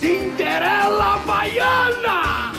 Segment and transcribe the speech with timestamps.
[0.00, 2.52] Cinderela Baiana!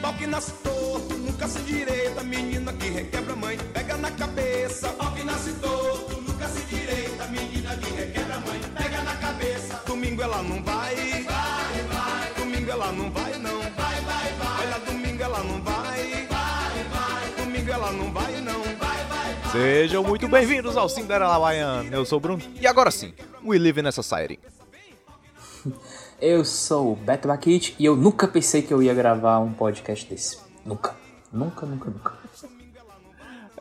[0.00, 4.88] Pau que nasce torto, nunca se direita, menina que requebra mãe, pega na cabeça.
[4.88, 9.82] Pau que nasce torto, nunca se direita, menina que requebra mãe, pega na cabeça.
[9.86, 12.32] Domingo ela não vai, vai, vai.
[12.38, 14.66] Domingo ela não vai não, vai, vai, vai.
[14.66, 17.44] Olha, domingo ela não vai, vai, vai.
[17.44, 19.52] Domingo ela não vai não, vai, vai, vai.
[19.52, 21.94] Sejam muito bem-vindos ao Cinderela Baiana.
[21.94, 22.42] Eu sou o Bruno.
[22.58, 23.12] E agora sim,
[23.44, 24.38] We Live in a Society.
[26.20, 30.04] Eu sou o Beto Bakit e eu nunca pensei que eu ia gravar um podcast
[30.04, 30.38] desse.
[30.66, 30.96] Nunca.
[31.32, 32.18] Nunca, nunca, nunca.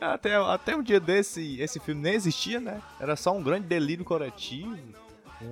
[0.01, 2.81] Até, até um dia desse, esse filme nem existia, né?
[2.99, 4.75] Era só um grande delírio coletivo,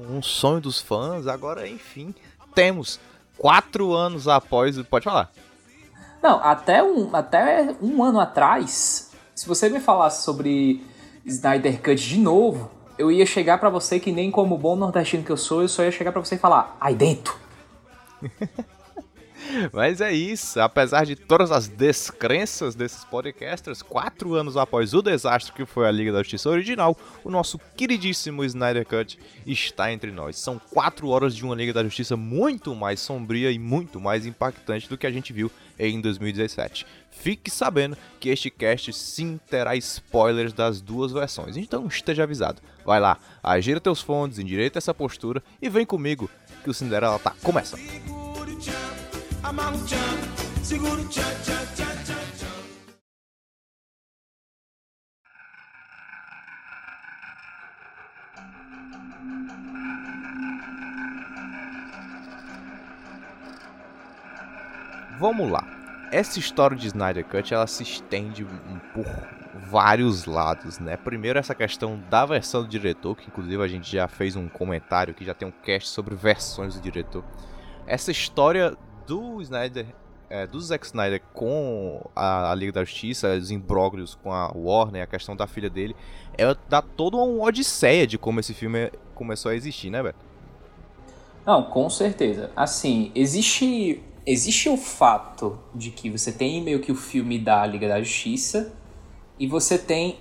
[0.10, 1.28] um sonho dos fãs.
[1.28, 2.14] Agora, enfim,
[2.56, 3.00] temos
[3.38, 4.82] quatro anos após.
[4.84, 5.32] Pode falar.
[6.24, 10.84] Não, até um, até um ano atrás, se você me falasse sobre
[11.24, 15.32] Snyder Cut de novo, eu ia chegar pra você que nem como bom nordestino que
[15.32, 17.36] eu sou, eu só ia chegar pra você e falar, aí dentro.
[19.72, 25.54] Mas é isso, apesar de todas as descrenças desses podcasters, quatro anos após o desastre
[25.54, 30.38] que foi a Liga da Justiça original, o nosso queridíssimo Snyder Cut está entre nós.
[30.38, 34.90] São quatro horas de uma Liga da Justiça muito mais sombria e muito mais impactante
[34.90, 36.86] do que a gente viu em 2017.
[37.12, 42.62] Fique sabendo que este cast sim terá spoilers das duas versões, então esteja avisado.
[42.86, 46.30] Vai lá, agira teus fones, endireita essa postura e vem comigo
[46.64, 47.82] que o Cinderela tá começando.
[50.64, 51.06] Segura
[65.20, 65.66] Vamos lá.
[66.12, 68.46] Essa história de Snyder Cut ela se estende
[68.94, 69.06] por
[69.70, 70.98] vários lados, né?
[70.98, 75.14] Primeiro essa questão da versão do diretor, que inclusive a gente já fez um comentário,
[75.14, 77.24] que já tem um cast sobre versões do diretor.
[77.88, 78.76] Essa história
[79.08, 79.88] do Snyder,
[80.30, 85.04] é, do Zack Snyder com a, a Liga da Justiça, os imbróglios com a Warner,
[85.04, 85.96] a questão da filha dele,
[86.38, 90.20] é dá toda uma odisseia de como esse filme começou a existir, né, Beto?
[91.46, 92.50] Não, com certeza.
[92.56, 97.88] Assim, existe existe o fato de que você tem meio que o filme da Liga
[97.88, 98.74] da Justiça
[99.38, 100.18] e você tem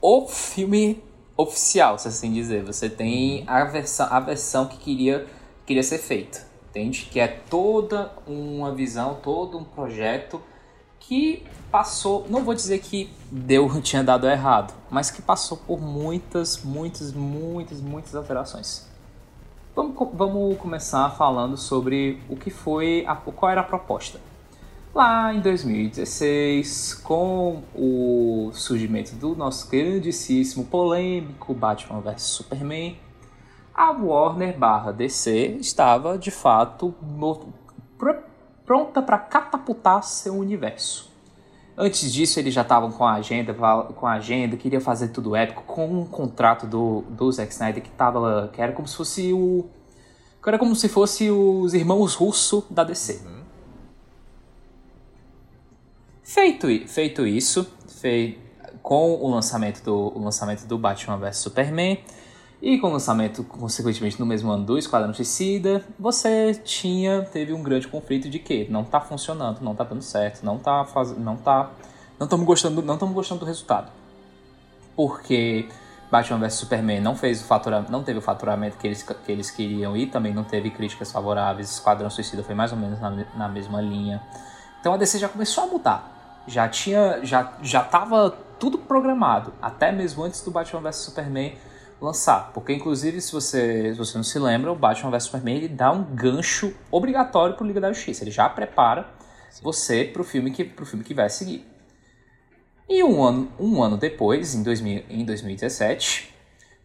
[0.00, 1.02] o filme
[1.36, 2.62] oficial, se assim dizer.
[2.64, 5.26] Você tem a versão, a versão que queria,
[5.64, 7.08] queria ser feita, entende?
[7.10, 10.42] Que é toda uma visão, todo um projeto
[10.98, 16.62] que passou, não vou dizer que deu, tinha dado errado, mas que passou por muitas,
[16.62, 18.89] muitas, muitas, muitas alterações.
[19.74, 24.20] Vamos, vamos começar falando sobre o que foi, a, qual era a proposta.
[24.92, 32.98] Lá em 2016, com o surgimento do nosso grandíssimo, polêmico Batman vs Superman,
[33.72, 36.92] a Warner barra DC estava de fato
[38.66, 41.09] pronta para catapultar seu universo.
[41.82, 45.62] Antes disso, eles já estavam com a agenda, com a agenda, queria fazer tudo épico,
[45.62, 49.64] com um contrato do, do Zack Snyder que tava, que era como se fosse o
[50.42, 53.22] que era como se fosse os irmãos Russo da DC.
[56.22, 58.38] Feito, i- feito isso, fei,
[58.82, 61.98] com o lançamento do o lançamento do Batman vs Superman
[62.62, 67.62] e com o lançamento consequentemente no mesmo ano do Esquadrão Suicida, você tinha teve um
[67.62, 71.36] grande conflito de que não tá funcionando, não tá dando certo, não tá faz, não
[71.36, 71.70] tá
[72.18, 73.90] não estamos gostando, não estamos gostando do resultado.
[74.94, 75.66] Porque
[76.10, 79.50] Batman vs Superman não fez o faturamento, não teve o faturamento que eles, que eles
[79.50, 81.70] queriam e também não teve críticas favoráveis.
[81.70, 84.20] Esquadrão Suicida foi mais ou menos na, na mesma linha.
[84.80, 86.42] Então a DC já começou a mudar.
[86.46, 91.54] Já tinha, já já estava tudo programado, até mesmo antes do Batman vs Superman
[92.00, 95.68] lançar, porque inclusive se você, se você não se lembra, o Batman vs Superman ele
[95.68, 99.06] dá um gancho obrigatório pro Liga da Justiça, ele já prepara
[99.62, 101.66] você pro filme que pro filme que vai seguir.
[102.88, 106.34] E um ano, um ano depois, em, 2000, em 2017,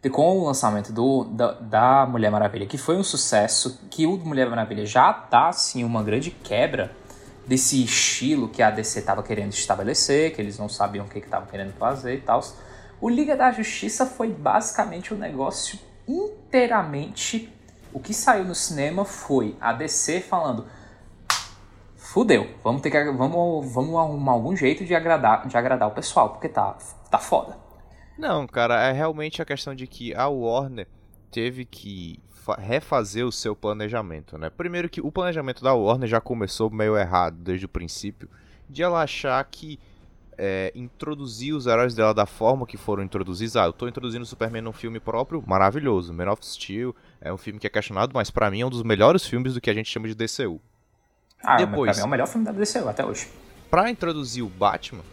[0.04, 4.16] de- com o lançamento do, da, da Mulher Maravilha, que foi um sucesso, que o
[4.18, 6.92] Mulher Maravilha já dá assim, uma grande quebra
[7.48, 11.48] desse estilo que a DC estava querendo estabelecer, que eles não sabiam o que estavam
[11.48, 12.44] querendo fazer e tal.
[13.02, 15.78] O Liga da Justiça foi basicamente um negócio
[16.08, 17.52] inteiramente.
[17.94, 20.66] O que saiu no cinema foi a DC falando:
[21.96, 26.30] fudeu, vamos ter que vamos, vamos arrumar algum jeito de agradar, de agradar o pessoal,
[26.30, 26.78] porque tá,
[27.10, 27.58] tá foda.
[28.18, 30.88] Não, cara, é realmente a questão de que a Warner
[31.30, 34.50] teve que fa- refazer o seu planejamento, né?
[34.50, 38.30] Primeiro que o planejamento da Warner já começou meio errado desde o princípio,
[38.70, 39.80] de ela achar que
[40.38, 43.56] é, introduzir os heróis dela da forma que foram introduzidos.
[43.56, 46.14] Ah, eu tô introduzindo o Superman num filme próprio, maravilhoso.
[46.14, 48.84] Man of Steel é um filme que é questionado, mas para mim é um dos
[48.84, 50.60] melhores filmes do que a gente chama de DCU.
[51.44, 53.30] Ah, Depois, é o melhor filme da DCU até hoje.
[53.70, 55.04] Pra introduzir o Batman,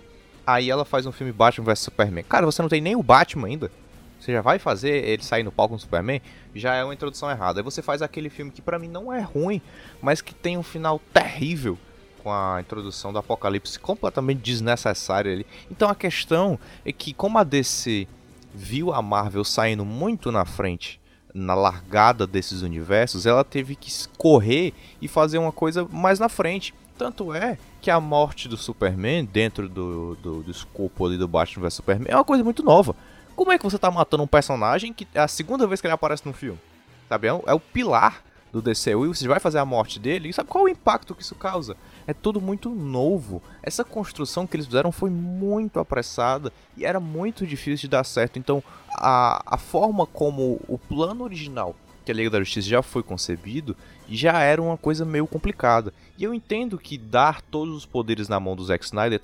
[0.47, 2.25] aí ela faz um filme Batman vs Superman.
[2.25, 3.71] Cara, você não tem nem o Batman ainda.
[4.19, 6.23] Você já vai fazer ele sair no palco com o Superman?
[6.55, 7.59] Já é uma introdução errada.
[7.59, 9.61] Aí você faz aquele filme que para mim não é ruim,
[10.01, 11.77] mas que tem um final terrível
[12.23, 15.47] com a introdução do Apocalipse completamente desnecessária ali.
[15.71, 18.07] Então a questão é que como a DC
[18.55, 21.01] viu a Marvel saindo muito na frente
[21.35, 26.75] na largada desses universos, ela teve que correr e fazer uma coisa mais na frente.
[26.99, 31.63] Tanto é que a morte do Superman dentro do, do, do escopo ali do Batman
[31.63, 32.95] vs Superman é uma coisa muito nova.
[33.35, 35.95] Como é que você tá matando um personagem que é a segunda vez que ele
[35.95, 36.61] aparece no filme?
[37.09, 37.29] Sabe?
[37.29, 38.23] É, é o pilar
[38.53, 40.29] do DCU você vai fazer a morte dele.
[40.29, 41.77] E sabe qual é o impacto que isso causa?
[42.07, 43.43] É tudo muito novo.
[43.63, 48.39] Essa construção que eles fizeram foi muito apressada e era muito difícil de dar certo.
[48.39, 53.03] Então, a, a forma como o plano original que a Liga da Justiça já foi
[53.03, 53.77] concebido
[54.09, 55.93] já era uma coisa meio complicada.
[56.19, 59.21] E eu entendo que dar todos os poderes na mão do Zack Snyder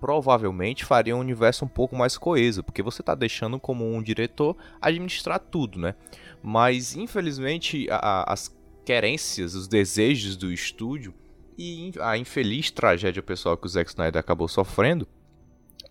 [0.00, 4.56] provavelmente faria um universo um pouco mais coeso, porque você está deixando como um diretor
[4.80, 5.94] administrar tudo, né?
[6.42, 11.12] Mas infelizmente a, as querências, os desejos do estúdio
[11.58, 15.06] e a infeliz tragédia pessoal que o Zack Snyder acabou sofrendo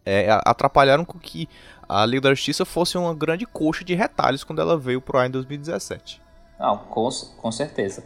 [0.05, 1.49] é, atrapalharam com que
[1.87, 5.27] a Liga da Justiça fosse uma grande coxa de retalhos quando ela veio pro ar
[5.27, 6.21] em 2017.
[6.57, 8.03] Não, com, com certeza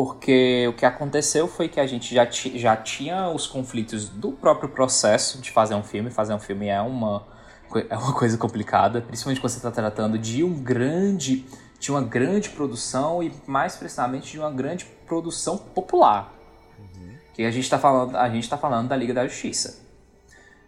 [0.00, 4.68] porque o que aconteceu foi que a gente já, já tinha os conflitos do próprio
[4.68, 6.08] processo de fazer um filme.
[6.08, 7.26] Fazer um filme é uma,
[7.90, 11.44] é uma coisa complicada, principalmente quando você está tratando de um grande
[11.80, 16.32] de uma grande produção e mais precisamente de uma grande produção popular.
[17.38, 19.80] Que a gente está falando, a gente está falando da Liga da Justiça.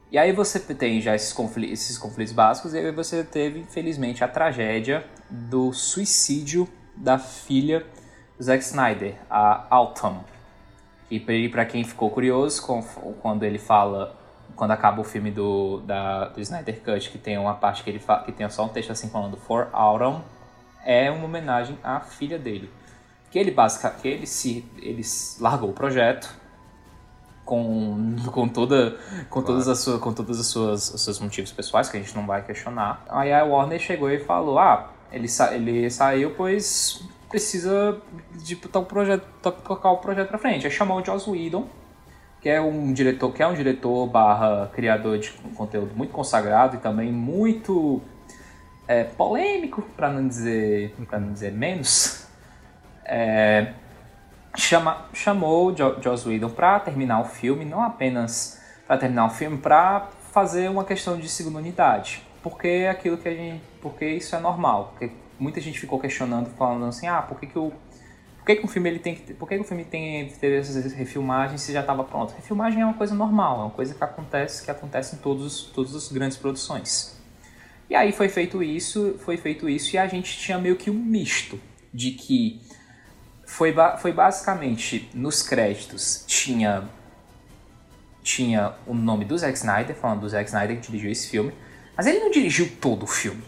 [0.08, 4.22] E aí você tem já esses conflitos, esses conflitos básicos e aí você teve infelizmente
[4.22, 7.84] a tragédia do suicídio da filha
[8.40, 10.20] Zack Snyder, a Autumn.
[11.10, 11.18] E
[11.48, 12.62] para quem ficou curioso,
[13.20, 14.16] quando ele fala,
[14.54, 18.00] quando acaba o filme do, da, do Snyder Cut, que tem uma parte que ele
[18.24, 20.20] que tem só um texto assim falando For Autumn,
[20.84, 22.70] é uma homenagem à filha dele.
[23.28, 25.02] Que ele basicamente, ele se, ele
[25.40, 26.38] largou o projeto
[27.50, 28.96] com, com toda
[29.28, 29.46] com claro.
[29.46, 32.24] todas as suas com todas as suas os seus motivos pessoais que a gente não
[32.24, 33.04] vai questionar.
[33.08, 38.00] Aí a Warner chegou e falou: "Ah, ele, sa ele saiu pois precisa
[38.42, 40.66] de tal projeto, tocar o projeto para frente.
[40.66, 41.68] Aí chamou o Joss Whedon,
[42.40, 46.78] que é um diretor, que é um diretor barra criador de conteúdo muito consagrado e
[46.78, 48.00] também muito
[48.86, 52.26] é, polêmico, para não dizer para não dizer menos.
[53.04, 53.74] É,
[54.56, 60.08] chama, chamou Joss Whedon para terminar o filme, não apenas para terminar o filme, para
[60.32, 64.40] fazer uma questão de segunda unidade, porque é aquilo que a gente, porque isso é
[64.40, 67.72] normal, porque muita gente ficou questionando, falando assim, ah, por que, que o
[68.38, 70.58] por que, que o filme ele tem que por que, que o filme tem ter
[70.58, 72.34] essas refilmagens se já estava pronto?
[72.34, 75.94] Refilmagem é uma coisa normal, é uma coisa que acontece que acontece em todos todas
[75.94, 77.20] as grandes produções.
[77.88, 80.94] E aí foi feito isso, foi feito isso e a gente tinha meio que um
[80.94, 81.60] misto
[81.92, 82.60] de que
[83.50, 86.88] foi, foi basicamente nos créditos tinha
[88.22, 91.52] tinha o nome do Zack Snyder, falando do Zack Snyder que dirigiu esse filme,
[91.96, 93.42] mas ele não dirigiu todo o filme.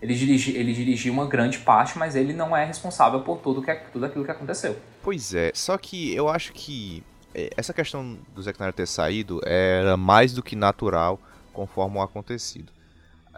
[0.00, 4.06] Ele, ele dirigiu uma grande parte, mas ele não é responsável por tudo, que, tudo
[4.06, 4.78] aquilo que aconteceu.
[5.02, 7.02] Pois é, só que eu acho que
[7.34, 11.18] é, essa questão do Zack Snyder ter saído era mais do que natural
[11.52, 12.70] conforme o acontecido.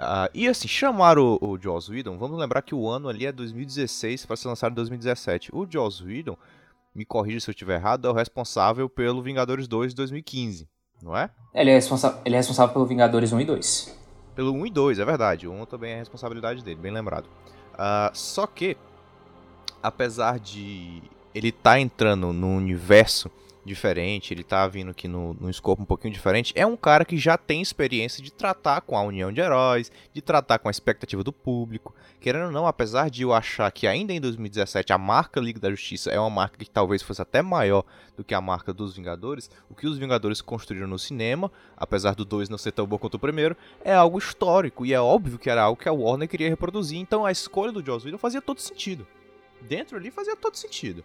[0.01, 3.33] Uh, e assim, chamaram o, o Joss Whedon, vamos lembrar que o ano ali é
[3.33, 5.51] 2016 para ser lançado em 2017.
[5.53, 6.39] O Joss Whedon,
[6.95, 10.67] me corrija se eu estiver errado, é o responsável pelo Vingadores 2 de 2015,
[11.03, 11.29] não é?
[11.53, 13.99] Ele é, responsa ele é responsável pelo Vingadores 1 e 2.
[14.35, 15.47] Pelo 1 e 2, é verdade.
[15.47, 17.27] O 1 também é responsabilidade dele, bem lembrado.
[17.75, 18.79] Uh, só que,
[19.83, 21.03] apesar de
[21.35, 23.31] ele estar tá entrando num universo
[23.65, 27.17] diferente, ele tá vindo aqui no, num escopo um pouquinho diferente, é um cara que
[27.17, 31.23] já tem experiência de tratar com a união de heróis, de tratar com a expectativa
[31.23, 31.95] do público.
[32.21, 35.71] Querendo ou não, apesar de eu achar que ainda em 2017 a marca Liga da
[35.71, 37.85] Justiça é uma marca que talvez fosse até maior
[38.17, 42.25] do que a marca dos Vingadores, o que os Vingadores construíram no cinema, apesar do
[42.25, 45.51] 2 não ser tão bom quanto o primeiro, é algo histórico e é óbvio que
[45.51, 48.61] era algo que a Warner queria reproduzir, então a escolha do Joss Whedon fazia todo
[48.61, 49.07] sentido.
[49.63, 51.05] Dentro ali fazia todo sentido.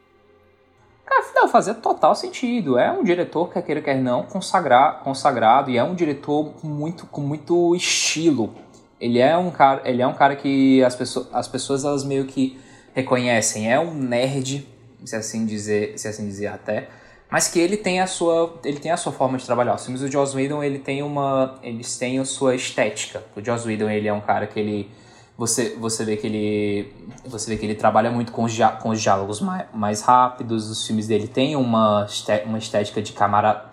[1.05, 2.77] Cara, não, fazia total sentido.
[2.79, 7.21] É um diretor, quer queira, quer não, consagrar, consagrado e é um diretor muito, com
[7.21, 8.53] muito estilo.
[8.99, 12.25] Ele é um cara, ele é um cara que as pessoas, as pessoas elas meio
[12.25, 12.59] que
[12.93, 13.71] reconhecem.
[13.71, 14.67] É um nerd,
[15.03, 16.89] se assim dizer, se assim dizer até.
[17.29, 19.75] mas que ele tem a sua ele tem a sua forma de trabalhar.
[19.75, 23.23] Os filmes do Joss Whedon, ele tem uma eles têm a sua estética.
[23.35, 24.89] O Joss Whedon, ele é um cara que ele
[25.37, 26.93] você você vê que ele
[27.25, 30.69] você vê que ele trabalha muito com os, com os diálogos mais, mais rápidos.
[30.69, 32.07] Os filmes dele têm uma
[32.45, 33.65] uma estética de camara,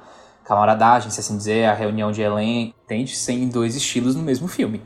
[0.44, 2.74] camaradagem, se assim dizer, a reunião de elenco.
[2.86, 4.82] Tem de ser em dois estilos no mesmo filme.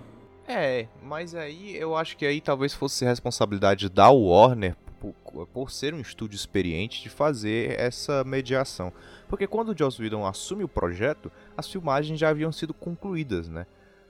[0.48, 5.92] É, mas aí eu acho que aí talvez fosse responsabilidade da Warner por, por, ser
[5.92, 8.92] um estúdio experiente de fazer essa mediação.
[9.28, 13.66] Porque quando o Joss Whedon assume o projeto, as filmagens já haviam sido concluídas, né?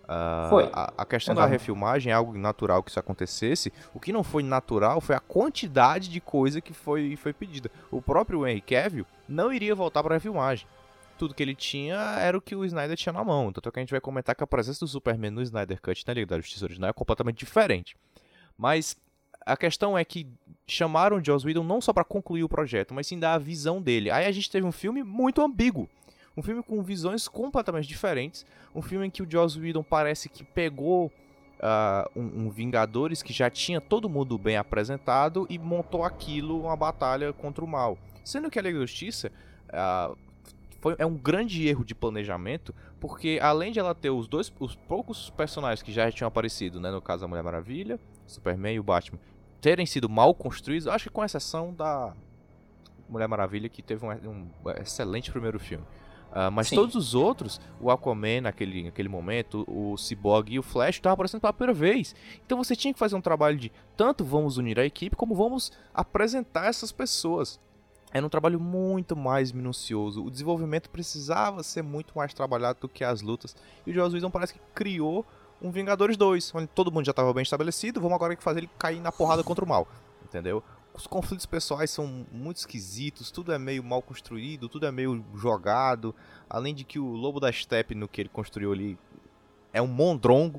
[0.07, 0.71] Uh, foi.
[0.73, 3.73] A, a questão da refilmagem é algo natural que isso acontecesse.
[3.93, 7.71] O que não foi natural foi a quantidade de coisa que foi, foi pedida.
[7.91, 10.67] O próprio Henry Cavill não iria voltar para a refilmagem.
[11.19, 13.53] Tudo que ele tinha era o que o Snyder tinha na mão.
[13.53, 16.07] Tanto é que a gente vai comentar que a presença do Superman no Snyder Cut
[16.07, 17.97] na Liga da Justiça original é completamente diferente.
[18.57, 18.97] Mas
[19.45, 20.27] a questão é que
[20.67, 24.11] chamaram Joss Whedon não só para concluir o projeto, mas sim dar a visão dele.
[24.11, 25.89] Aí a gente teve um filme muito ambíguo.
[26.37, 28.45] Um filme com visões completamente diferentes.
[28.75, 31.11] Um filme em que o Joss Whedon parece que pegou
[31.57, 36.77] uh, um, um, Vingadores que já tinha todo mundo bem apresentado e montou aquilo uma
[36.77, 37.99] batalha contra o mal.
[38.25, 39.33] Sendo que a Liga da Justiça
[39.69, 40.17] uh,
[40.81, 44.75] foi, é um grande erro de planejamento, porque além de ela ter os dois, os
[44.75, 48.83] poucos personagens que já tinham aparecido, né, no caso a Mulher Maravilha, Superman e o
[48.83, 49.19] Batman,
[49.61, 52.13] terem sido mal construídos, acho que com exceção da
[53.09, 55.85] Mulher Maravilha, que teve um, um excelente primeiro filme.
[56.31, 56.77] Uh, mas Sim.
[56.77, 61.41] todos os outros, o Aquaman naquele, naquele momento, o Cyborg e o Flash estavam aparecendo
[61.41, 62.15] pela primeira vez.
[62.45, 65.73] Então você tinha que fazer um trabalho de tanto vamos unir a equipe, como vamos
[65.95, 67.59] apresentar essas pessoas.
[68.13, 70.25] Era um trabalho muito mais minucioso.
[70.25, 73.57] O desenvolvimento precisava ser muito mais trabalhado do que as lutas.
[73.87, 75.27] E o Joss Whedon parece que criou
[75.61, 79.01] um Vingadores 2, onde todo mundo já estava bem estabelecido, vamos agora fazer ele cair
[79.01, 79.89] na porrada contra o mal,
[80.25, 80.63] entendeu?
[80.97, 86.15] Os conflitos pessoais são muito esquisitos, tudo é meio mal construído, tudo é meio jogado,
[86.49, 88.99] além de que o Lobo da Steppe no que ele construiu ali
[89.75, 90.59] é um mondrongo,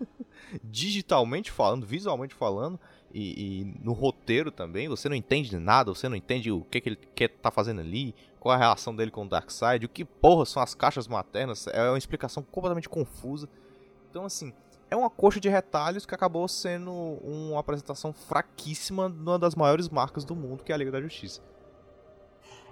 [0.64, 2.78] digitalmente falando, visualmente falando,
[3.14, 6.88] e, e, no roteiro também, você não entende nada, você não entende o que, que
[6.88, 10.04] ele quer tá fazendo ali, qual é a relação dele com o Darkseid, o que
[10.04, 13.48] porra são as caixas maternas, é uma explicação completamente confusa.
[14.10, 14.52] Então, assim,
[14.90, 20.24] é uma coxa de retalhos que acabou sendo uma apresentação fraquíssima numa das maiores marcas
[20.24, 21.40] do mundo, que é a Liga da Justiça.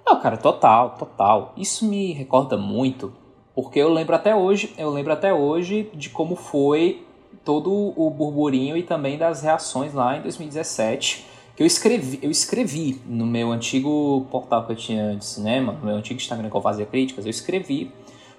[0.04, 1.52] Não, cara, total, total.
[1.56, 3.12] Isso me recorda muito,
[3.54, 7.04] porque eu lembro até hoje, eu lembro até hoje de como foi
[7.44, 13.00] todo o burburinho e também das reações lá em 2017, que eu escrevi, eu escrevi
[13.06, 16.60] no meu antigo portal que eu tinha de cinema, no meu antigo Instagram que eu
[16.60, 17.92] fazia críticas, eu escrevi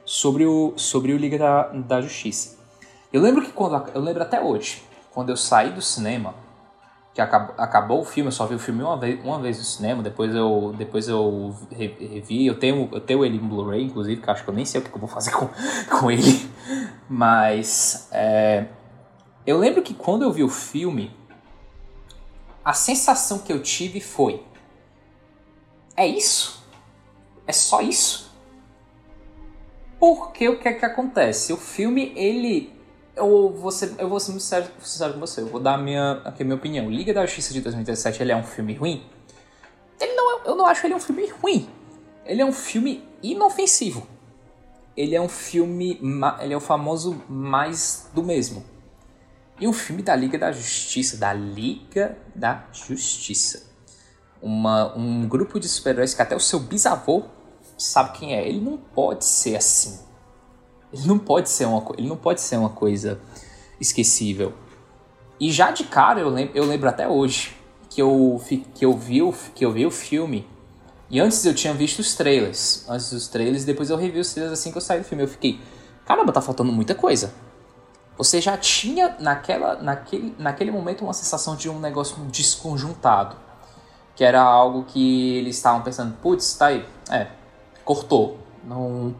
[0.05, 2.56] sobre o, sobre o Liga da, da Justiça.
[3.17, 3.89] Eu lembro que quando.
[3.95, 6.35] Eu lembro até hoje, quando eu saí do cinema,
[7.15, 9.63] que acabou, acabou o filme, eu só vi o filme uma vez, uma vez no
[9.63, 14.29] cinema, depois eu, depois eu revi, eu tenho, eu tenho ele em Blu-ray, inclusive, que
[14.29, 15.49] acho que eu nem sei o que eu vou fazer com,
[15.99, 16.47] com ele.
[17.09, 18.67] Mas é,
[19.47, 21.11] eu lembro que quando eu vi o filme,
[22.63, 24.43] a sensação que eu tive foi:
[25.95, 26.63] é isso?
[27.47, 28.31] É só isso?
[29.99, 31.51] Porque o que é que acontece?
[31.51, 32.76] O filme, ele
[33.17, 35.41] eu vou ser, eu vou ser muito sincero, sincero com você.
[35.41, 36.89] Eu vou dar a minha, aqui a minha opinião.
[36.89, 39.03] Liga da Justiça de 2017 ele é um filme ruim?
[39.99, 41.67] Ele não, é, eu não acho ele um filme ruim.
[42.25, 44.07] Ele é um filme inofensivo.
[44.95, 45.99] Ele é um filme.
[46.39, 48.63] Ele é o famoso mais do mesmo.
[49.59, 51.17] E um filme da Liga da Justiça.
[51.17, 53.65] Da Liga da Justiça.
[54.39, 57.23] Uma, um grupo de super-heróis que até o seu bisavô
[57.77, 58.47] sabe quem é.
[58.47, 60.06] Ele não pode ser assim.
[60.91, 63.19] Ele não pode ser uma, ele não pode ser uma coisa
[63.79, 64.53] esquecível.
[65.39, 67.55] E já de cara eu lembro, eu lembro até hoje
[67.89, 68.41] que eu,
[68.73, 70.47] que, eu vi o, que eu vi o filme.
[71.09, 72.85] E antes eu tinha visto os trailers.
[72.89, 75.23] Antes dos trailers, depois eu revi os trailers assim que eu saí do filme.
[75.23, 75.59] Eu fiquei,
[76.05, 77.33] caramba, tá faltando muita coisa.
[78.17, 83.35] Você já tinha naquela, naquele, naquele momento uma sensação de um negócio desconjuntado.
[84.15, 86.83] Que era algo que eles estavam pensando, putz, tá aí.
[87.09, 87.27] É,
[87.85, 88.39] cortou.
[88.63, 89.15] Não,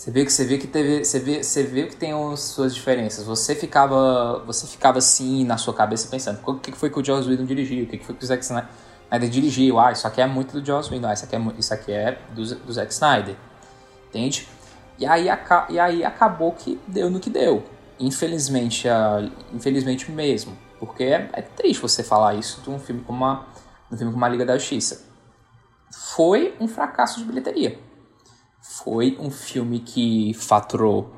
[0.00, 2.74] você vê que você vê que teve, você vê, você vê que tem as suas
[2.74, 3.22] diferenças.
[3.26, 7.28] Você ficava, você ficava assim na sua cabeça pensando, o que foi que o Joss
[7.28, 7.84] Whedon dirigiu?
[7.84, 9.78] O que foi que o Zack Snyder dirigiu?
[9.78, 12.18] Ah, isso aqui é muito do Joss Whedon, ah, isso aqui é, isso aqui é
[12.30, 13.36] do, do Zack Snyder.
[14.08, 14.48] Entende?
[14.98, 15.26] E aí,
[15.68, 17.62] e aí acabou que deu no que deu.
[17.98, 20.56] Infelizmente, uh, infelizmente mesmo.
[20.78, 23.44] Porque é, é, triste você falar isso de um filme como uma,
[23.92, 25.04] um filme como a Liga da Justiça.
[25.92, 27.89] Foi um fracasso de bilheteria
[28.60, 31.12] foi um filme que faturou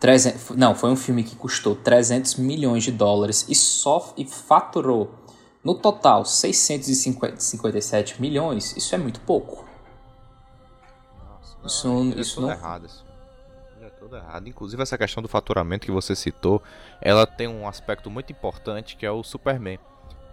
[0.00, 5.14] 300, não, foi um filme que custou 300 milhões de dólares e só e faturou
[5.62, 8.76] no total 657 milhões.
[8.76, 9.68] Isso é muito pouco.
[11.64, 12.54] Isso, é isso tudo não.
[12.54, 12.86] errado.
[12.86, 13.04] Isso.
[13.82, 14.48] É tudo errado.
[14.48, 16.62] Inclusive essa questão do faturamento que você citou,
[17.00, 19.78] ela tem um aspecto muito importante que é o Superman.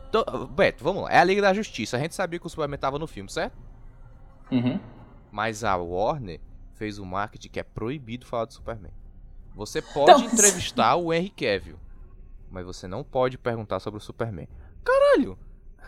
[0.09, 1.11] Então, Beto, vamos lá.
[1.11, 1.97] É a Liga da Justiça.
[1.97, 3.57] A gente sabia que o Superman tava no filme, certo?
[4.51, 4.79] Uhum.
[5.35, 6.39] Mas a Warner
[6.75, 8.93] fez um marketing que é proibido falar do Superman.
[9.53, 11.77] Você pode Não, entrevistar o Henry Cavill,
[12.49, 14.47] mas você não pode perguntar sobre o Superman.
[14.81, 15.37] Caralho!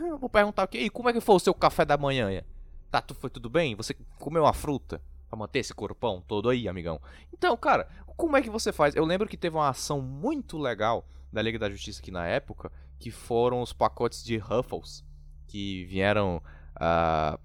[0.01, 0.79] Eu vou perguntar o quê?
[0.79, 2.43] E como é que foi o seu café da manhã?
[2.91, 3.73] Tá, tu foi tudo bem?
[3.75, 5.01] Você comeu uma fruta?
[5.29, 6.99] Pra manter esse corpão todo aí, amigão.
[7.31, 7.87] Então, cara,
[8.17, 8.97] como é que você faz?
[8.97, 12.69] Eu lembro que teve uma ação muito legal da Liga da Justiça aqui na época,
[12.99, 15.05] que foram os pacotes de Ruffles,
[15.47, 16.43] que vieram.
[16.75, 17.39] ah,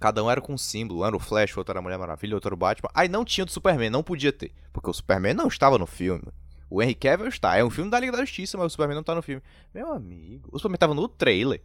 [0.00, 1.00] cada um era com um símbolo.
[1.00, 2.90] Um era o Flash, o outro era a Mulher Maravilha, outro era o Batman.
[2.94, 4.52] Aí não tinha do Superman, não podia ter.
[4.72, 6.24] Porque o Superman não estava no filme.
[6.70, 7.56] O Henry Cavill está.
[7.56, 9.42] É um filme da Liga da Justiça, mas o Superman não tá no filme.
[9.74, 11.62] Meu amigo, o Superman tava no trailer.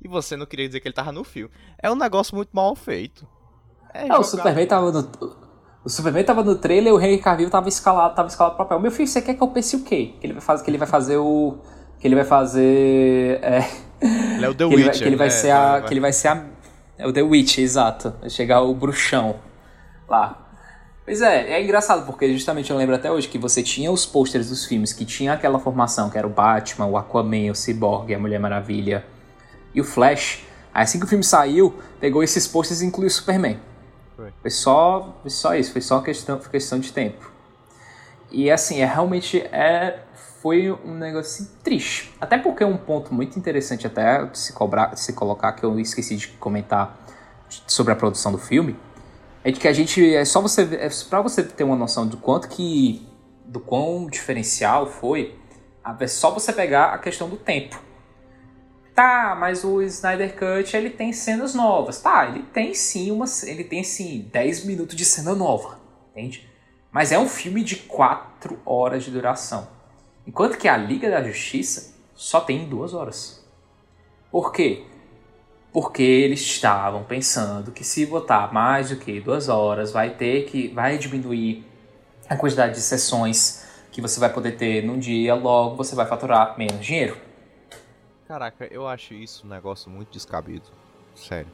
[0.00, 1.50] E você não queria dizer que ele tava no filme.
[1.78, 3.26] É um negócio muito mal feito.
[3.94, 5.08] É É, o Superman tava no.
[5.84, 8.80] O Superman tava no trailer e o Henry Cavill tava escalado, tava escalado pro papel.
[8.80, 10.14] Meu filho, você quer que eu pense o quê?
[10.20, 11.58] Que ele vai fazer, que ele vai fazer o.
[11.98, 13.40] Que ele vai fazer.
[13.42, 13.68] É,
[14.36, 15.02] Ele é o The que, ele vai, Witcher.
[15.02, 15.30] que ele vai né?
[15.30, 15.80] ser a.
[15.82, 16.46] Que ele vai ser a.
[17.02, 18.14] É o The Witch, exato.
[18.20, 19.34] Vai chegar o bruxão
[20.08, 20.38] lá.
[21.04, 24.50] Pois é, é engraçado, porque justamente eu lembro até hoje que você tinha os posters
[24.50, 28.18] dos filmes que tinha aquela formação, que era o Batman, o Aquaman, o Cyborg, a
[28.20, 29.04] Mulher Maravilha
[29.74, 30.44] e o Flash.
[30.72, 33.58] Aí assim que o filme saiu, pegou esses posters e incluiu o Superman.
[34.14, 34.32] Foi.
[34.40, 37.32] Foi só, foi só isso, foi só questão, questão de tempo.
[38.30, 39.98] E assim, é realmente é
[40.42, 42.12] foi um negócio assim, triste.
[42.20, 46.28] Até porque um ponto muito interessante até se cobrar, se colocar que eu esqueci de
[46.28, 46.98] comentar
[47.68, 48.76] sobre a produção do filme,
[49.44, 52.16] é de que a gente é só você é para você ter uma noção do
[52.16, 53.06] quanto que
[53.44, 55.38] do quão diferencial foi,
[56.00, 57.80] é só você pegar a questão do tempo.
[58.96, 62.00] Tá, mas o Snyder Cut ele tem cenas novas.
[62.00, 65.78] Tá, ele tem sim uma, ele tem sim 10 minutos de cena nova,
[66.10, 66.50] entende?
[66.90, 69.81] Mas é um filme de 4 horas de duração.
[70.26, 73.44] Enquanto que a Liga da Justiça só tem 2 horas.
[74.30, 74.84] Por quê?
[75.72, 80.68] Porque eles estavam pensando que se botar mais do que 2 horas, vai ter que
[80.68, 81.64] vai diminuir
[82.28, 86.56] a quantidade de sessões que você vai poder ter num dia, logo você vai faturar
[86.56, 87.16] menos dinheiro.
[88.26, 90.66] Caraca, eu acho isso um negócio muito descabido.
[91.14, 91.50] Sério.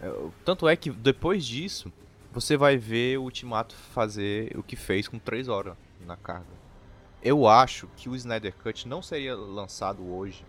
[0.00, 1.92] Eu- tanto é que depois disso,
[2.32, 5.74] você vai ver o Ultimato fazer o que fez com 3 horas
[6.06, 6.61] na carga.
[7.22, 10.44] Eu acho que o Snyder Cut não seria lançado hoje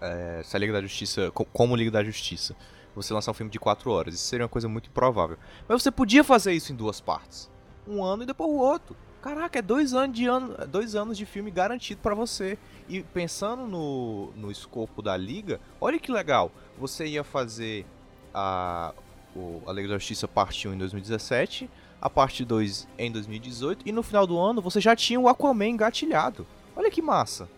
[0.00, 2.54] é, se a Liga da Justiça, co- como Liga da Justiça,
[2.94, 4.14] você lançar um filme de 4 horas.
[4.14, 5.38] Isso seria uma coisa muito improvável.
[5.68, 7.50] Mas você podia fazer isso em duas partes.
[7.86, 8.96] Um ano e depois o outro.
[9.22, 12.58] Caraca, é dois anos de, ano, dois anos de filme garantido pra você.
[12.88, 16.50] E pensando no, no escopo da Liga, olha que legal.
[16.78, 17.86] Você ia fazer
[18.34, 18.92] a,
[19.36, 23.92] o, a Liga da Justiça parte 1 em 2017, a parte 2 em 2018, e
[23.92, 26.46] no final do ano você já tinha o Aquaman engatilhado.
[26.74, 27.48] Olha que massa.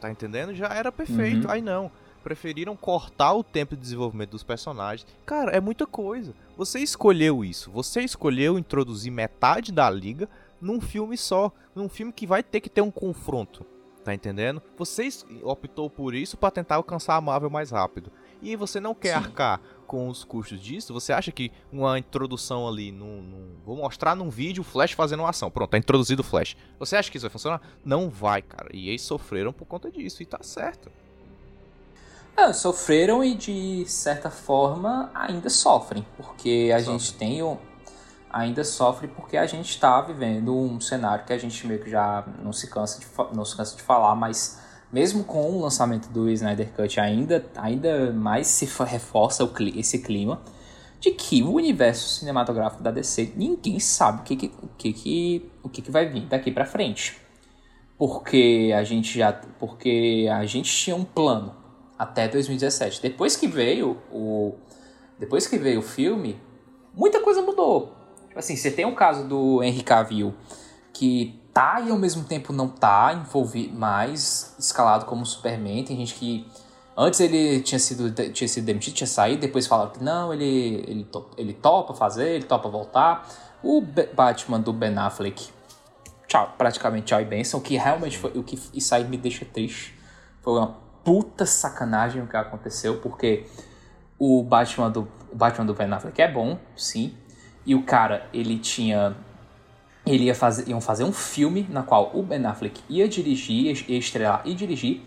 [0.00, 0.54] Tá entendendo?
[0.54, 1.46] Já era perfeito.
[1.46, 1.52] Uhum.
[1.52, 1.90] Aí não.
[2.22, 5.06] Preferiram cortar o tempo de desenvolvimento dos personagens.
[5.24, 6.34] Cara, é muita coisa.
[6.56, 7.70] Você escolheu isso.
[7.70, 10.28] Você escolheu introduzir metade da liga
[10.60, 11.50] num filme só.
[11.74, 13.64] Num filme que vai ter que ter um confronto.
[14.04, 14.62] Tá entendendo?
[14.76, 15.08] Você
[15.42, 18.10] optou por isso pra tentar alcançar a Marvel mais rápido.
[18.40, 19.24] E você não quer Sim.
[19.24, 20.94] arcar com os custos disso?
[20.94, 25.20] Você acha que uma introdução ali num, num- Vou mostrar num vídeo o Flash fazendo
[25.20, 25.50] uma ação.
[25.50, 26.56] Pronto, tá introduzido o Flash.
[26.78, 27.60] Você acha que isso vai funcionar?
[27.84, 28.68] Não vai, cara.
[28.72, 30.22] E eles sofreram por conta disso.
[30.22, 30.92] E tá certo.
[32.36, 36.98] Ah, sofreram e de certa forma ainda sofrem, porque a Sofrem.
[37.00, 37.56] gente tem um.
[38.30, 42.24] Ainda sofre porque a gente está vivendo um cenário que a gente meio que já
[42.44, 44.60] não se cansa de, não se cansa de falar, mas
[44.92, 50.40] mesmo com o lançamento do Snyder Cut ainda, ainda mais se reforça cli- esse clima
[51.00, 55.50] de que o universo cinematográfico da DC ninguém sabe o que, que, o que, que,
[55.62, 57.16] o que, que vai vir daqui pra frente.
[57.96, 59.32] Porque a gente já.
[59.32, 61.54] Porque a gente tinha um plano
[61.98, 63.02] até 2017.
[63.02, 64.54] Depois que veio o.
[65.18, 66.40] Depois que veio o filme,
[66.94, 67.92] muita coisa mudou.
[68.28, 70.32] Tipo assim, você tem o caso do Henry Cavill,
[70.92, 75.84] que tá e ao mesmo tempo não tá envolvido mais, escalado como Superman.
[75.84, 76.46] Tem gente que.
[76.96, 81.04] Antes ele tinha sido, tinha sido demitido, tinha saído, depois falaram que não, ele, ele,
[81.04, 83.28] to- ele topa fazer, ele topa voltar.
[83.62, 85.48] O Batman do Ben Affleck
[86.28, 89.44] tchau, praticamente tchau e benção, o que realmente foi, o que isso aí me deixa
[89.44, 89.98] triste.
[90.42, 93.46] Foi uma puta sacanagem o que aconteceu, porque
[94.18, 97.16] o Batman do, o Batman do Ben Affleck é bom, sim,
[97.64, 99.16] e o cara, ele tinha
[100.10, 103.98] ele ia fazer, iam fazer um filme na qual o Ben Affleck ia dirigir, ia
[103.98, 105.02] estrelar e dirigir.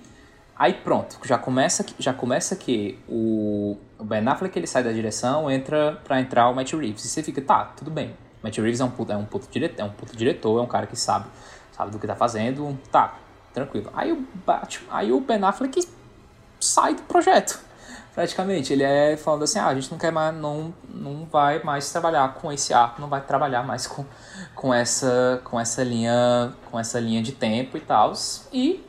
[0.55, 5.99] Aí pronto, já começa já começa que o Ben Affleck ele sai da direção, entra
[6.03, 7.03] pra entrar o Matt Reeves.
[7.05, 8.13] E você fica, tá, tudo bem.
[8.43, 10.67] Matt Reeves é um puto, é um puto, diretor, é um puto diretor, é um
[10.67, 11.25] cara que sabe,
[11.71, 13.17] sabe do que tá fazendo, tá,
[13.53, 13.89] tranquilo.
[13.93, 15.87] Aí o, Batman, aí o Ben Affleck
[16.59, 17.59] sai do projeto,
[18.13, 18.73] praticamente.
[18.73, 22.33] Ele é falando assim, ah, a gente não quer mais, não, não vai mais trabalhar
[22.35, 24.05] com esse arco, não vai trabalhar mais com,
[24.55, 28.13] com, essa, com essa linha com essa linha de tempo e tal.
[28.51, 28.85] E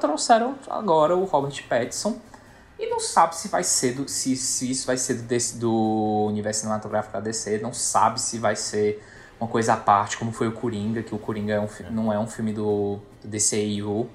[0.00, 2.18] trouxeram agora o Robert Pattinson
[2.78, 6.26] e não sabe se vai ser do, se, se isso vai ser do, desse, do
[6.28, 9.04] universo cinematográfico da DC, não sabe se vai ser
[9.40, 12.18] uma coisa à parte, como foi o Coringa, que o Coringa é um, não é
[12.18, 14.08] um filme do, do DCEU.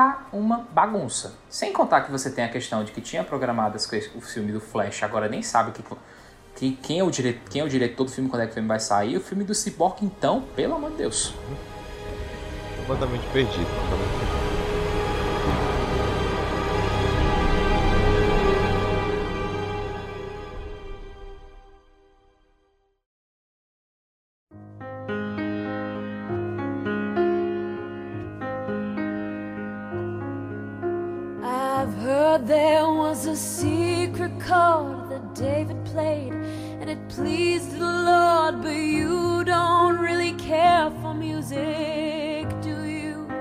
[0.00, 1.34] Tá uma bagunça.
[1.50, 3.76] Sem contar que você tem a questão de que tinha programado
[4.14, 5.82] o filme do Flash, agora nem sabe que,
[6.56, 8.54] que, quem, é o dire, quem é o diretor do filme, quando é que o
[8.54, 9.18] filme vai sair.
[9.18, 11.34] O filme do Cyborg, então, pelo amor de Deus.
[12.78, 13.66] Completamente perdido.
[13.66, 14.39] Completamente perdido.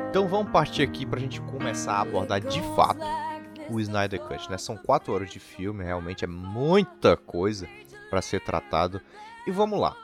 [0.09, 2.99] Então vamos partir aqui para a gente começar a abordar de fato
[3.69, 4.57] o Snyder Cut, né?
[4.57, 7.67] São quatro horas de filme, realmente é muita coisa
[8.09, 8.99] para ser tratado.
[9.45, 9.95] E vamos lá.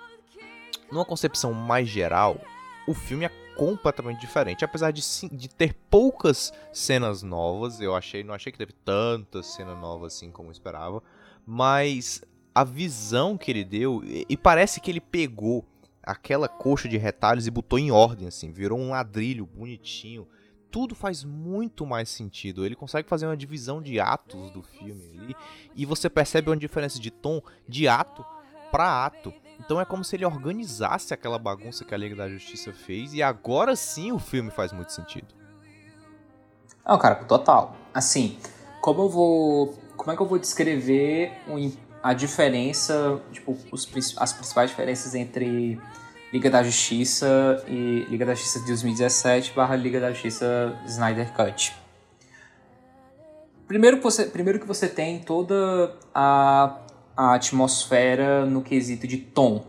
[0.91, 2.39] Numa concepção mais geral,
[2.87, 7.79] o filme é completamente diferente, apesar de, de ter poucas cenas novas.
[7.79, 11.01] Eu achei, não achei que teve tantas cenas novas assim como eu esperava,
[11.45, 12.21] mas
[12.53, 15.65] a visão que ele deu e, e parece que ele pegou
[16.03, 20.27] aquela coxa de retalhos e botou em ordem, assim, virou um ladrilho bonitinho.
[20.69, 22.65] Tudo faz muito mais sentido.
[22.65, 25.35] Ele consegue fazer uma divisão de atos do filme ali
[25.73, 28.25] e você percebe uma diferença de tom de ato
[28.75, 29.33] para ato.
[29.57, 33.23] Então é como se ele organizasse aquela bagunça que a Liga da Justiça fez e
[33.23, 35.27] agora sim o filme faz muito sentido.
[36.85, 37.73] Não, cara, total.
[37.93, 38.37] Assim,
[38.81, 41.31] como eu vou, como é que eu vou descrever
[42.03, 45.79] a diferença, tipo, os, as principais diferenças entre
[46.33, 51.73] Liga da Justiça e Liga da Justiça de 2017 barra Liga da Justiça Snyder Cut.
[53.67, 56.84] Primeiro que você, primeiro que você tem toda a,
[57.15, 59.65] a atmosfera no quesito de tom,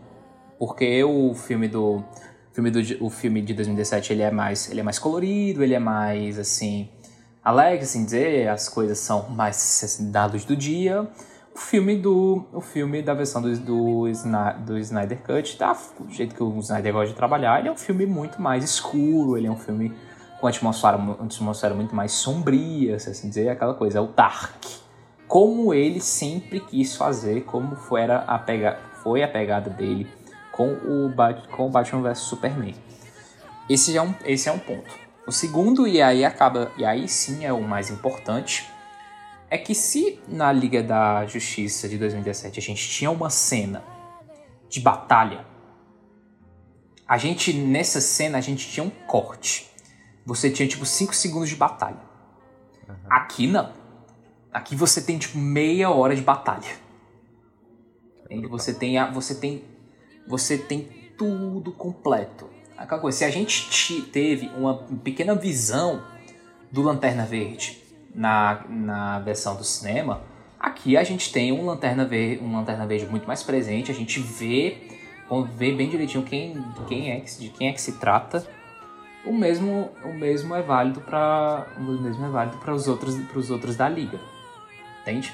[0.59, 2.03] porque o filme do
[2.51, 5.79] filme do o filme de 2017 ele é mais ele é mais colorido, ele é
[5.79, 6.89] mais assim
[7.43, 11.07] alegre, assim dizer, as coisas são mais assim, dados do dia
[11.57, 14.03] o filme do o filme da versão do, do,
[14.65, 15.75] do Snyder Cut, tá?
[15.99, 19.35] Do jeito que o Snyder gosta de trabalhar, ele é um filme muito mais escuro,
[19.35, 19.91] ele é um filme
[20.39, 24.63] com atmosfera, atmosfera muito mais sombria, assim dizer, aquela coisa, é o dark.
[25.27, 30.07] Como ele sempre quis fazer, como foi a, pega, foi a pegada dele
[30.51, 31.13] com o,
[31.51, 32.75] com o Batman vs Superman.
[33.69, 34.89] Esse é, um, esse é um ponto.
[35.27, 38.65] O segundo, e aí acaba, e aí sim é o mais importante,
[39.49, 43.83] é que se na Liga da Justiça de 2017 a gente tinha uma cena
[44.69, 45.45] de batalha,
[47.07, 49.69] a gente nessa cena a gente tinha um corte.
[50.25, 52.01] Você tinha tipo 5 segundos de batalha.
[52.87, 52.95] Uhum.
[53.09, 53.71] Aqui não.
[54.57, 56.75] Aqui você tem tipo meia hora de batalha.
[58.25, 58.47] Entende?
[58.47, 59.63] Você tem a, você tem
[60.27, 62.49] você tem tudo completo.
[62.75, 66.03] Aquela coisa, se a gente teve uma pequena visão
[66.71, 67.77] do Lanterna Verde
[68.15, 70.23] na, na versão do cinema,
[70.59, 74.19] aqui a gente tem um lanterna, verde, um lanterna verde muito mais presente, a gente
[74.19, 74.89] vê,
[75.55, 78.43] vê bem direitinho quem, quem é, de quem é que se trata.
[79.23, 83.37] O mesmo, o mesmo é válido para o mesmo é válido para os outros para
[83.37, 84.19] os outros da liga.
[85.07, 85.33] Entende?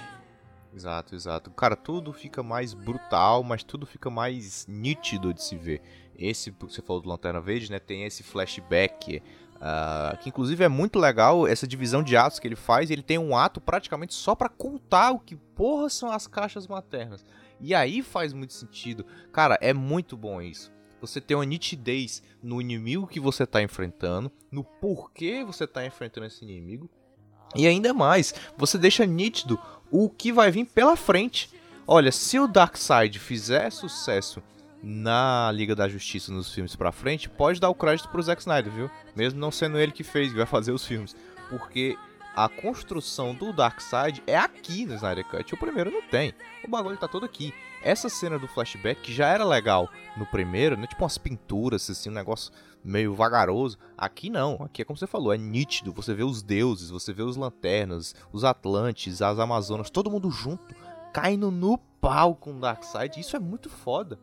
[0.72, 1.50] Exato, exato.
[1.50, 5.82] Cara, tudo fica mais brutal, mas tudo fica mais nítido de se ver.
[6.16, 7.80] Esse, você falou do Lanterna Verde, né?
[7.80, 9.22] Tem esse flashback
[9.64, 12.92] Uh, que inclusive é muito legal essa divisão de atos que ele faz.
[12.92, 17.26] Ele tem um ato praticamente só para contar o que porra são as caixas maternas.
[17.62, 19.06] E aí faz muito sentido.
[19.32, 20.70] Cara, é muito bom isso.
[21.00, 26.28] Você tem uma nitidez no inimigo que você está enfrentando, no porquê você está enfrentando
[26.28, 26.90] esse inimigo.
[27.56, 29.60] E ainda mais, você deixa nítido
[29.92, 31.50] o que vai vir pela frente.
[31.86, 34.42] Olha, se o Darkseid fizer sucesso
[34.82, 38.72] na Liga da Justiça nos filmes pra frente, pode dar o crédito pro Zack Snyder,
[38.72, 38.92] viu?
[39.16, 41.16] Mesmo não sendo ele que fez, vai fazer os filmes.
[41.50, 41.98] Porque
[42.36, 45.54] a construção do Darkseid é aqui no Snyder Cut.
[45.54, 46.34] O primeiro não tem.
[46.64, 47.54] O bagulho tá todo aqui.
[47.84, 50.88] Essa cena do flashback, que já era legal no primeiro, né?
[50.88, 52.52] Tipo umas pinturas, assim, um negócio
[52.84, 53.78] meio vagaroso.
[53.98, 54.56] Aqui não.
[54.64, 55.92] Aqui é como você falou, é nítido.
[55.94, 60.74] Você vê os deuses, você vê os lanternas, os Atlantes, as Amazonas, todo mundo junto,
[61.12, 63.20] caindo no pau com o Darkseid.
[63.20, 64.18] Isso é muito foda.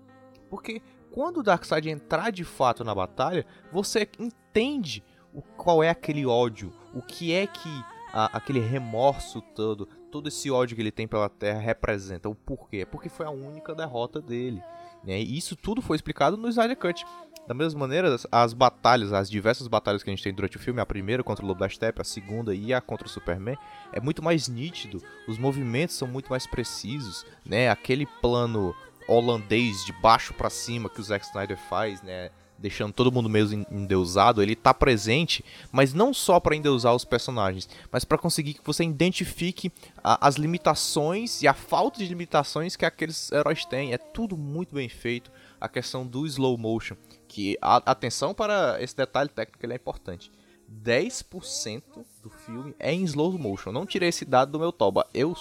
[0.48, 6.24] Porque quando o Darkseid entrar de fato na batalha, você entende o, qual é aquele
[6.24, 11.06] ódio, o que é que a, aquele remorso todo, todo esse ódio que ele tem
[11.06, 12.28] pela Terra representa.
[12.28, 12.78] O porquê?
[12.78, 14.62] É porque foi a única derrota dele.
[15.04, 15.20] Né?
[15.20, 17.04] E isso tudo foi explicado no Snyder Cut.
[17.46, 20.80] Da mesma maneira, as batalhas, as diversas batalhas que a gente tem durante o filme,
[20.80, 23.56] a primeira contra o Lobo da Steppe, a segunda e a contra o Superman,
[23.92, 27.68] é muito mais nítido, os movimentos são muito mais precisos, né?
[27.68, 28.74] Aquele plano
[29.08, 32.30] holandês de baixo para cima que o Zack Snyder faz, né?
[32.60, 37.68] Deixando todo mundo meio endeusado, ele tá presente, mas não só para endeusar os personagens,
[37.90, 39.72] mas para conseguir que você identifique
[40.04, 43.92] a, as limitações e a falta de limitações que aqueles heróis têm.
[43.92, 45.30] É tudo muito bem feito.
[45.60, 46.96] A questão do slow motion,
[47.26, 50.30] que a, atenção para esse detalhe técnico, ele é importante.
[50.70, 51.82] 10%
[52.22, 53.72] do filme é em slow motion.
[53.72, 55.06] Não tirei esse dado do meu toba.
[55.12, 55.34] Eu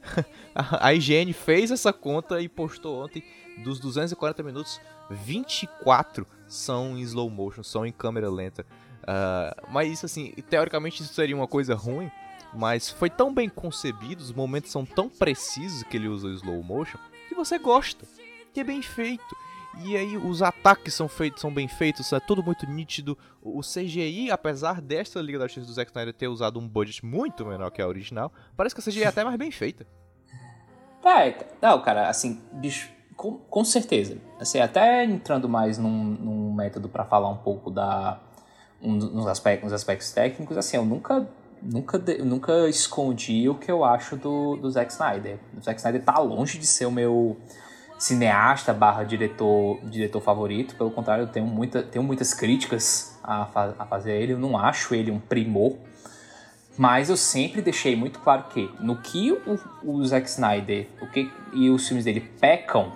[0.54, 3.22] a IGN fez essa conta e postou ontem
[3.62, 8.66] dos 240 minutos, 24 são em slow motion, são em câmera lenta.
[9.02, 12.10] Uh, mas isso assim, teoricamente isso seria uma coisa ruim,
[12.54, 16.62] mas foi tão bem concebido, os momentos são tão precisos que ele usa o slow
[16.62, 18.06] motion, que você gosta,
[18.52, 19.36] que é bem feito.
[19.82, 23.18] E aí os ataques são feitos, são bem feitos, é tudo muito nítido.
[23.42, 27.44] O CGI, apesar desta Liga da Justiça do Zack Snyder ter usado um budget muito
[27.44, 29.84] menor que a original, parece que a CGI é até mais bem feita.
[31.04, 34.18] É, não, cara, assim, bicho, com, com certeza.
[34.38, 38.20] Assim, até entrando mais num, num método para falar um pouco da
[38.82, 41.26] um, nos, aspectos, nos aspectos técnicos, assim, eu nunca
[41.62, 45.38] nunca, nunca escondi o que eu acho do, do Zack Snyder.
[45.56, 47.36] O Zack Snyder tá longe de ser o meu
[47.98, 50.76] cineasta barra diretor, diretor favorito.
[50.76, 54.32] Pelo contrário, eu tenho, muita, tenho muitas críticas a, fa a fazer ele.
[54.32, 55.76] Eu não acho ele um primor.
[56.76, 61.30] Mas eu sempre deixei muito claro que no que o, o Zack Snyder o que,
[61.52, 62.92] e os filmes dele pecam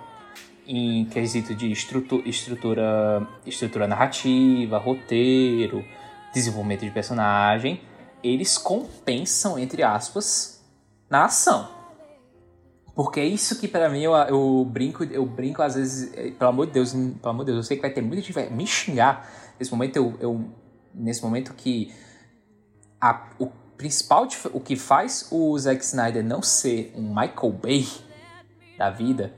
[0.71, 5.83] em quesito de estrutura, estrutura, estrutura narrativa, roteiro,
[6.31, 7.81] desenvolvimento de personagem,
[8.23, 10.63] eles compensam, entre aspas,
[11.09, 11.67] na ação.
[12.93, 16.51] Porque é isso que para mim eu, eu, brinco, eu brinco às vezes, eh, pelo
[16.51, 18.47] amor de Deus, pelo amor de Deus, eu sei que vai ter muita gente vai
[18.51, 19.27] me xingar
[19.57, 20.45] nesse momento, eu, eu
[20.93, 21.91] nesse momento que
[23.01, 27.87] a, o principal, o que faz o Zack Snyder não ser um Michael Bay
[28.77, 29.33] da vida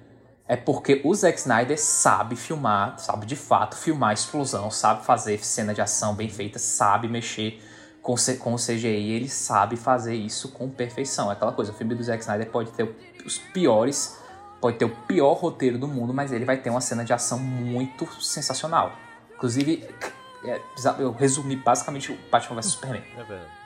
[0.51, 5.73] é porque o Zack Snyder sabe filmar, sabe de fato filmar explosão, sabe fazer cena
[5.73, 7.63] de ação bem feita, sabe mexer
[8.01, 11.29] com, com o CGI, ele sabe fazer isso com perfeição.
[11.29, 12.83] É aquela coisa, o filme do Zack Snyder pode ter
[13.25, 14.19] os piores,
[14.59, 17.39] pode ter o pior roteiro do mundo, mas ele vai ter uma cena de ação
[17.39, 18.91] muito sensacional.
[19.33, 19.87] Inclusive,
[20.43, 20.59] é,
[20.99, 23.03] eu resumi basicamente o Batman vs Superman.
[23.13, 23.60] É verdade.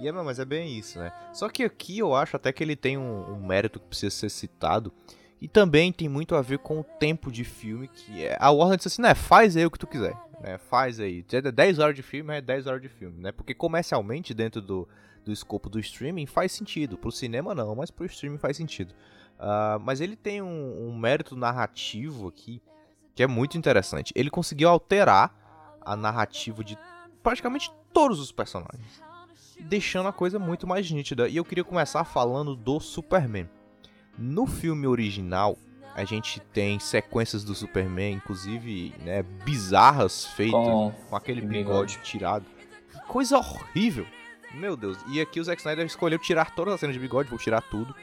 [0.00, 1.12] E é, mas é bem isso, né?
[1.32, 4.30] Só que aqui eu acho até que ele tem um, um, mérito que precisa ser
[4.30, 4.92] citado.
[5.40, 8.36] E também tem muito a ver com o tempo de filme, que é.
[8.40, 9.14] A Warner disse assim, né?
[9.14, 10.16] Faz aí o que tu quiser.
[10.40, 10.58] Né?
[10.58, 11.22] Faz aí.
[11.22, 13.32] 10 horas de filme é 10 horas de filme, né?
[13.32, 14.88] Porque comercialmente, dentro do,
[15.24, 16.96] do escopo do streaming, faz sentido.
[16.96, 18.94] Pro cinema não, mas pro streaming faz sentido.
[19.38, 22.60] Uh, mas ele tem um, um mérito narrativo aqui
[23.14, 24.12] que é muito interessante.
[24.16, 26.78] Ele conseguiu alterar a narrativa de
[27.22, 29.07] praticamente todos os personagens
[29.60, 31.28] deixando a coisa muito mais nítida.
[31.28, 33.48] E eu queria começar falando do Superman.
[34.16, 35.56] No filme original,
[35.94, 41.98] a gente tem sequências do Superman, inclusive, né, bizarras feitas com, com aquele bigode, bigode
[42.02, 42.46] tirado.
[43.06, 44.06] Coisa horrível.
[44.54, 44.98] Meu Deus.
[45.08, 47.94] E aqui o Zack Snyder escolheu tirar todas as cenas de bigode, vou tirar tudo.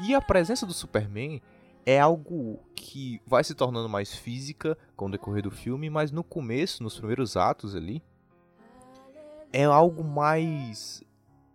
[0.00, 1.42] E a presença do Superman
[1.84, 6.22] é algo que vai se tornando mais física com o decorrer do filme, mas no
[6.22, 8.02] começo, nos primeiros atos ali,
[9.52, 11.02] é algo mais.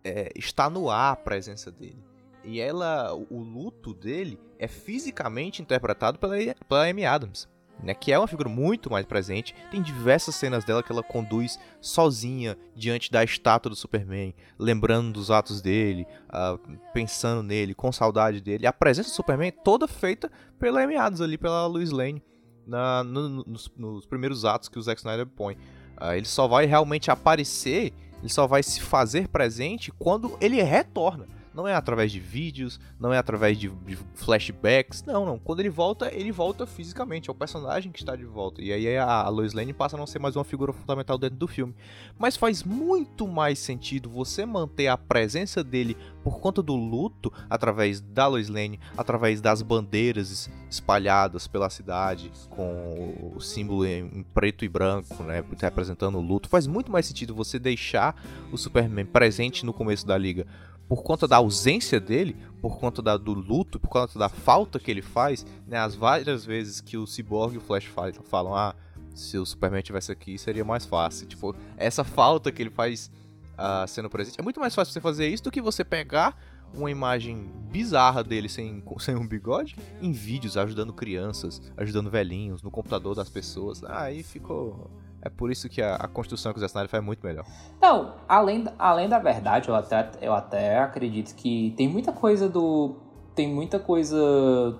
[0.04, 2.04] É, está no ar a presença dele.
[2.44, 6.36] E ela, o luto dele é fisicamente interpretado pela,
[6.68, 7.48] pela Amy Adams,
[7.82, 9.52] né, que é uma figura muito mais presente.
[9.68, 15.28] Tem diversas cenas dela que ela conduz sozinha diante da estátua do Superman, lembrando dos
[15.28, 18.64] atos dele, uh, pensando nele, com saudade dele.
[18.64, 22.22] A presença do Superman é toda feita pela Amy Adams ali, pela Lois Lane,
[22.66, 25.56] na, no, nos, nos, primeiros atos que o Zack Snyder põe.
[26.00, 31.26] Uh, ele só vai realmente aparecer, ele só vai se fazer presente quando ele retorna.
[31.56, 35.38] Não é através de vídeos, não é através de, de, flashbacks, não, não.
[35.38, 38.60] Quando ele volta, ele volta fisicamente, é o personagem que está de volta.
[38.60, 41.48] E aí a Lois Lane passa a não ser mais uma figura fundamental dentro do
[41.48, 41.74] filme.
[42.18, 48.02] Mas faz muito mais sentido você manter a presença dele por conta do luto, através
[48.02, 54.68] da Lois Lane, através das bandeiras espalhadas pela cidade, com o símbolo em preto e
[54.68, 56.50] branco, né, representando o luto.
[56.50, 58.14] Faz muito mais sentido você deixar
[58.52, 60.46] o Superman presente no começo da liga
[60.88, 64.90] por conta da ausência dele, por conta da, do luto, por conta da falta que
[64.90, 67.88] ele faz, né, as várias vezes que o Cyborg e o Flash
[68.24, 68.74] falam, ah,
[69.14, 71.26] se o Superman tivesse aqui seria mais fácil.
[71.26, 73.10] Tipo, essa falta que ele faz
[73.54, 76.38] uh, sendo presente, é muito mais fácil você fazer isso do que você pegar
[76.74, 82.70] uma imagem bizarra dele sem, sem um bigode em vídeos ajudando crianças, ajudando velhinhos, no
[82.70, 83.82] computador das pessoas.
[83.84, 84.90] Aí ficou
[85.26, 87.44] é por isso que a, a construção que o Zack Snyder faz é muito melhor.
[87.76, 92.96] Então, além, além da verdade, eu até, eu até acredito que tem muita coisa do.
[93.34, 94.16] Tem muita coisa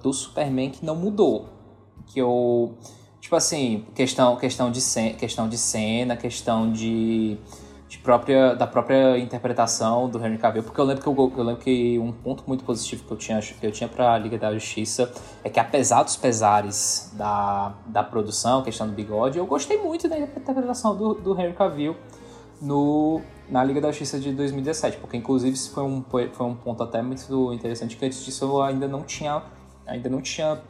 [0.02, 1.48] do Superman que não mudou.
[2.06, 2.76] Que eu.
[3.20, 4.80] Tipo assim, questão, questão, de,
[5.18, 7.36] questão de cena, questão de
[7.88, 11.62] de própria, da própria interpretação do Henry Cavill, porque eu lembro que, eu, eu lembro
[11.62, 15.12] que um ponto muito positivo que eu tinha, tinha para a Liga da Justiça
[15.44, 20.18] é que apesar dos pesares da, da produção, questão do bigode, eu gostei muito da
[20.18, 21.96] interpretação do, do Henry Cavill
[22.60, 26.82] no, na Liga da Justiça de 2017, porque inclusive isso foi um, foi um ponto
[26.82, 29.42] até muito interessante, que antes disso eu ainda não tinha,
[29.86, 30.60] ainda não tinha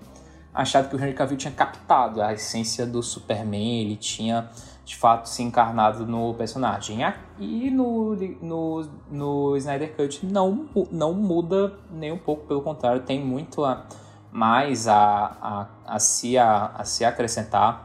[0.52, 4.50] achado que o Henry Cavill tinha captado a essência do Superman, ele tinha
[4.86, 7.00] de fato se encarnado no personagem.
[7.40, 13.22] E no, no, no Snyder Cut não, não muda nem um pouco, pelo contrário, tem
[13.22, 13.84] muito a,
[14.30, 14.96] mais a,
[15.42, 17.84] a, a, se, a, a se acrescentar.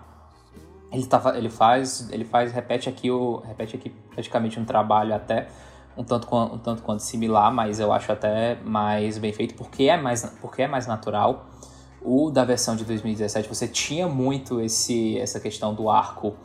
[0.92, 5.48] Ele, tá, ele faz, ele faz, repete aqui, o, repete aqui praticamente um trabalho até
[5.98, 9.98] um tanto, um tanto quanto similar, mas eu acho até mais bem feito porque é
[9.98, 11.48] mais, porque é mais natural.
[12.00, 16.36] O da versão de 2017 você tinha muito esse, essa questão do arco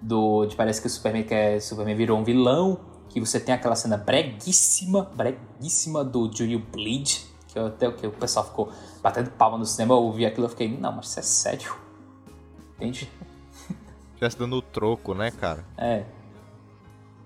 [0.00, 2.78] do de parece que o Superman que é, Superman virou um vilão,
[3.08, 8.44] que você tem aquela cena breguíssima, breguíssima do Julius Bleed, que até que o pessoal
[8.44, 11.76] ficou batendo palma no cinema, eu ouvi aquilo e fiquei, não, mas isso é sério.
[12.76, 13.10] Entende?
[14.20, 15.64] Já se dando o troco, né, cara?
[15.78, 16.04] É.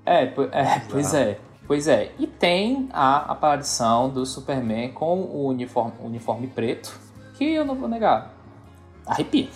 [0.06, 1.40] É, é pois é.
[1.66, 2.12] Pois é.
[2.18, 6.98] E tem a aparição do Superman com o uniforme, uniforme preto,
[7.34, 8.34] que eu não vou negar.
[9.06, 9.48] Arrepia.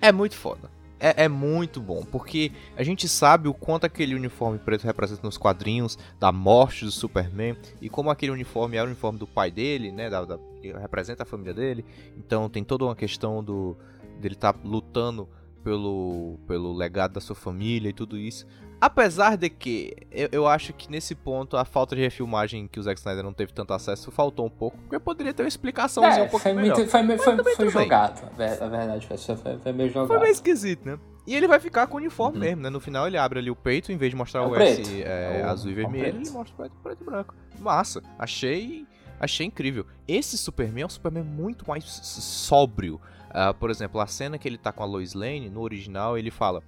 [0.00, 0.75] É muito foda
[1.06, 5.36] é, é, muito bom, porque a gente sabe o quanto aquele uniforme preto representa nos
[5.36, 9.92] quadrinhos da morte do Superman e como aquele uniforme é o uniforme do pai dele,
[9.92, 10.38] né, da, da,
[10.80, 11.84] representa a família dele.
[12.16, 13.76] Então tem toda uma questão do
[14.20, 15.28] dele estar tá lutando
[15.62, 18.46] pelo, pelo legado da sua família e tudo isso.
[18.80, 22.82] Apesar de que eu, eu, acho que nesse ponto a falta de refilmagem que o
[22.82, 26.22] Zack Snyder não teve tanto acesso faltou um pouco, porque poderia ter uma explicação é,
[26.22, 26.76] um pouco foi melhor.
[26.76, 30.08] Muito, foi, foi, foi, foi jogado, a verdade, foi, foi meio jogado.
[30.08, 30.98] Foi meio esquisito, né?
[31.26, 32.44] E ele vai ficar com o uniforme uhum.
[32.44, 32.70] mesmo, né?
[32.70, 35.02] No final ele abre ali o peito, em vez de mostrar é o, o S
[35.02, 37.34] é, é o, azul e vermelho, ele mostra o preto, preto e branco.
[37.58, 38.02] Massa.
[38.18, 38.86] Achei,
[39.18, 39.86] achei incrível.
[40.06, 43.00] Esse Superman é um Superman muito mais sóbrio.
[43.30, 46.30] Uh, por exemplo, a cena que ele tá com a Lois Lane, no original, ele
[46.30, 46.62] fala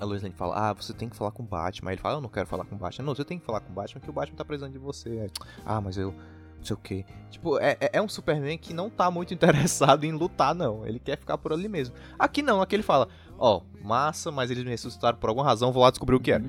[0.00, 1.90] a Lois Lane fala, ah, você tem que falar com o Batman.
[1.90, 3.06] Aí ele fala, eu não quero falar com o Batman.
[3.06, 5.30] Não, você tem que falar com o Batman, que o Batman tá precisando de você.
[5.64, 7.04] ah, mas eu não sei o que.
[7.30, 10.86] Tipo, é, é, é um Superman que não tá muito interessado em lutar, não.
[10.86, 11.94] Ele quer ficar por ali mesmo.
[12.18, 15.72] Aqui não, aqui ele fala, ó, oh, massa, mas eles me ressuscitaram por alguma razão,
[15.72, 16.44] vou lá descobrir o que era.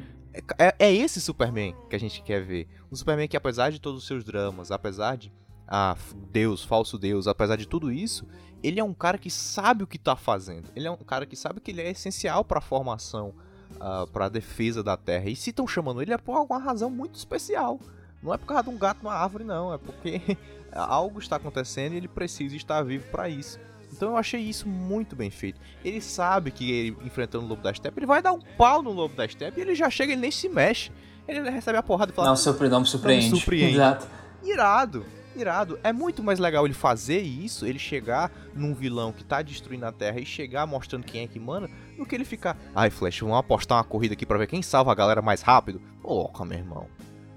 [0.58, 2.68] É, é, é esse Superman que a gente quer ver.
[2.92, 5.32] Um Superman que, apesar de todos os seus dramas, apesar de
[5.76, 5.98] ah,
[6.32, 8.28] Deus, falso Deus, apesar de tudo isso,
[8.62, 10.70] ele é um cara que sabe o que tá fazendo.
[10.76, 14.08] Ele é um cara que sabe que ele é essencial para a formação, uh, ah,
[14.14, 15.32] para a defesa da Terra.
[15.32, 17.80] E se estão chamando ele é por alguma razão muito especial.
[18.22, 19.74] Não é por causa de um gato numa árvore, não.
[19.74, 20.38] É porque
[20.72, 23.60] algo está acontecendo e ele precisa estar vivo para isso.
[23.92, 25.60] Então eu achei isso muito bem feito.
[25.84, 28.92] Ele sabe que ele, enfrentando o Lobo da Steppe, ele vai dar um pau no
[28.92, 30.92] Lobo da Steppe e ele já chega, ele nem se mexe.
[31.28, 32.28] Ele recebe a porrada e fala...
[32.28, 33.26] Não, surpre não me surpreende.
[33.26, 33.74] Não me surpreende.
[33.74, 34.08] Exato.
[34.44, 35.04] Irado
[35.40, 35.80] irado.
[35.84, 39.92] É muito mais legal ele fazer isso, ele chegar num vilão que tá destruindo a
[39.92, 43.38] Terra e chegar mostrando quem é que manda, do que ele ficar, ai Flash, vamos
[43.38, 45.82] apostar uma corrida aqui pra ver quem salva a galera mais rápido.
[46.02, 46.88] Porra, meu irmão.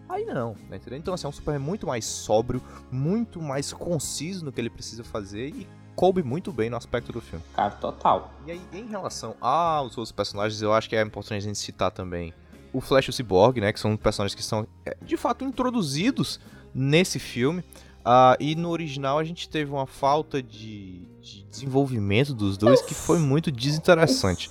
[0.08, 0.98] Aí não, né, entendeu?
[0.98, 5.02] Então assim, é um Superman muito mais sóbrio, muito mais conciso no que ele precisa
[5.02, 7.44] fazer e coube muito bem no aspecto do filme.
[7.54, 8.30] Cara, total.
[8.46, 11.90] E aí, em relação aos outros personagens, eu acho que é importante a gente citar
[11.90, 12.32] também
[12.72, 16.38] o Flash e o Cyborg, né, que são personagens que são é, de fato introduzidos
[16.74, 17.64] nesse filme.
[18.06, 22.94] Uh, e no original a gente teve uma falta de, de desenvolvimento dos dois que
[22.94, 24.48] foi muito desinteressante.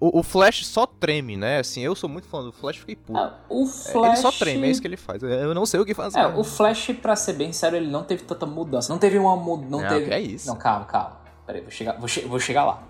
[0.00, 1.60] O, o, Flash só treme, né?
[1.60, 3.16] Assim, eu sou muito fã do Flash, fiquei puto.
[3.16, 4.04] Ah, o Flash...
[4.04, 5.22] É, ele só treme, é isso que ele faz.
[5.22, 6.18] Eu não sei o que fazer.
[6.18, 8.92] É, o Flash, pra ser bem sério, ele não teve tanta mudança.
[8.92, 9.70] Não teve uma mudança.
[9.70, 10.10] Não, não teve.
[10.12, 10.48] É isso.
[10.48, 11.20] Não, calma, calma.
[11.46, 12.82] Peraí, vou chegar, vou, che vou chegar lá.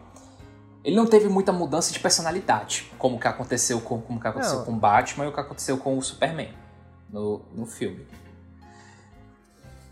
[0.82, 4.72] Ele não teve muita mudança de personalidade, como que aconteceu com, como que aconteceu com
[4.72, 6.48] o Batman e o que aconteceu com o Superman
[7.10, 8.06] no, no filme.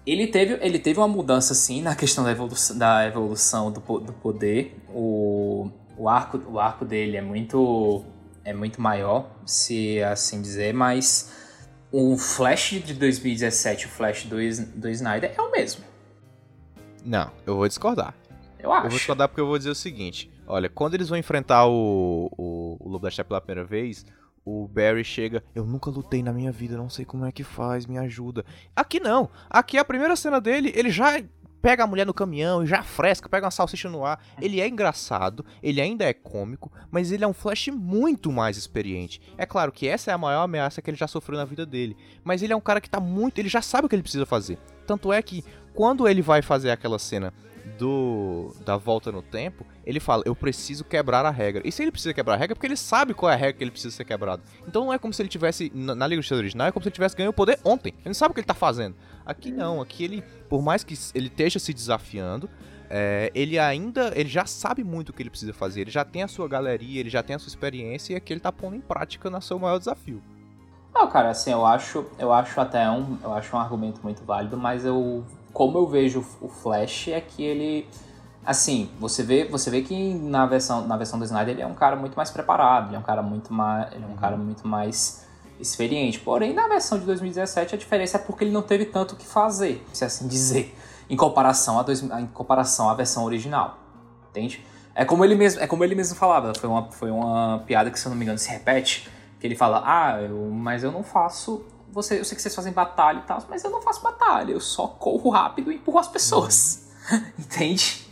[0.06, 4.12] Ele teve, ele teve uma mudança, sim, na questão da evolução, da evolução do, do
[4.12, 4.76] poder.
[4.94, 8.04] O, o, arco, o arco dele é muito,
[8.44, 11.32] é muito maior, se assim dizer, mas
[11.90, 14.36] o Flash de 2017 o Flash do,
[14.76, 15.84] do Snyder é o mesmo.
[17.04, 18.14] Não, eu vou discordar.
[18.60, 18.86] Eu acho.
[18.86, 20.30] Eu vou discordar porque eu vou dizer o seguinte.
[20.46, 24.06] Olha, quando eles vão enfrentar o, o, o Lobo da Steppe pela primeira vez,
[24.46, 27.84] o Barry chega, eu nunca lutei na minha vida, não sei como é que faz,
[27.84, 28.44] me ajuda.
[28.76, 29.28] Aqui não.
[29.50, 31.20] Aqui a primeira cena dele, ele já
[31.60, 34.24] pega a mulher no caminhão e já fresca, pega uma salsicha no ar.
[34.40, 39.20] Ele é engraçado, ele ainda é cômico, mas ele é um Flash muito mais experiente.
[39.36, 41.96] É claro que essa é a maior ameaça que ele já sofreu na vida dele,
[42.22, 44.24] mas ele é um cara que tá muito, ele já sabe o que ele precisa
[44.24, 44.60] fazer.
[44.86, 45.44] Tanto é que
[45.74, 47.34] quando ele vai fazer aquela cena
[47.78, 51.62] do da volta no tempo, ele fala: Eu preciso quebrar a regra.
[51.64, 53.54] E se ele precisa quebrar a regra, é porque ele sabe qual é a regra
[53.54, 54.42] que ele precisa ser quebrado.
[54.66, 55.70] Então não é como se ele tivesse.
[55.74, 57.92] Na, na Liga Justiça original, é como se ele tivesse ganho o poder ontem.
[57.98, 58.96] Ele não sabe o que ele tá fazendo.
[59.24, 62.48] Aqui não, aqui ele, por mais que ele esteja se desafiando,
[62.88, 64.12] é, ele ainda.
[64.14, 65.82] Ele já sabe muito o que ele precisa fazer.
[65.82, 68.40] Ele já tem a sua galeria, ele já tem a sua experiência e aqui ele
[68.40, 70.22] tá pondo em prática no seu maior desafio.
[70.94, 74.56] Não, cara, assim, eu acho, eu acho até um, eu acho um argumento muito válido,
[74.56, 77.88] mas eu como eu vejo o Flash é que ele
[78.44, 81.74] assim, você vê, você vê que na versão, na versão do Snyder ele é um
[81.74, 84.16] cara muito mais preparado, ele é um cara muito mais, ele é um uhum.
[84.16, 85.26] cara muito mais
[85.58, 86.20] experiente.
[86.20, 89.26] Porém, na versão de 2017 a diferença é porque ele não teve tanto o que
[89.26, 90.76] fazer, se assim dizer,
[91.08, 93.78] em comparação a dois, em comparação à versão original.
[94.28, 94.62] Entende?
[94.94, 97.98] É como ele mesmo, é como ele mesmo falava, foi uma, foi uma piada que
[97.98, 101.02] se eu não me engano se repete, que ele fala: "Ah, eu, mas eu não
[101.02, 101.64] faço
[101.96, 104.60] você, eu sei que vocês fazem batalha e tal, mas eu não faço batalha, eu
[104.60, 106.92] só corro rápido e empurro as pessoas.
[107.10, 107.32] Uhum.
[107.40, 108.06] Entende?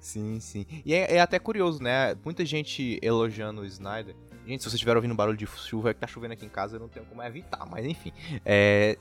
[0.00, 0.64] Sim, sim.
[0.84, 2.14] E é, é, até curioso, né?
[2.24, 4.14] Muita gente elogiando o Snyder.
[4.46, 6.76] Gente, se vocês estiver ouvindo barulho de chuva, é que tá chovendo aqui em casa,
[6.76, 8.12] eu não tenho como evitar, mas enfim.
[8.44, 8.96] É,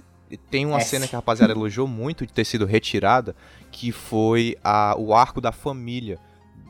[0.49, 3.35] tem uma cena que a rapaziada elogiou muito de ter sido retirada,
[3.71, 6.19] que foi a, o arco da família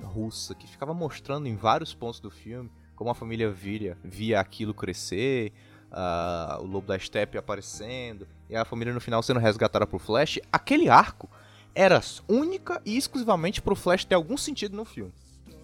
[0.03, 4.73] russa, que ficava mostrando em vários pontos do filme como a família via, via aquilo
[4.73, 5.51] crescer,
[5.95, 10.39] uh, o Lobo da Steppe aparecendo, e a família no final sendo resgatada pro Flash,
[10.51, 11.29] aquele arco
[11.73, 15.13] era única e exclusivamente pro Flash ter algum sentido no filme.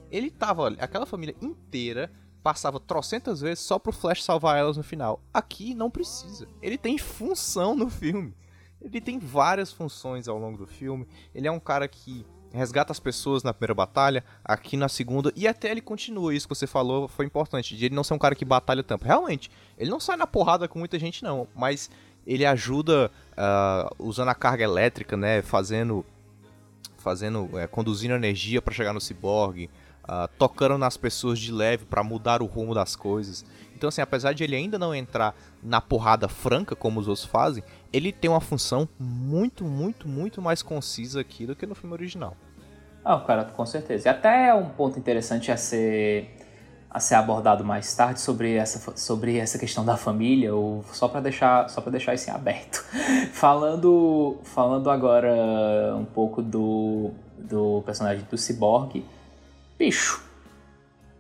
[0.10, 2.12] Ele tava, aquela família inteira
[2.44, 5.22] passava trocentas vezes só pro Flash salvar elas no final.
[5.34, 6.48] Aqui não precisa.
[6.62, 8.34] Ele tem função no filme.
[8.82, 11.08] Ele tem várias funções ao longo do filme.
[11.36, 15.48] Ele é um cara que resgata as pessoas na primeira batalha, aqui na segunda, e
[15.48, 16.34] até ele continua.
[16.34, 19.06] Isso que você falou foi importante, de ele não ser um cara que batalha tanto.
[19.06, 21.90] Realmente, ele não sai na porrada com muita gente, não, mas
[22.26, 25.42] ele ajuda uh, usando a carga elétrica, né?
[25.42, 26.06] Fazendo.
[26.98, 29.70] fazendo é, conduzindo energia para chegar no ciborgue.
[30.04, 33.46] Uh, tocando nas pessoas de leve para mudar o rumo das coisas.
[33.82, 37.64] Então, assim, apesar de ele ainda não entrar na porrada franca como os outros fazem,
[37.92, 42.38] ele tem uma função muito, muito, muito mais concisa aqui do que no filme original.
[43.04, 44.08] Ah, cara, com certeza.
[44.08, 46.38] E até um ponto interessante a ser
[46.92, 51.22] a ser abordado mais tarde sobre essa, sobre essa questão da família, ou só para
[51.22, 52.86] deixar só para deixar isso em aberto.
[53.34, 59.04] falando falando agora um pouco do do personagem do Cyborg,
[59.80, 60.24] bicho,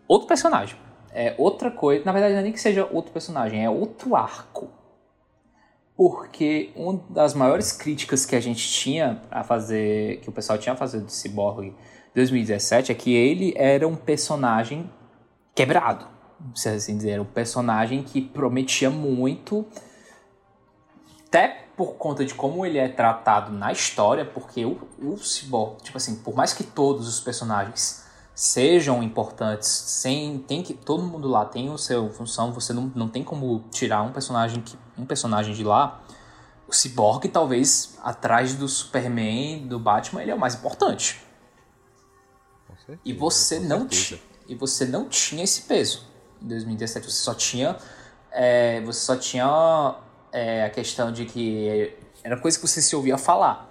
[0.07, 0.77] outro personagem.
[1.13, 4.69] É outra coisa, na verdade não é nem que seja outro personagem, é outro arco.
[5.95, 10.73] Porque uma das maiores críticas que a gente tinha a fazer, que o pessoal tinha
[10.73, 11.75] a fazer do Cyborg
[12.15, 14.89] 2017 é que ele era um personagem
[15.53, 16.07] quebrado,
[16.55, 19.65] se assim dizer, um personagem que prometia muito,
[21.27, 25.97] até por conta de como ele é tratado na história, porque o, o Cyborg, tipo
[25.97, 28.00] assim, por mais que todos os personagens
[28.41, 33.07] sejam importantes, sem tem que todo mundo lá tem o seu função, você não, não
[33.07, 36.01] tem como tirar um personagem que um personagem de lá.
[36.67, 41.21] O Cyborg talvez atrás do Superman, do Batman, ele é o mais importante.
[42.79, 46.07] Certeza, e você não tinha e você não tinha esse peso
[46.41, 47.11] em 2017.
[47.11, 47.77] Você só tinha
[48.31, 49.97] é, você só tinha
[50.31, 53.70] é, a questão de que era coisa que você se ouvia falar.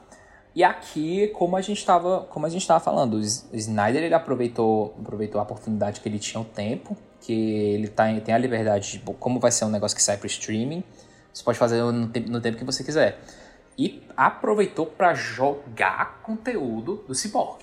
[0.54, 4.94] E aqui, como a gente estava, como a gente estava falando, o Snyder ele aproveitou,
[5.00, 8.98] aproveitou a oportunidade que ele tinha o tempo, que ele tá, tem a liberdade de
[9.14, 10.82] como vai ser um negócio que sai para streaming,
[11.32, 13.20] você pode fazer no tempo, no tempo que você quiser.
[13.78, 17.62] E aproveitou para jogar conteúdo do Cyborg.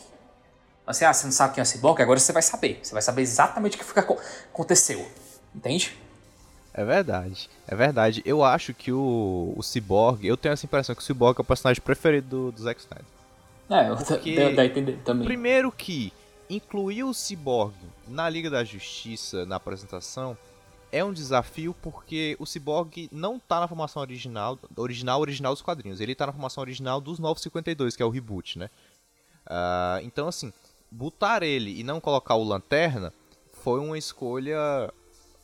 [0.86, 2.02] Assim, ah, você não sabe quem é o Cyborg?
[2.02, 2.80] Agora você vai saber.
[2.82, 5.06] Você vai saber exatamente o que aconteceu.
[5.54, 5.98] Entende?
[6.78, 8.22] É verdade, é verdade.
[8.24, 11.44] Eu acho que o, o Cyborg, eu tenho essa impressão que o Cyborg é o
[11.44, 13.06] personagem preferido do, do Zack Snyder.
[13.68, 15.26] É, eu Porque, deu, entender também.
[15.26, 16.14] Primeiro que
[16.48, 17.74] incluir o Cyborg
[18.08, 20.38] na Liga da Justiça na apresentação
[20.92, 26.00] é um desafio porque o Cyborg não tá na formação original, original, original dos quadrinhos.
[26.00, 28.70] Ele tá na formação original dos 952, que é o reboot, né?
[29.48, 30.54] Uh, então, assim,
[30.92, 33.12] botar ele e não colocar o Lanterna
[33.64, 34.94] foi uma escolha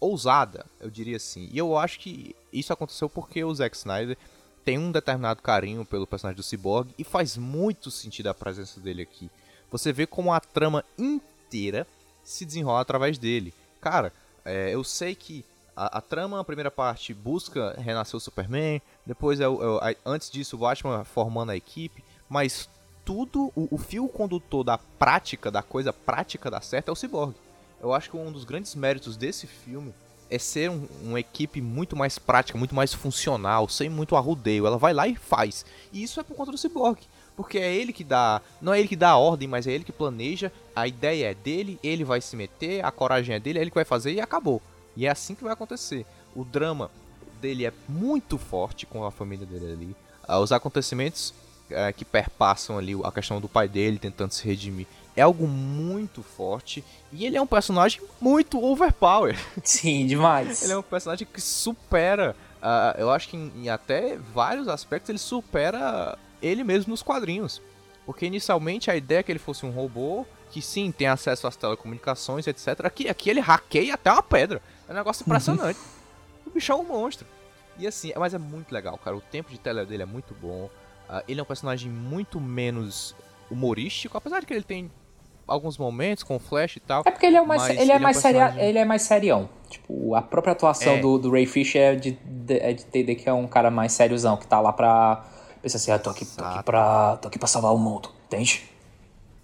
[0.03, 1.49] ousada, eu diria assim.
[1.51, 4.17] E eu acho que isso aconteceu porque o Zack Snyder
[4.63, 9.01] tem um determinado carinho pelo personagem do Cyborg e faz muito sentido a presença dele
[9.01, 9.29] aqui.
[9.71, 11.87] Você vê como a trama inteira
[12.23, 13.53] se desenrola através dele.
[13.81, 14.13] Cara,
[14.45, 15.43] é, eu sei que
[15.75, 20.55] a, a, trama, a primeira parte, busca renascer o Superman, depois, é, é, antes disso,
[20.55, 22.69] o Batman formando a equipe, mas
[23.03, 27.35] tudo, o, o fio condutor da prática, da coisa prática da certa é o Cyborg.
[27.83, 29.93] Eu acho que um dos grandes méritos desse filme
[30.29, 34.65] é ser um, uma equipe muito mais prática, muito mais funcional, sem muito arrudeio.
[34.65, 35.65] Ela vai lá e faz.
[35.91, 37.01] E isso é por conta do Cyborg.
[37.35, 38.41] Porque é ele que dá.
[38.61, 40.49] Não é ele que dá a ordem, mas é ele que planeja.
[40.73, 43.75] A ideia é dele, ele vai se meter, a coragem é dele, é ele que
[43.75, 44.61] vai fazer e acabou.
[44.95, 46.05] E é assim que vai acontecer.
[46.33, 46.89] O drama
[47.41, 49.95] dele é muito forte com a família dele ali.
[50.25, 51.33] Ah, os acontecimentos
[51.69, 56.23] é, que perpassam ali a questão do pai dele tentando se redimir é algo muito
[56.23, 59.37] forte e ele é um personagem muito overpower.
[59.63, 60.63] Sim, demais.
[60.63, 65.09] ele é um personagem que supera, uh, eu acho que em, em, até vários aspectos
[65.09, 67.61] ele supera ele mesmo nos quadrinhos.
[68.05, 71.55] Porque inicialmente a ideia é que ele fosse um robô, que sim, tem acesso às
[71.55, 72.85] telecomunicações, etc.
[72.85, 74.61] Aqui, aqui ele hackeia até uma pedra.
[74.87, 75.79] É um negócio impressionante.
[76.45, 77.25] o bicho é um monstro.
[77.77, 79.15] E assim, mas é muito legal, cara.
[79.15, 80.69] O tempo de tela dele é muito bom.
[81.09, 83.15] Uh, ele é um personagem muito menos
[83.49, 84.91] humorístico, apesar de que ele tem
[85.47, 87.03] alguns momentos com flash e tal.
[87.05, 88.63] É porque ele é mais, ele, ele é mais é um personagem...
[88.63, 89.49] ele é mais serião.
[89.69, 90.99] Tipo, a própria atuação é.
[90.99, 93.93] do, do Ray Fisher é de, de, é de entender que é um cara mais
[93.93, 95.25] sériozão, que tá lá pra
[95.63, 98.69] Pensa assim, ah, tô aqui, tô aqui, pra, tô aqui pra salvar o mundo, entende?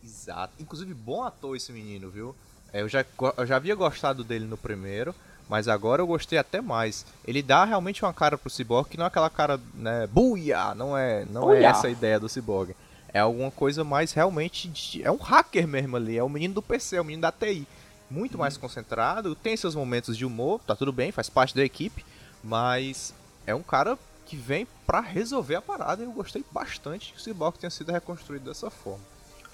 [0.03, 0.51] Exato.
[0.59, 2.35] Inclusive, bom ator esse menino, viu?
[2.73, 3.05] É, eu já,
[3.37, 5.15] eu já havia gostado dele no primeiro,
[5.47, 7.05] mas agora eu gostei até mais.
[7.25, 10.97] Ele dá realmente uma cara pro Cyborg que não é aquela cara, né, buia, não
[10.97, 12.75] é, não é essa a ideia do Cyborg.
[13.13, 16.61] É alguma coisa mais realmente de, é um hacker mesmo ali, é o menino do
[16.61, 17.67] PC, é o menino da TI.
[18.09, 18.61] Muito mais uhum.
[18.61, 22.03] concentrado, tem seus momentos de humor, tá tudo bem, faz parte da equipe,
[22.43, 23.13] mas
[23.45, 26.03] é um cara que vem para resolver a parada.
[26.03, 29.03] Eu gostei bastante que o Cyborg tenha sido reconstruído dessa forma.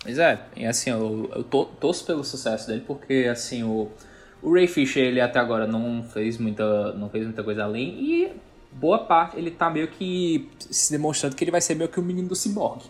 [0.03, 3.89] Pois é, e assim, eu, eu to, torço pelo sucesso dele, porque assim, o,
[4.41, 8.31] o Ray Fisher, ele até agora não fez muita, não fez muita coisa além, e
[8.71, 12.03] boa parte, ele tá meio que se demonstrando que ele vai ser meio que o
[12.03, 12.83] menino do Cyborg.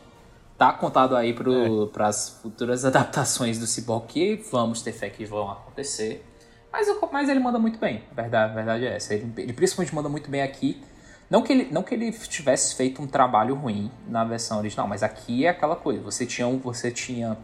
[0.58, 1.88] Tá contado aí pro, é.
[1.88, 6.26] pras futuras adaptações do Cyborg que vamos ter fé que vão acontecer.
[6.72, 9.14] Mas, mas ele manda muito bem, a verdade, a verdade é essa.
[9.14, 10.82] Ele, ele principalmente manda muito bem aqui.
[11.30, 15.02] Não que, ele, não que ele tivesse feito um trabalho ruim na versão original, mas
[15.02, 16.02] aqui é aquela coisa.
[16.04, 17.38] Você tinha um, você tinha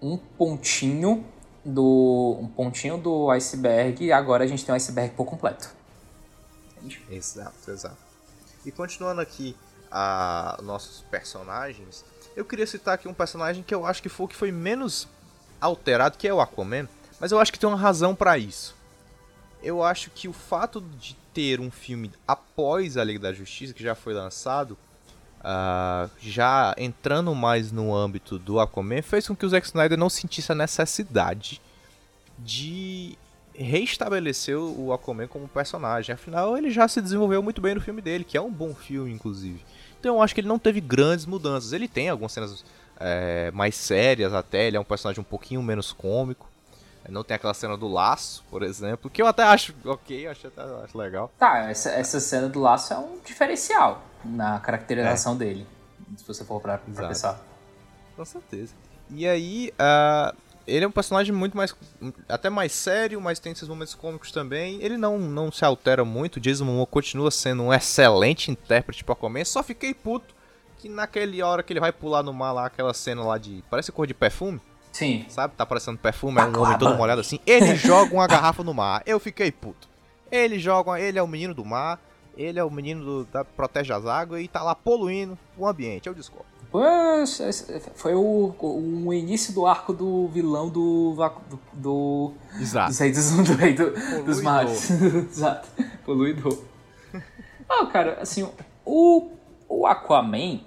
[0.00, 1.24] um pontinho
[1.64, 5.74] do um pontinho do iceberg e agora a gente tem um iceberg por completo.
[6.76, 7.02] Entende?
[7.10, 7.98] Exato, exato.
[8.64, 9.56] E continuando aqui
[9.90, 12.04] a nossos personagens,
[12.36, 15.08] eu queria citar aqui um personagem que eu acho que foi o que foi menos
[15.58, 16.86] alterado, que é o Aquaman,
[17.18, 18.76] mas eu acho que tem uma razão para isso.
[19.62, 23.82] Eu acho que o fato de ter um filme após a Liga da Justiça, que
[23.82, 24.76] já foi lançado,
[25.40, 30.10] uh, já entrando mais no âmbito do Aquaman, fez com que o Zack Snyder não
[30.10, 31.60] sentisse a necessidade
[32.38, 33.16] de
[33.54, 36.14] reestabelecer o Aquaman como personagem.
[36.14, 39.10] Afinal, ele já se desenvolveu muito bem no filme dele, que é um bom filme,
[39.10, 39.64] inclusive.
[40.06, 41.72] Então eu acho que ele não teve grandes mudanças.
[41.72, 42.64] Ele tem algumas cenas
[43.00, 46.48] é, mais sérias até, ele é um personagem um pouquinho menos cômico.
[47.08, 50.62] Não tem aquela cena do laço, por exemplo, que eu até acho ok, acho, até,
[50.62, 51.32] acho legal.
[51.36, 55.38] Tá, essa, essa cena do laço é um diferencial na caracterização é.
[55.38, 55.66] dele,
[56.16, 57.40] se você for pra, pra pensar.
[58.14, 58.74] Com certeza.
[59.10, 60.36] E aí, uh,
[60.66, 61.74] ele é um personagem muito mais.
[62.28, 64.78] até mais sério, mas tem esses momentos cômicos também.
[64.82, 66.40] Ele não, não se altera muito.
[66.40, 69.46] Jason Momoa continua sendo um excelente intérprete pra comer.
[69.46, 70.34] Só fiquei puto
[70.78, 73.62] que naquele hora que ele vai pular no mar lá, aquela cena lá de.
[73.70, 74.60] parece cor de perfume.
[74.92, 75.26] Sim.
[75.28, 75.54] Sabe?
[75.54, 77.38] Tá parecendo perfume, é um homem todo molhado assim.
[77.46, 79.02] Ele joga uma garrafa no mar.
[79.06, 79.88] Eu fiquei puto.
[80.30, 82.00] Ele joga, ele é o menino do mar,
[82.36, 86.08] ele é o menino do, da protege as águas e tá lá poluindo o ambiente.
[86.08, 86.55] Eu discordo.
[87.94, 91.14] Foi o, o, início do arco do vilão do.
[91.48, 91.58] do.
[91.72, 92.88] do Exato.
[92.88, 94.90] Dos reis do, do rei do, dos mares.
[95.30, 95.68] Exato.
[96.04, 96.58] Poluidor.
[97.68, 98.48] Ah, cara, assim,
[98.84, 99.28] o,
[99.68, 100.60] o Aquaman,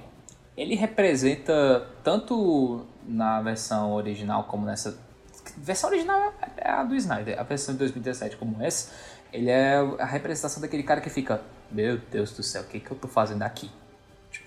[0.58, 5.00] ele representa tanto na versão original como nessa.
[5.46, 8.92] A versão original é a do Snyder, a versão de 2017 como essa,
[9.32, 11.42] ele é a representação daquele cara que fica,
[11.72, 13.72] meu Deus do céu, o que, que eu tô fazendo aqui?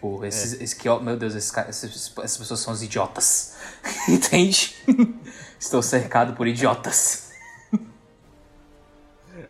[0.03, 0.65] Tipo, esses, é.
[0.65, 3.57] esse que, meu Deus, esses, esses, essas pessoas são os idiotas.
[4.09, 4.75] Entende?
[5.61, 7.31] Estou cercado por idiotas.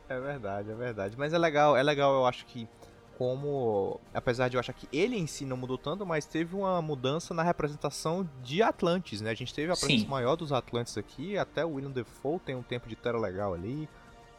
[0.09, 1.17] É verdade, é verdade.
[1.17, 2.69] Mas é legal, é legal, eu acho que
[3.17, 6.83] como, apesar de eu achar que ele em si não mudou tanto, mas teve uma
[6.83, 9.31] mudança na representação de Atlantes, né?
[9.31, 10.11] A gente teve a presença Sim.
[10.11, 13.89] maior dos Atlantes aqui, até o William Defoe tem um tempo de tela legal ali,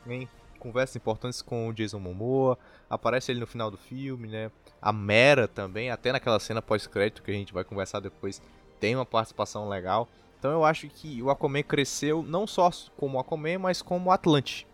[0.06, 2.58] tem conversas importantes com o Jason Momoa,
[2.90, 4.52] aparece ele no final do filme, né?
[4.84, 8.42] A Mera também, até naquela cena pós-crédito que a gente vai conversar depois,
[8.80, 10.10] tem uma participação legal.
[10.38, 14.68] Então eu acho que o Aquaman cresceu não só como Aquaman, mas como Atlante.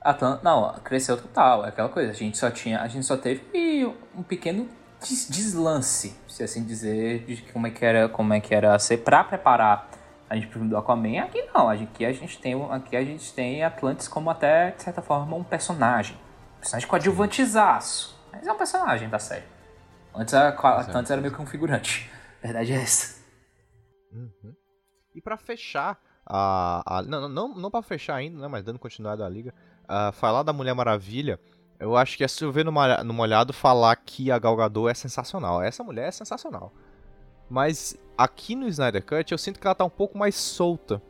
[0.00, 2.10] Atlanta, não, cresceu total, é aquela coisa.
[2.10, 3.86] A gente só tinha, a gente só teve
[4.16, 4.68] um pequeno
[5.00, 9.22] deslance, se assim dizer, de como é que era, como é que era ser para
[9.22, 9.88] preparar
[10.28, 11.20] a gente pro filme do Aquaman.
[11.20, 15.00] Aqui não, aqui a gente tem, aqui a gente tem Atlantis como até de certa
[15.00, 16.16] forma um personagem,
[16.56, 19.44] um personagem coadjuvantezaço, mas é um personagem da série.
[20.14, 22.10] Antes a Atlantis era meio que um figurante.
[22.42, 23.22] A verdade é essa.
[24.12, 24.54] Uhum.
[25.14, 29.22] E para fechar a, a, não, não, não para fechar ainda, né, mas dando continuidade
[29.22, 29.54] à liga,
[29.84, 31.40] uh, falar da Mulher Maravilha,
[31.80, 32.72] eu acho que é se eu ver no,
[33.04, 35.62] no molhado falar que a Gal Gadot é sensacional.
[35.62, 36.72] Essa mulher é sensacional.
[37.48, 41.00] Mas aqui no Snyder Cut eu sinto que ela tá um pouco mais solta.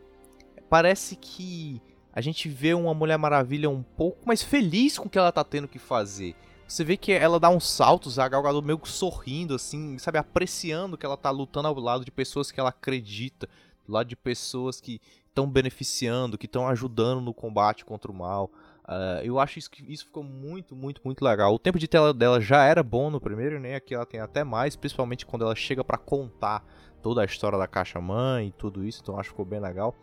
[0.69, 5.19] Parece que a gente vê uma Mulher Maravilha um pouco mais feliz com o que
[5.19, 6.37] ela tá tendo que fazer.
[6.69, 10.19] Você vê que ela dá uns saltos, a Gal Gadot meio que sorrindo, assim, sabe,
[10.19, 13.49] apreciando que ela tá lutando ao lado de pessoas que ela acredita,
[13.87, 18.51] do lado de pessoas que estão beneficiando, que estão ajudando no combate contra o mal.
[18.85, 21.55] Uh, eu acho isso, isso ficou muito, muito, muito legal.
[21.55, 23.77] O tempo de tela dela já era bom no primeiro, né?
[23.77, 26.63] Aqui ela tem até mais, principalmente quando ela chega para contar
[27.03, 29.95] toda a história da caixa mãe e tudo isso, então acho que ficou bem legal.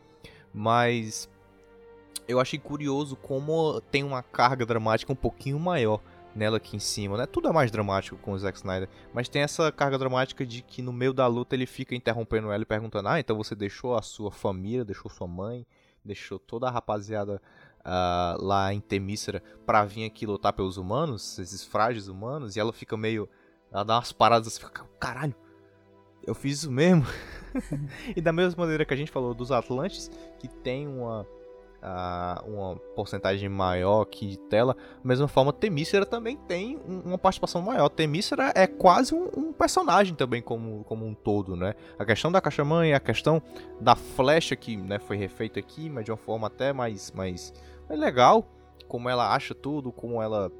[0.51, 1.29] Mas
[2.27, 6.01] eu achei curioso como tem uma carga dramática um pouquinho maior
[6.35, 7.25] nela aqui em cima, né?
[7.25, 10.81] Tudo é mais dramático com o Zack Snyder, mas tem essa carga dramática de que
[10.81, 14.01] no meio da luta ele fica interrompendo ela e perguntando: "Ah, então você deixou a
[14.01, 15.65] sua família, deixou sua mãe,
[16.03, 17.41] deixou toda a rapaziada
[17.85, 22.73] uh, lá em Temícera pra vir aqui lutar pelos humanos, esses frágeis humanos, e ela
[22.73, 23.29] fica meio.
[23.71, 25.35] Ela dá umas paradas e fica, caralho,
[26.25, 27.05] eu fiz isso mesmo.
[28.15, 30.09] e da mesma maneira que a gente falou dos Atlantes,
[30.39, 31.25] que tem uma
[31.85, 34.73] uh, uma porcentagem maior aqui de tela.
[34.73, 37.87] Da mesma forma, Temícera também tem uma participação maior.
[37.89, 41.75] Temícera é quase um, um, personagem também como, como um todo, né?
[41.99, 43.41] A questão da caixa-mãe, a questão
[43.79, 47.53] da flecha que né, foi refeita aqui, mas de uma forma até mais, mais,
[47.87, 48.47] mais legal.
[48.87, 50.51] Como ela acha tudo, como ela...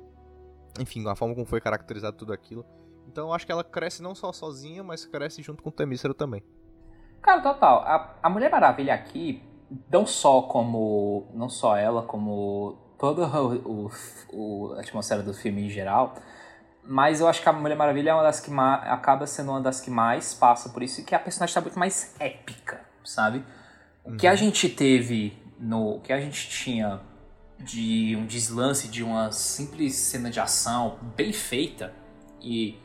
[0.80, 2.65] Enfim, a forma como foi caracterizado tudo aquilo.
[3.07, 6.43] Então eu acho que ela cresce não só sozinha, mas cresce junto com Temícera também.
[7.21, 7.80] Cara, total.
[7.80, 9.41] A, a Mulher Maravilha aqui,
[9.91, 13.91] não só como não só ela como toda o,
[14.32, 16.16] o, a atmosfera do filme em geral
[16.88, 19.82] mas eu acho que a Mulher Maravilha é uma das que acaba sendo uma das
[19.82, 23.43] que mais passa por isso e que a personagem está muito mais épica sabe
[24.03, 24.18] o uhum.
[24.18, 24.38] que a uhum.
[24.38, 27.01] gente teve no o que a gente tinha
[27.59, 31.93] de um deslance de uma simples cena de ação bem feita
[32.41, 32.78] e,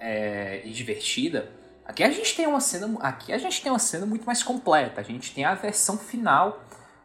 [0.00, 1.50] é, e divertida
[1.88, 5.00] Aqui a gente tem uma cena, aqui a gente tem uma cena muito mais completa.
[5.00, 6.60] A gente tem a versão final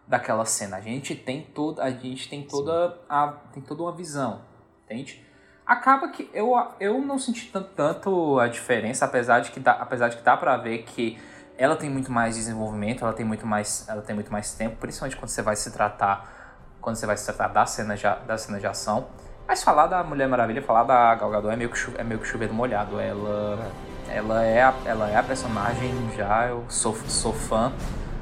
[0.05, 0.75] daquela cena.
[0.75, 4.41] A gente tem toda, a gente tem toda a tem toda uma visão,
[4.83, 5.25] entende?
[5.65, 10.09] Acaba que eu, eu não senti tanto, tanto a diferença, apesar de que dá, apesar
[10.09, 11.17] de que dá para ver que
[11.57, 15.15] ela tem muito mais desenvolvimento, ela tem muito mais, ela tem muito mais tempo, principalmente
[15.15, 18.59] quando você vai se tratar, quando você vai se tratar da cena de, da cena
[18.59, 19.07] de ação.
[19.47, 22.27] Mas falar da Mulher Maravilha, falar da Gal Gadot é meio que, é meio que
[22.27, 22.99] chover molhado.
[22.99, 23.71] Ela
[24.13, 27.71] ela é a, ela é a personagem já, eu sou, sou fã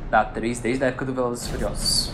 [0.10, 2.14] da atriz desde a época do Velozes Furiosos.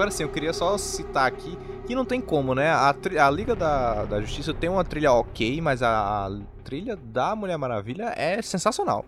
[0.00, 2.70] Agora sim, eu queria só citar aqui que não tem como, né?
[2.70, 6.30] A, a Liga da, da Justiça tem uma trilha ok, mas a, a
[6.64, 9.04] trilha da Mulher Maravilha é sensacional.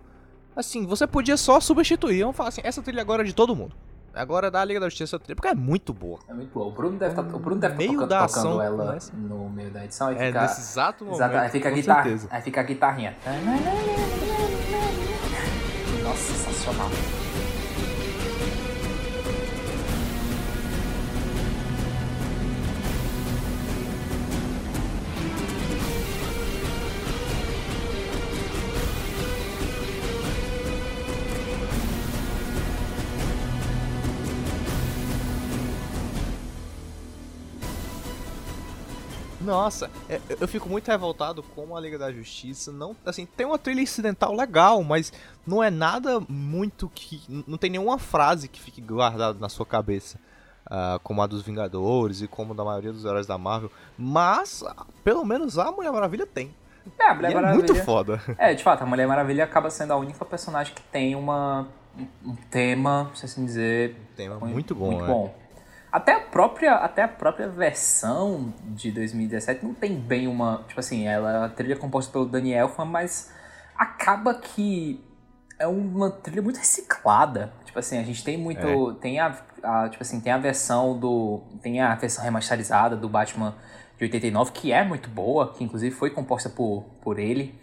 [0.55, 3.75] Assim, você podia só substituir, vamos falar assim, essa trilha agora é de todo mundo.
[4.13, 6.19] Agora da Liga da Justiça, porque é muito boa.
[6.27, 6.67] É muito boa.
[6.67, 9.11] O Bruno deve estar tá, o Bruno deve meio tá da tocando, ação, ela mas...
[9.11, 10.09] no meio da edição.
[10.09, 11.17] Aí é, fica, nesse exato momento.
[11.17, 12.27] Exato, aí fica, com guitarra, certeza.
[12.29, 13.17] aí fica a guitarrinha.
[16.03, 16.89] Nossa, sensacional.
[39.53, 42.71] Nossa, é, eu fico muito revoltado com a Liga da Justiça.
[42.71, 45.13] Não, assim, tem uma trilha incidental legal, mas
[45.45, 47.21] não é nada muito que.
[47.45, 50.19] Não tem nenhuma frase que fique guardada na sua cabeça.
[50.65, 53.69] Uh, como a dos Vingadores e como da maioria dos heróis da Marvel.
[53.95, 54.63] Mas,
[55.03, 56.55] pelo menos a Mulher Maravilha tem.
[56.99, 57.63] É, a Mulher E Maravilha.
[57.63, 58.19] É muito foda.
[58.39, 61.67] É, de fato, a Mulher Maravilha acaba sendo a única personagem que tem uma,
[62.25, 65.07] um tema, se assim dizer, Um tema muito bom, muito é.
[65.07, 65.42] bom.
[65.93, 71.05] Até a própria, até a própria versão de 2017 não tem bem uma, tipo assim,
[71.05, 73.31] ela é uma trilha composta pelo Danny Elfman, mas
[73.77, 74.99] acaba que
[75.59, 77.53] é uma trilha muito reciclada.
[77.63, 81.43] Tipo assim, a gente tem muito, tem a, a, tipo assim, tem a versão do,
[81.61, 83.53] tem a versão remasterizada do Batman
[83.95, 87.53] de 89 que é muito boa, que inclusive foi composta por, por ele.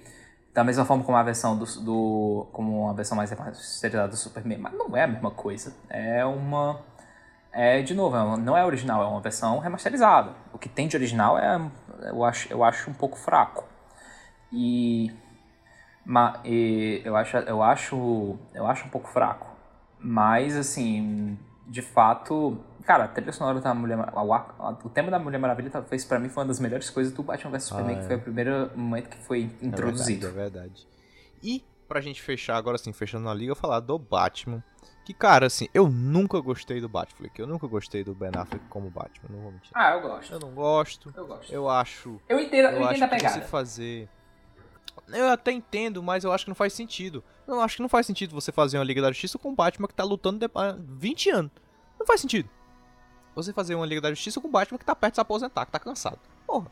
[0.54, 4.58] Da mesma forma como a versão do, do como a versão mais remasterizada do Superman,
[4.58, 5.74] mas não é a mesma coisa.
[5.88, 6.80] É uma
[7.52, 10.32] é, de novo, é não é original, é uma versão remasterizada.
[10.52, 11.60] O que tem de original é,
[12.08, 13.64] eu acho, eu acho um pouco fraco.
[14.52, 15.10] E,
[16.04, 19.46] ma, e eu acho, eu acho, eu acho um pouco fraco.
[19.98, 25.10] Mas assim, de fato, cara, a trilha sonora da Mulher, Mar- a- a- o tema
[25.10, 27.98] da Mulher Maravilha talvez pra mim foi uma das melhores coisas do Batman vs Superman,
[27.98, 30.26] que foi o primeiro momento que foi introduzido.
[30.26, 30.88] É verdade, é verdade.
[31.42, 34.62] E pra gente fechar agora assim, fechando a liga, eu falar do Batman.
[35.10, 37.36] Que, cara, assim, eu nunca gostei do Batfleck.
[37.40, 39.72] Eu nunca gostei do Ben Affleck como Batman, não vou mentir.
[39.74, 40.32] Ah, eu gosto.
[40.32, 41.12] Eu não gosto.
[41.16, 41.52] Eu gosto.
[41.52, 42.20] Eu acho.
[42.28, 43.34] Eu entendo, eu Eu entendo acho a que pegada.
[43.34, 44.08] você fazer.
[45.08, 47.24] Eu até entendo, mas eu acho que não faz sentido.
[47.44, 49.88] Eu acho que não faz sentido você fazer uma Liga da Justiça com o Batman
[49.88, 51.50] que tá lutando há 20 anos.
[51.98, 52.48] Não faz sentido.
[53.34, 55.66] Você fazer uma Liga da Justiça com o Batman que tá perto de se aposentar,
[55.66, 56.20] que tá cansado.
[56.46, 56.70] Porra.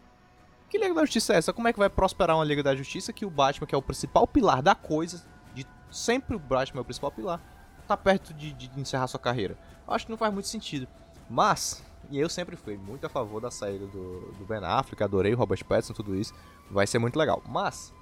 [0.71, 1.53] Que Liga da Justiça é essa?
[1.53, 3.83] Como é que vai prosperar uma Liga da Justiça que o Batman, que é o
[3.83, 7.41] principal pilar da coisa, de sempre o Batman é o principal pilar,
[7.89, 9.57] tá perto de, de encerrar sua carreira?
[9.87, 10.87] Eu acho que não faz muito sentido.
[11.29, 15.35] Mas, e eu sempre fui muito a favor da saída do, do Ben Affleck, adorei
[15.35, 16.35] o Robert Pattinson, tudo isso.
[16.71, 17.43] Vai ser muito legal.
[17.47, 17.93] Mas,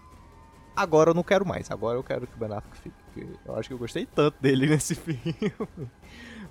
[0.76, 1.70] agora eu não quero mais.
[1.70, 2.96] Agora eu quero que o Ben Affleck fique.
[3.06, 5.34] porque Eu acho que eu gostei tanto dele nesse filme.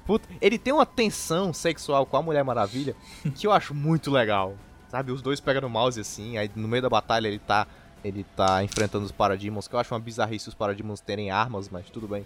[0.05, 2.95] Puta, ele tem uma tensão sexual com a Mulher Maravilha
[3.36, 4.55] que eu acho muito legal.
[4.89, 7.67] Sabe, os dois pegam no mouse assim, aí no meio da batalha ele tá
[8.03, 11.89] ele tá enfrentando os Parademons, que eu acho uma bizarrice os Parademons terem armas, mas
[11.89, 12.23] tudo bem.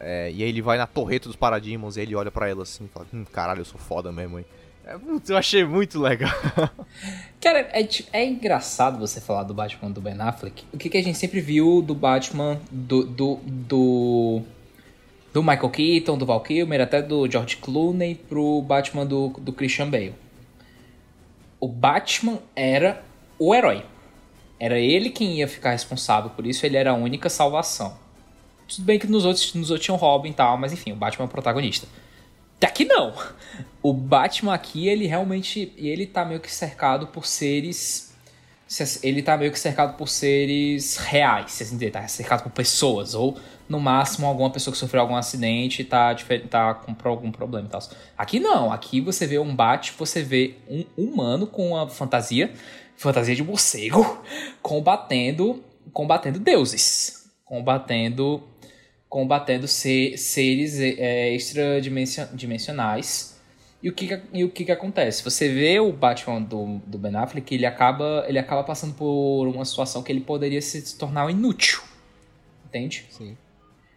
[0.00, 2.84] É, e aí ele vai na torreta dos Parademons e ele olha pra ela assim
[2.84, 4.44] e fala, hum, caralho, eu sou foda mesmo, hein.
[4.84, 4.96] É,
[5.28, 6.32] eu achei muito legal.
[7.40, 10.64] Cara, é, é engraçado você falar do Batman do Ben Affleck.
[10.72, 14.42] O que, que a gente sempre viu do Batman do, do, do,
[15.32, 19.90] do Michael Keaton, do Val Kilmer, até do George Clooney pro Batman do, do Christian
[19.90, 20.14] Bale.
[21.60, 23.02] O Batman era
[23.38, 23.84] o herói.
[24.58, 27.96] Era ele quem ia ficar responsável por isso, ele era a única salvação.
[28.68, 30.96] Tudo bem que nos outros, nos outros tinha o Robin e tal, mas enfim, o
[30.96, 31.88] Batman é o protagonista.
[32.60, 33.14] Daqui não.
[33.82, 35.72] O Batman aqui, ele realmente.
[35.76, 38.14] Ele tá meio que cercado por seres.
[39.02, 43.14] Ele tá meio que cercado por seres reais, se assim dizer, tá cercado por pessoas,
[43.14, 46.14] ou no máximo alguma pessoa que sofreu algum acidente e tá,
[46.50, 47.80] tá com algum problema e tal.
[48.16, 52.52] Aqui não, aqui você vê um Bat, você vê um humano com uma fantasia,
[52.94, 54.22] fantasia de morcego,
[54.60, 58.42] combatendo, combatendo deuses, combatendo
[59.08, 63.38] combatendo se- seres é, extradimensionais.
[63.82, 65.22] E o que, que- e o que, que acontece?
[65.22, 69.64] Você vê o Batman do, do Ben Affleck, ele acaba, ele acaba passando por uma
[69.64, 71.80] situação que ele poderia se, tornar inútil.
[72.66, 73.06] Entende?
[73.10, 73.36] Sim.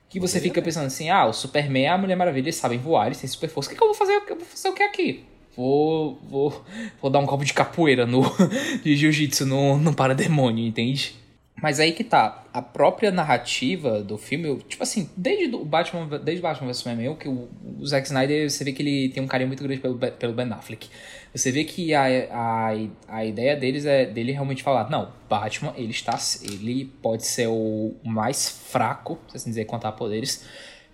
[0.08, 3.08] Que você fica pensando assim, ah, o Superman e a Mulher Maravilha eles sabem voar,
[3.08, 3.70] eles têm super força.
[3.70, 4.14] O que, que eu vou fazer?
[4.28, 5.24] Eu vou fazer o que aqui?
[5.56, 6.64] Vou, vou,
[7.02, 8.22] vou dar um copo de capoeira no,
[8.84, 11.16] de jiu-jitsu no, no parademônio, entende?
[11.62, 16.42] Mas aí que tá, a própria narrativa do filme, tipo assim, desde o Batman, desde
[16.42, 17.50] Batman vs Superman, que o,
[17.80, 20.52] o Zack Snyder, você vê que ele tem um carinho muito grande pelo, pelo Ben
[20.52, 20.90] Affleck.
[21.34, 22.70] Você vê que a, a,
[23.08, 27.96] a ideia deles é dele realmente falar, não, Batman, ele está, ele pode ser o
[28.04, 30.46] mais fraco, se assim dizer, a poderes,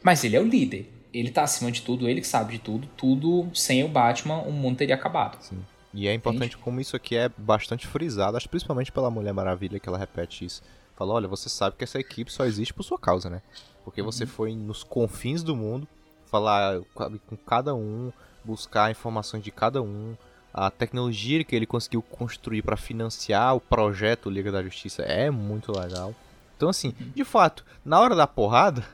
[0.03, 0.91] mas ele é o líder.
[1.13, 4.51] Ele tá acima de tudo, ele que sabe de tudo, tudo sem o Batman, o
[4.51, 5.41] mundo teria acabado.
[5.41, 5.57] Sim.
[5.97, 9.89] E é importante como isso aqui é bastante frisado, acho principalmente pela Mulher Maravilha que
[9.89, 10.61] ela repete isso.
[10.95, 13.41] Fala, olha, você sabe que essa equipe só existe por sua causa, né?
[13.83, 15.87] Porque você foi nos confins do mundo,
[16.27, 18.13] falar com cada um,
[18.45, 20.15] buscar informações de cada um,
[20.53, 25.71] a tecnologia que ele conseguiu construir para financiar o projeto Liga da Justiça é muito
[25.75, 26.13] legal.
[26.55, 28.85] Então, assim, de fato, na hora da porrada,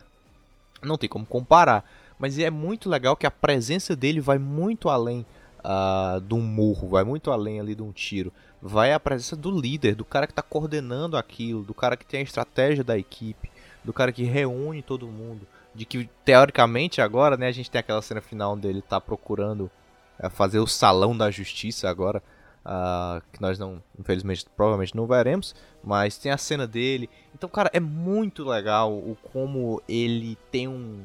[0.82, 1.84] não tem como comparar.
[2.18, 5.26] Mas é muito legal que a presença dele vai muito além
[5.64, 8.32] uh, de um murro, vai muito além ali de um tiro.
[8.62, 12.22] Vai a presença do líder, do cara que está coordenando aquilo, do cara que tem
[12.22, 13.52] a estratégia da equipe,
[13.84, 15.48] do cara que reúne todo mundo.
[15.76, 19.72] De que, teoricamente, agora, né, a gente tem aquela cena final onde ele está procurando
[20.20, 22.22] uh, fazer o salão da justiça agora.
[22.66, 25.54] Uh, que nós não, infelizmente, provavelmente não veremos,
[25.84, 27.10] mas tem a cena dele.
[27.36, 31.04] Então, cara, é muito legal o como ele tem um,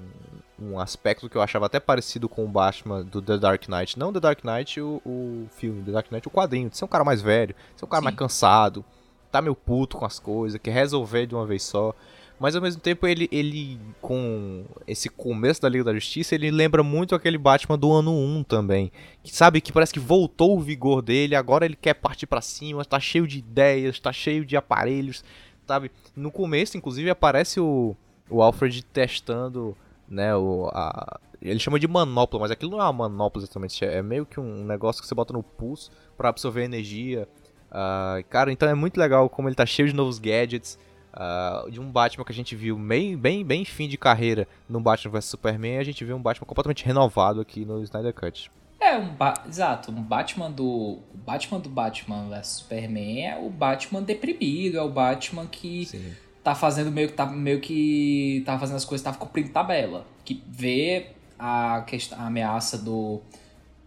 [0.61, 3.99] um aspecto que eu achava até parecido com o Batman do The Dark Knight.
[3.99, 6.69] Não The Dark Knight, o, o filme, The Dark Knight, o quadrinho.
[6.69, 8.05] De ser um cara mais velho, ser um cara Sim.
[8.05, 8.85] mais cansado,
[9.31, 11.95] tá meio puto com as coisas, quer resolver de uma vez só.
[12.41, 16.85] Mas ao mesmo tempo ele, ele com esse começo da Liga da Justiça, ele lembra
[16.85, 18.93] muito aquele Batman do ano 1 também.
[19.25, 22.85] Que sabe que parece que voltou o vigor dele, agora ele quer partir para cima,
[22.85, 25.25] tá cheio de ideias, tá cheio de aparelhos,
[25.67, 25.91] sabe?
[26.15, 27.97] No começo, inclusive, aparece o,
[28.31, 29.77] o Alfred testando,
[30.09, 34.03] né, o, a, ele chama de manopla, mas aquilo não é uma manopla exatamente, é
[34.03, 37.29] meio que um negócio que você bota no pulso para absorver energia.
[37.71, 40.79] Uh, cara, então é muito legal como ele tá cheio de novos gadgets
[41.13, 44.81] uh, de um Batman que a gente viu bem, bem, bem fim de carreira no
[44.81, 48.51] Batman vs Superman, a gente vê um Batman completamente renovado aqui no Snyder Cut.
[48.81, 49.11] É, um
[49.47, 54.83] exato, um Batman do o Batman do Batman vs Superman é o Batman deprimido, é
[54.83, 56.15] o Batman que Sim.
[56.43, 60.43] Tá fazendo meio que tá meio que tá fazendo as coisas, tava cumprindo tabela, que
[60.47, 61.09] vê
[61.39, 63.21] a, a ameaça do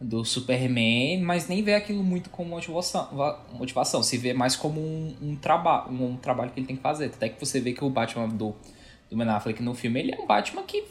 [0.02, 3.08] do Superman, mas nem vê aquilo muito como motivação,
[3.54, 6.82] motivação se vê mais como um, um, traba um, um trabalho que ele tem que
[6.82, 7.06] fazer.
[7.06, 8.56] Até que você vê que o Batman do,
[9.10, 10.84] do Ben Affleck no filme, ele é um Batman que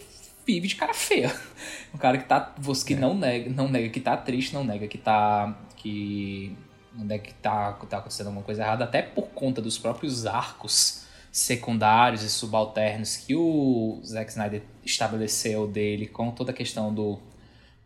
[0.47, 1.35] vive de cara feia.
[1.93, 2.55] Um cara que tá.
[2.59, 2.97] Você que é.
[2.97, 5.59] não nega, não nega que tá triste, não nega que tá.
[5.77, 6.57] que.
[6.95, 11.05] Não nega que tá, tá acontecendo alguma coisa errada, até por conta dos próprios arcos
[11.31, 17.19] secundários e subalternos que o Zack Snyder estabeleceu dele com toda a questão do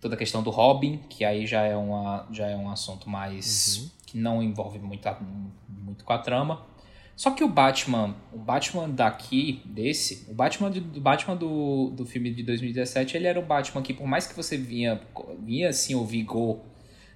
[0.00, 3.78] toda a questão do Robin, que aí já é, uma, já é um assunto mais.
[3.78, 3.90] Uhum.
[4.06, 5.08] que não envolve muito,
[5.66, 6.62] muito com a trama.
[7.16, 12.30] Só que o Batman, o Batman daqui, desse, o Batman do, Batman do, do filme
[12.34, 15.00] de 2017, ele era o Batman que, por mais que você vinha,
[15.42, 16.60] vinha assim o vigor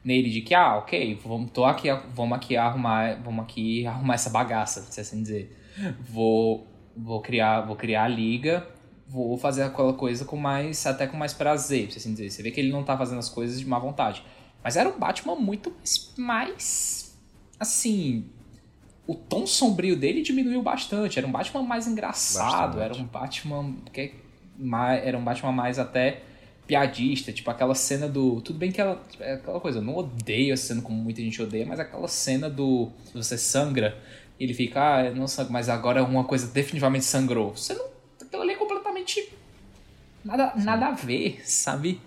[0.05, 4.31] nele de que, ah, ok, vamos, tô aqui, vamos aqui arrumar, vamos aqui arrumar essa
[4.31, 5.55] bagaça, se assim dizer.
[6.01, 6.67] Vou,
[6.97, 8.67] vou criar, vou criar a liga
[9.09, 12.31] vou fazer aquela coisa com mais, até com mais prazer, se assim dizer.
[12.31, 14.23] Você vê que ele não tá fazendo as coisas de má vontade.
[14.63, 15.73] Mas era um Batman muito
[16.17, 17.19] mais,
[17.59, 18.27] assim,
[19.07, 21.19] o tom sombrio dele diminuiu bastante.
[21.19, 22.85] Era um Batman mais engraçado, bastante.
[22.85, 24.15] era um Batman que
[25.03, 26.23] era um Batman mais até
[26.67, 30.53] piadista, tipo aquela cena do, tudo bem que ela é aquela coisa, eu não odeio
[30.53, 33.97] essa cena como muita gente odeia, mas aquela cena do você sangra,
[34.39, 37.55] ele fica, ah, não sangra, mas agora uma coisa definitivamente sangrou.
[37.55, 37.89] Você não
[38.21, 39.33] aquilo ali é completamente
[40.25, 42.01] nada, nada a ver, sabe?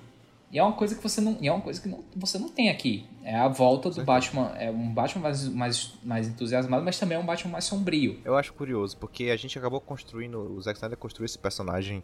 [0.52, 2.70] E é uma coisa que você não, é uma coisa que não, você não tem
[2.70, 3.06] aqui.
[3.24, 7.20] É a volta do Batman, é um Batman mais, mais, mais entusiasmado, mas também é
[7.20, 8.20] um Batman mais sombrio.
[8.26, 12.04] Eu acho curioso, porque a gente acabou construindo, o Zack Snyder construiu esse personagem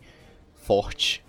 [0.53, 1.23] forte.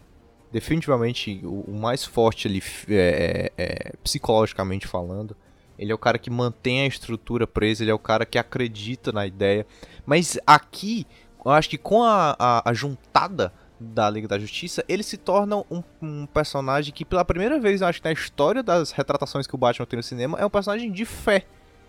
[0.52, 5.36] Definitivamente o, o mais forte ali, é, é, é, psicologicamente falando.
[5.78, 9.12] Ele é o cara que mantém a estrutura presa, ele é o cara que acredita
[9.12, 9.66] na ideia.
[10.04, 11.06] Mas aqui
[11.44, 15.58] eu acho que com a, a, a juntada da Liga da Justiça, ele se torna
[15.70, 19.54] um, um, personagem que, pela primeira vez, eu acho que na história das retratações que
[19.54, 21.46] o Batman tem no cinema, é um personagem de fé.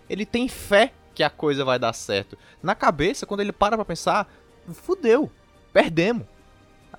[0.08, 2.38] Ele tem fé que a coisa vai dar certo.
[2.62, 4.28] Na cabeça, quando ele para pra pensar,
[4.72, 5.30] fudeu,
[5.72, 6.24] perdemos.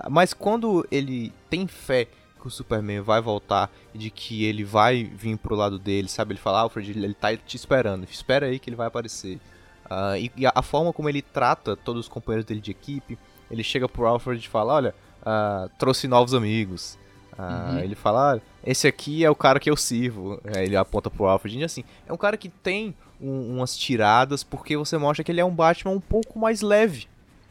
[0.09, 2.07] Mas quando ele tem fé
[2.41, 6.33] que o Superman vai voltar e de que ele vai vir pro lado dele, sabe?
[6.33, 9.39] Ele fala, Alfred, ele tá te esperando, espera aí que ele vai aparecer.
[9.85, 13.17] Uh, e, e, a forma como ele trata todos os companheiros dele de equipe,
[13.49, 16.97] ele chega pro Alfred e fala, olha, uh, trouxe novos amigos.
[17.37, 17.79] Uh, uhum.
[17.79, 20.39] Ele fala, ah, esse aqui é o cara que eu sirvo.
[20.55, 24.43] Aí ele aponta pro Alfred e assim, é um cara que tem um, umas tiradas
[24.43, 27.07] porque você mostra que ele é um Batman um pouco mais leve.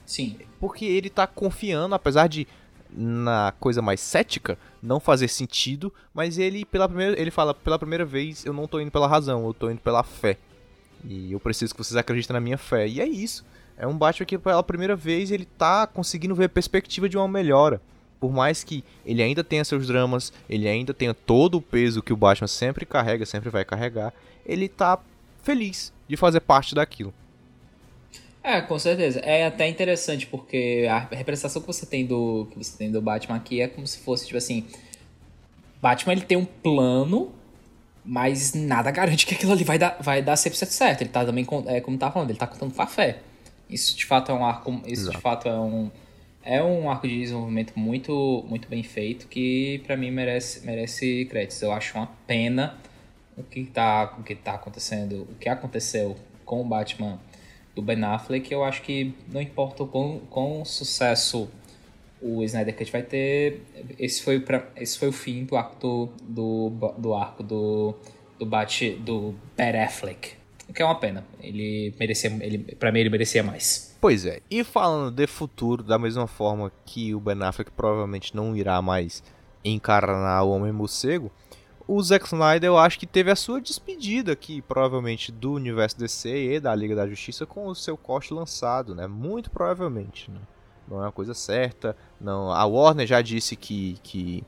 [0.07, 0.38] Sim.
[0.59, 2.47] Porque ele tá confiando, apesar de
[2.93, 8.05] na coisa mais cética não fazer sentido, mas ele pela primeira ele fala pela primeira
[8.05, 10.36] vez eu não tô indo pela razão, eu tô indo pela fé.
[11.05, 12.86] E eu preciso que vocês acreditem na minha fé.
[12.86, 13.45] E é isso.
[13.76, 17.26] É um Batman que pela primeira vez ele tá conseguindo ver a perspectiva de uma
[17.26, 17.80] melhora.
[18.20, 22.12] Por mais que ele ainda tenha seus dramas, ele ainda tenha todo o peso que
[22.12, 24.12] o Batman sempre carrega, sempre vai carregar,
[24.45, 24.99] ele tá
[25.43, 27.14] feliz de fazer parte daquilo.
[28.43, 29.20] É, com certeza.
[29.20, 33.36] É até interessante porque a representação que você tem do que você tem do Batman
[33.36, 34.66] aqui é como se fosse tipo assim,
[35.80, 37.32] Batman ele tem um plano,
[38.05, 41.03] mas nada garante que aquilo ali vai dar vai dar 100% certo.
[41.03, 43.18] Ele tá também é como tá falando, ele tá contando com a fé.
[43.68, 45.16] Isso de fato é um arco, isso Exato.
[45.16, 45.91] de fato é um
[46.43, 51.61] é um arco de desenvolvimento muito muito bem feito que para mim merece merece créditos.
[51.61, 52.78] Eu acho uma pena
[53.36, 57.18] o que tá o que tá acontecendo, o que aconteceu com o Batman
[57.80, 61.48] do Ben Affleck, eu acho que não importa o quão, quão sucesso
[62.20, 63.62] o Snyder Cut vai ter,
[63.98, 67.94] esse foi, pra, esse foi o fim do arco do, do, do arco do,
[68.38, 70.34] do, Bat, do Ben Affleck.
[70.68, 71.24] O que é uma pena.
[71.42, 73.96] Ele merecia, ele, pra mim ele merecia mais.
[74.00, 78.54] Pois é, e falando de futuro, da mesma forma que o Ben Affleck provavelmente não
[78.54, 79.22] irá mais
[79.64, 81.30] encarnar o Homem Morcego,
[81.93, 86.55] o Zack Snyder eu acho que teve a sua despedida aqui, provavelmente, do universo DC
[86.55, 89.09] e da Liga da Justiça com o seu corte lançado, né?
[89.09, 90.38] Muito provavelmente, né?
[90.86, 91.97] Não é uma coisa certa.
[92.20, 94.45] Não, a Warner já disse que, que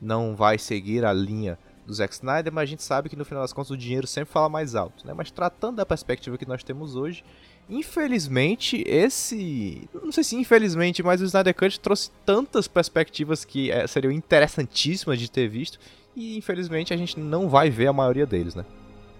[0.00, 3.42] não vai seguir a linha do Zack Snyder, mas a gente sabe que no final
[3.42, 5.14] das contas o dinheiro sempre fala mais alto, né?
[5.14, 7.24] Mas tratando da perspectiva que nós temos hoje,
[7.70, 13.86] infelizmente esse, não sei se infelizmente, mas o Snyder Cut trouxe tantas perspectivas que é,
[13.86, 15.78] seriam interessantíssimas de ter visto
[16.16, 18.64] e infelizmente a gente não vai ver a maioria deles, né?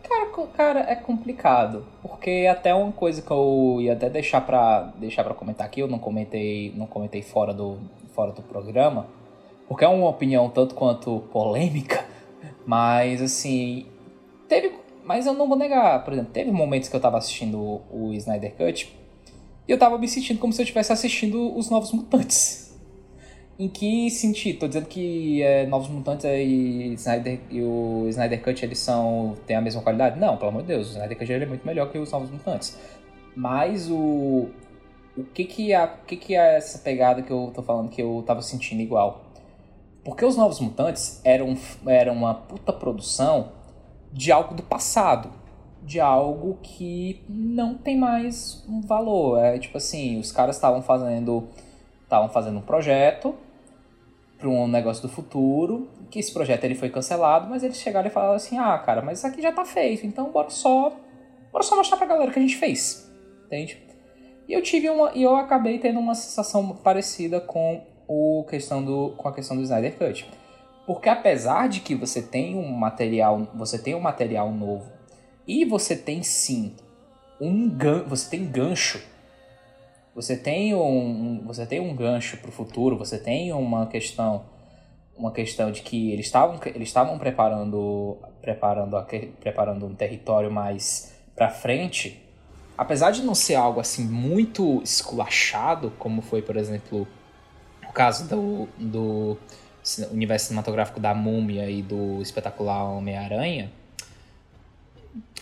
[0.03, 0.27] Cara,
[0.57, 5.35] cara, é complicado, porque até uma coisa que eu ia até deixar para deixar para
[5.35, 7.79] comentar aqui, eu não comentei, não comentei fora do
[8.15, 9.07] fora do programa,
[9.69, 12.03] porque é uma opinião tanto quanto polêmica,
[12.65, 13.87] mas assim,
[14.49, 14.73] teve,
[15.05, 18.15] mas eu não vou negar, por exemplo, teve momentos que eu tava assistindo o, o
[18.15, 18.97] Snyder Cut
[19.69, 22.66] e eu tava me sentindo como se eu estivesse assistindo os Novos Mutantes.
[23.59, 24.61] Em que sentido?
[24.61, 29.57] Tô dizendo que é, Novos Mutantes e, Snyder, e o Snyder Cut eles são têm
[29.57, 30.21] a mesma qualidade?
[30.21, 32.79] Não, pelo amor de Deus, o Snyder Cut é muito melhor que os Novos Mutantes.
[33.35, 34.51] Mas o
[35.17, 38.03] o que que é, o que que é essa pegada que eu tô falando que
[38.03, 39.25] eu tava sentindo igual?
[40.05, 43.53] Porque os Novos Mutantes eram, eram uma puta produção
[44.13, 45.31] de algo do passado,
[45.83, 49.43] de algo que não tem mais um valor.
[49.43, 51.49] É tipo assim, os caras estavam fazendo
[52.03, 53.35] estavam fazendo um projeto
[54.39, 58.11] para um negócio do futuro, que esse projeto ele foi cancelado, mas eles chegaram e
[58.11, 60.93] falaram assim: "Ah, cara, mas isso aqui já tá feito, então bora só,
[61.53, 63.11] bora só mostrar pra galera que a gente fez".
[63.47, 63.83] Entende?
[64.49, 69.11] E eu tive uma e eu acabei tendo uma sensação parecida com o questão do
[69.17, 70.29] com a questão do Snyder Cut.
[70.87, 74.93] Porque apesar de que você tem um material, você tem um material novo
[75.47, 76.75] e você tem sim
[77.41, 79.03] um gan, você tem gancho
[80.17, 84.47] você tem um, você tem um gancho para o futuro, você tem uma questão
[85.15, 88.97] uma questão de que eles estavam eles estavam preparando preparando
[89.39, 92.19] preparando um território mais para frente,
[92.79, 97.07] apesar de não ser algo assim muito esculachado, como foi, por exemplo,
[97.87, 99.37] o caso do, do
[100.11, 103.71] universo cinematográfico da Múmia e do espetacular Homem-Aranha,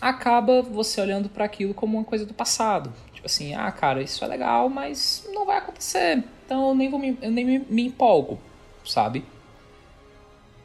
[0.01, 2.91] acaba você olhando para aquilo como uma coisa do passado.
[3.25, 6.23] Tipo assim, ah, cara, isso é legal, mas não vai acontecer.
[6.45, 8.39] Então eu nem, vou me, eu nem me, me empolgo,
[8.85, 9.25] sabe?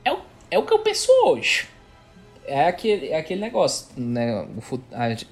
[0.04, 1.68] É o, é o que eu penso hoje.
[2.44, 4.46] É aquele, é aquele negócio, né?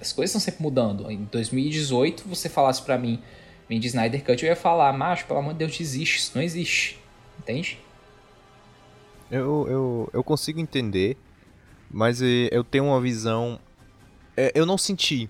[0.01, 1.11] As coisas estão sempre mudando.
[1.11, 3.22] Em 2018, você falasse para mim,
[3.68, 6.43] vem de Snyder Cut, eu ia falar, macho, pelo amor de Deus, desiste, isso não
[6.43, 6.99] existe.
[7.39, 7.79] Entende?
[9.31, 11.18] Eu, eu, eu consigo entender,
[11.91, 13.61] mas eh, eu tenho uma visão
[14.35, 15.29] é, eu não senti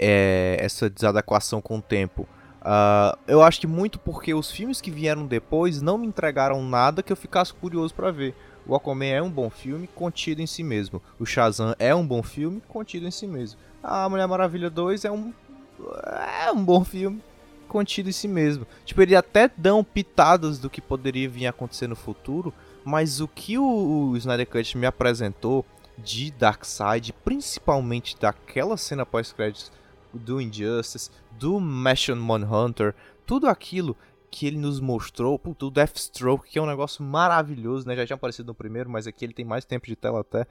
[0.00, 2.26] é, essa desadequação com o tempo.
[2.60, 7.02] Uh, eu acho que muito porque os filmes que vieram depois não me entregaram nada
[7.02, 8.34] que eu ficasse curioso para ver.
[8.66, 11.02] O Aquaman é um bom filme contido em si mesmo.
[11.18, 13.58] O Shazam é um bom filme contido em si mesmo.
[13.82, 15.32] A Mulher Maravilha 2 é um
[16.44, 17.22] é um bom filme
[17.66, 18.66] contido em si mesmo.
[18.84, 22.52] Tipo, ele até dão pitadas do que poderia vir a acontecer no futuro,
[22.84, 25.64] mas o que o, o Snyder Cut me apresentou
[25.96, 29.72] de Darkseid, principalmente daquela cena pós-créditos
[30.12, 32.94] do Injustice, do Machine Manhunter,
[33.26, 33.96] tudo aquilo
[34.30, 37.96] que ele nos mostrou, o Deathstroke, que é um negócio maravilhoso, né?
[37.96, 40.46] Já tinha aparecido no primeiro, mas aqui ele tem mais tempo de tela até.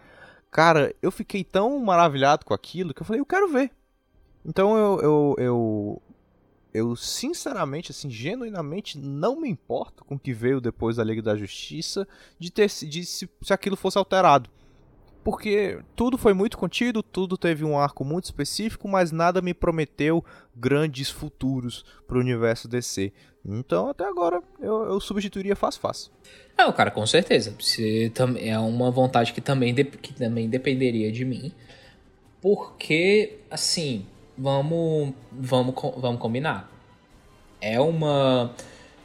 [0.52, 3.72] Cara, eu fiquei tão maravilhado com aquilo que eu falei, eu quero ver.
[4.44, 6.02] Então eu, eu, eu,
[6.74, 11.38] eu sinceramente, assim, genuinamente não me importo com o que veio depois da Liga da
[11.38, 12.08] Justiça
[12.38, 14.50] de ter de se, se aquilo fosse alterado
[15.30, 20.26] porque tudo foi muito contido, tudo teve um arco muito específico, mas nada me prometeu
[20.56, 23.14] grandes futuros para o universo DC.
[23.46, 26.12] Então, até agora, eu, eu substituiria fácil fácil.
[26.58, 27.54] Não, cara, com certeza.
[27.60, 31.52] Você é uma vontade que também, que também dependeria de mim.
[32.42, 36.72] Porque, assim, vamos, vamos, vamos combinar.
[37.62, 38.52] É uma.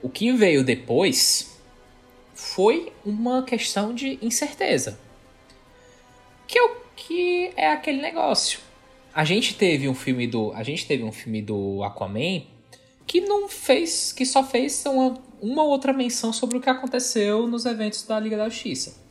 [0.00, 1.60] O que veio depois
[2.32, 5.04] foi uma questão de incerteza.
[6.46, 8.60] Que é o que é aquele negócio.
[9.14, 10.52] A gente teve um filme do.
[10.52, 12.42] A gente teve um filme do Aquaman
[13.06, 14.12] que não fez.
[14.12, 18.36] que só fez uma, uma outra menção sobre o que aconteceu nos eventos da Liga
[18.36, 19.02] da Justiça.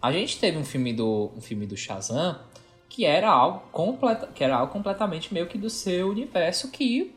[0.00, 1.32] A gente teve um filme do.
[1.36, 2.38] um filme do Shazam
[2.88, 7.14] que era algo completa, que era algo completamente meio que do seu universo que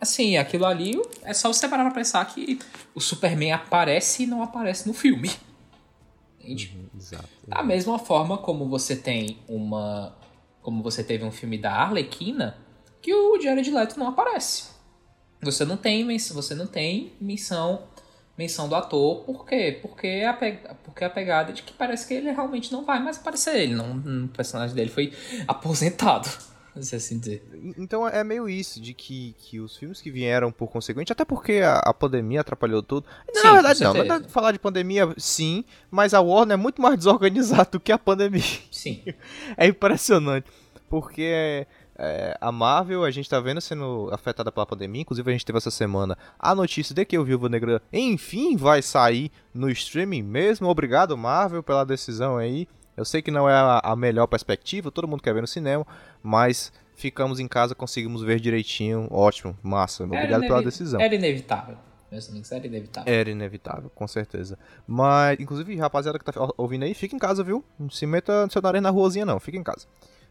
[0.00, 2.58] assim, aquilo ali é só você parar pra pensar que
[2.94, 5.30] o Superman aparece e não aparece no filme.
[6.52, 6.88] Entende?
[6.96, 7.28] Exato.
[7.46, 10.14] Da mesma forma como você tem uma.
[10.62, 12.56] Como você teve um filme da Arlequina,
[13.00, 14.64] que o Jared Leto não aparece.
[15.42, 17.82] Você não tem, mens- você não tem menção,
[18.36, 19.78] menção do ator, por quê?
[19.80, 23.16] Porque a, pe- porque a pegada de que parece que ele realmente não vai mais
[23.18, 23.56] aparecer.
[23.56, 25.14] Ele não, o personagem dele foi
[25.48, 26.28] aposentado,
[26.80, 27.42] se assim dizer.
[27.76, 31.60] Então é meio isso, de que, que os filmes que vieram por consequente, até porque
[31.64, 33.06] a, a pandemia atrapalhou tudo.
[33.32, 34.04] Sim, Na verdade, não.
[34.04, 37.98] Na falar de pandemia, sim, mas a Warner é muito mais desorganizada do que a
[37.98, 38.42] pandemia.
[38.70, 39.02] Sim.
[39.56, 40.46] É impressionante.
[40.88, 41.66] Porque
[42.02, 45.02] é, a Marvel, a gente tá vendo sendo afetada pela pandemia.
[45.02, 48.80] Inclusive, a gente teve essa semana a notícia de que o Viúva Negra, enfim, vai
[48.80, 50.66] sair no streaming mesmo.
[50.66, 52.66] Obrigado, Marvel, pela decisão aí.
[52.96, 55.86] Eu sei que não é a, a melhor perspectiva, todo mundo quer ver no cinema,
[56.22, 59.08] mas ficamos em casa, conseguimos ver direitinho.
[59.10, 60.04] Ótimo, massa.
[60.04, 61.00] Obrigado pela decisão.
[61.00, 61.76] Era inevitável.
[62.10, 63.12] Meus amigos, era inevitável.
[63.12, 64.58] Era inevitável, com certeza.
[64.86, 67.64] Mas, inclusive, rapaziada que tá ouvindo aí, fica em casa, viu?
[67.78, 69.38] Não se meta seu nariz na ruazinha, não.
[69.38, 69.86] Fica em casa.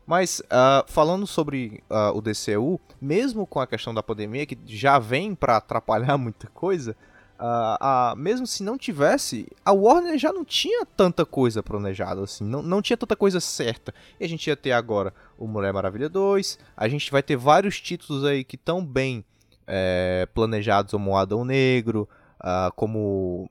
[0.06, 5.00] Mas, ah, falando sobre ah, o DCU, mesmo com a questão da pandemia, que já
[5.00, 6.96] vem pra atrapalhar muita coisa,
[7.42, 12.44] ah, ah, mesmo se não tivesse, a Warner já não tinha tanta coisa planejada, assim.
[12.44, 13.94] Não, não tinha tanta coisa certa.
[14.20, 17.80] E a gente ia ter agora o Mulher Maravilha 2, a gente vai ter vários
[17.80, 19.24] títulos aí que estão bem
[19.66, 23.48] é, planejados como o Adão Negro, ah, como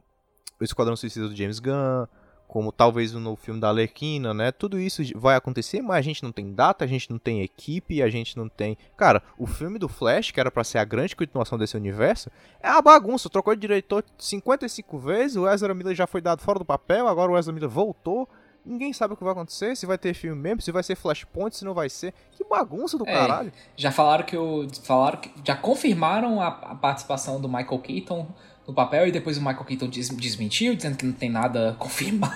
[0.61, 2.07] o Esquadrão Suicida do James Gunn,
[2.49, 4.51] como talvez o novo filme da Arlequina, né?
[4.51, 8.03] Tudo isso vai acontecer, mas a gente não tem data, a gente não tem equipe,
[8.03, 8.77] a gente não tem...
[8.97, 12.31] Cara, o filme do Flash, que era pra ser a grande continuação desse universo,
[12.61, 13.29] é uma bagunça.
[13.29, 17.31] Trocou de diretor 55 vezes, o Ezra Miller já foi dado fora do papel, agora
[17.31, 18.27] o Ezra Miller voltou.
[18.65, 21.55] Ninguém sabe o que vai acontecer, se vai ter filme mesmo, se vai ser Flashpoint,
[21.55, 22.15] se não vai ser.
[22.33, 23.53] Que bagunça do É, caralho.
[23.77, 24.67] Já falaram que o.
[24.83, 25.31] Falaram que.
[25.45, 28.27] Já confirmaram a, a participação do Michael Keaton
[28.69, 32.29] no papel e depois o Michael Keaton des- desmentiu, dizendo que não tem nada confirma,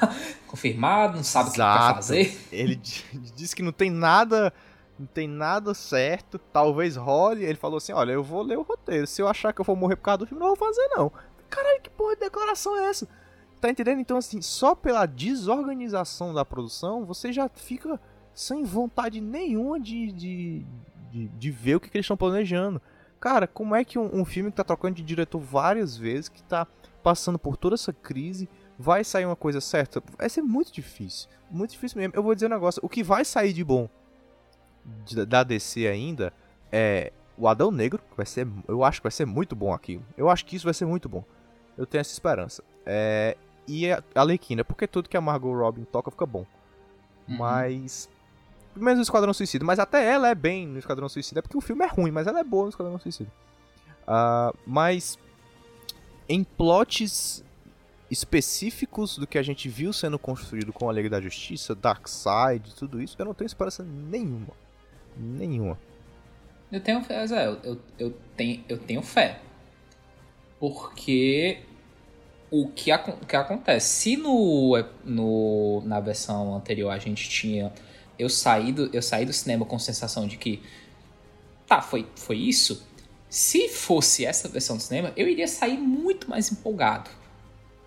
[0.49, 1.95] confirmado, não sabe o que vai Exato.
[1.97, 2.41] fazer.
[2.51, 3.05] Ele di-
[3.37, 4.53] disse que não tem nada,
[4.99, 6.39] não tem nada certo.
[6.39, 7.45] Talvez role.
[7.45, 9.07] Ele falou assim: "Olha, eu vou ler o roteiro.
[9.07, 11.13] Se eu achar que eu vou morrer por causa do filme, não vou fazer não".
[11.51, 13.07] Caralho, que porra de declaração é essa?
[13.61, 14.01] Tá entendendo?
[14.01, 18.01] Então assim, só pela desorganização da produção, você já fica
[18.35, 20.67] sem vontade nenhuma de de,
[21.13, 22.81] de, de ver o que, que eles estão planejando.
[23.23, 26.43] Cara, como é que um, um filme que tá trocando de diretor várias vezes, que
[26.43, 26.67] tá
[27.05, 30.03] passando por toda essa crise, vai sair uma coisa certa?
[30.19, 31.29] Vai ser muito difícil.
[31.49, 32.15] Muito difícil mesmo.
[32.17, 32.81] Eu vou dizer um negócio.
[32.85, 33.89] O que vai sair de bom
[35.07, 36.33] de- da DC ainda
[36.73, 38.45] é o Adão Negro, que vai ser.
[38.67, 40.05] Eu acho que vai ser muito bom aquilo.
[40.17, 41.25] Eu acho que isso vai ser muito bom.
[41.79, 42.61] Eu tenho essa esperança.
[42.85, 43.37] É,
[43.69, 46.45] e a Alequina, porque tudo que a Margot Robin toca fica bom.
[47.29, 47.37] Uhum.
[47.39, 48.09] Mas.
[48.75, 49.65] Menos no Esquadrão Suicida.
[49.65, 51.41] Mas até ela é bem no Esquadrão Suicida.
[51.41, 53.31] É porque o filme é ruim, mas ela é boa no Esquadrão Suicida.
[54.07, 55.19] Ah, mas.
[56.29, 57.45] Em plots
[58.11, 63.01] específicos do que a gente viu sendo construído com a Liga da Justiça, Darkseid, tudo
[63.01, 64.53] isso, eu não tenho esperança nenhuma.
[65.17, 65.79] Nenhuma.
[66.71, 69.41] Eu tenho fé, Zé, eu, eu, eu tenho, eu tenho fé.
[70.61, 71.61] Porque
[72.51, 73.89] o que, o que acontece?
[73.89, 77.73] Se no, no, na versão anterior a gente tinha.
[78.19, 80.63] Eu saí, do, eu saí do cinema com a sensação de que.
[81.67, 82.87] Tá, foi, foi isso.
[83.29, 87.11] Se fosse essa versão do cinema, eu iria sair muito mais empolgado.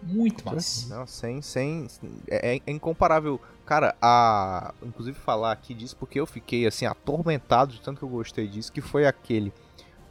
[0.01, 0.87] Muito mais.
[0.89, 1.87] Não, sem, sem.
[2.27, 3.39] É, é incomparável.
[3.65, 4.73] Cara, a.
[4.83, 8.71] Inclusive falar aqui disso porque eu fiquei assim, atormentado de tanto que eu gostei disso,
[8.71, 9.51] que foi aquele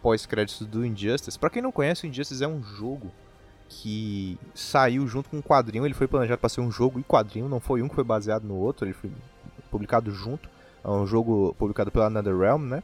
[0.03, 1.39] pós-créditos do Injustice.
[1.39, 3.11] Pra quem não conhece, o Injustice é um jogo
[3.69, 5.87] que saiu junto com um quadrinho.
[5.87, 8.45] Ele foi planejado para ser um jogo e quadrinho, não foi um que foi baseado
[8.45, 9.11] no outro, ele foi
[9.75, 10.49] publicado junto.
[10.85, 12.83] É um jogo publicado pela NetherRealm, né?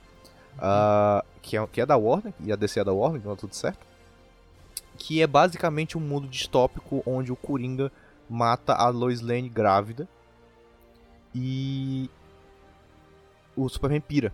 [0.58, 3.40] Ah, que, é, que é da Warner, e a DC é da Warner, então tá
[3.40, 3.86] tudo certo.
[4.98, 7.92] Que é basicamente um mundo distópico onde o Coringa
[8.28, 10.08] mata a Lois Lane grávida
[11.32, 12.10] e
[13.56, 14.32] o Superman pira.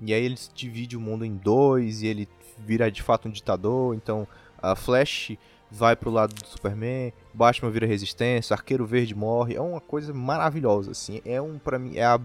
[0.00, 3.94] E aí ele divide o mundo em dois e ele vira de fato um ditador.
[3.94, 4.26] Então
[4.62, 5.36] a Flash
[5.70, 9.54] vai pro lado do Superman, Batman vira resistência, Arqueiro Verde morre.
[9.56, 11.20] É uma coisa maravilhosa assim.
[11.24, 12.20] É um para mim é a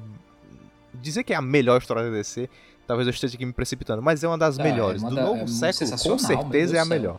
[0.93, 2.49] dizer que é a melhor história da DC
[2.85, 5.01] Talvez eu esteja aqui me precipitando, mas é uma das É, melhores.
[5.01, 7.17] uma Do da- é novo muito século, com certeza é a melhor.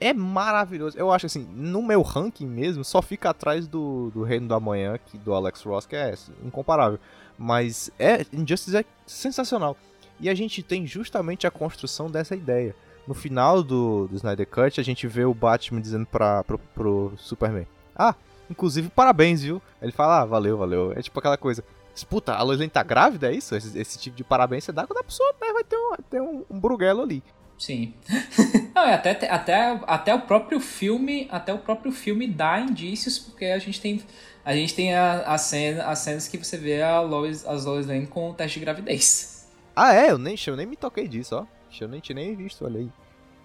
[0.00, 0.98] É maravilhoso.
[0.98, 4.98] Eu acho assim, no meu ranking mesmo, só fica atrás do, do Reino do Amanhã,
[4.98, 6.98] que, do Alex Ross, que é incomparável.
[7.38, 9.76] Mas é Injustice é sensacional.
[10.18, 12.74] E a gente tem justamente a construção dessa ideia.
[13.06, 17.12] No final do, do Snyder Cut, a gente vê o Batman dizendo pra, pro, pro
[17.16, 17.66] Superman:
[17.96, 18.14] Ah,
[18.50, 19.60] inclusive parabéns, viu?
[19.80, 20.92] Ele fala: Ah, valeu, valeu.
[20.92, 21.64] É tipo aquela coisa.
[22.08, 23.54] Puta, a Lois Lane tá grávida, é isso?
[23.54, 26.22] Esse, esse tipo de parabéns você dá quando a pessoa né, vai ter um, ter
[26.22, 27.22] um, um bruguelo ali.
[27.58, 27.92] Sim.
[28.74, 33.44] Não, é até, até, até o próprio filme, até o próprio filme dá indícios, porque
[33.44, 34.02] a gente tem
[34.44, 37.86] a gente tem a, a cena, as cenas que você vê a Lois, as Lois
[37.86, 39.46] Lane com o teste de gravidez.
[39.74, 40.10] Ah, é?
[40.10, 41.46] Eu nem, eu nem me toquei disso, ó.
[41.80, 42.90] Eu nem tinha nem visto, olha aí.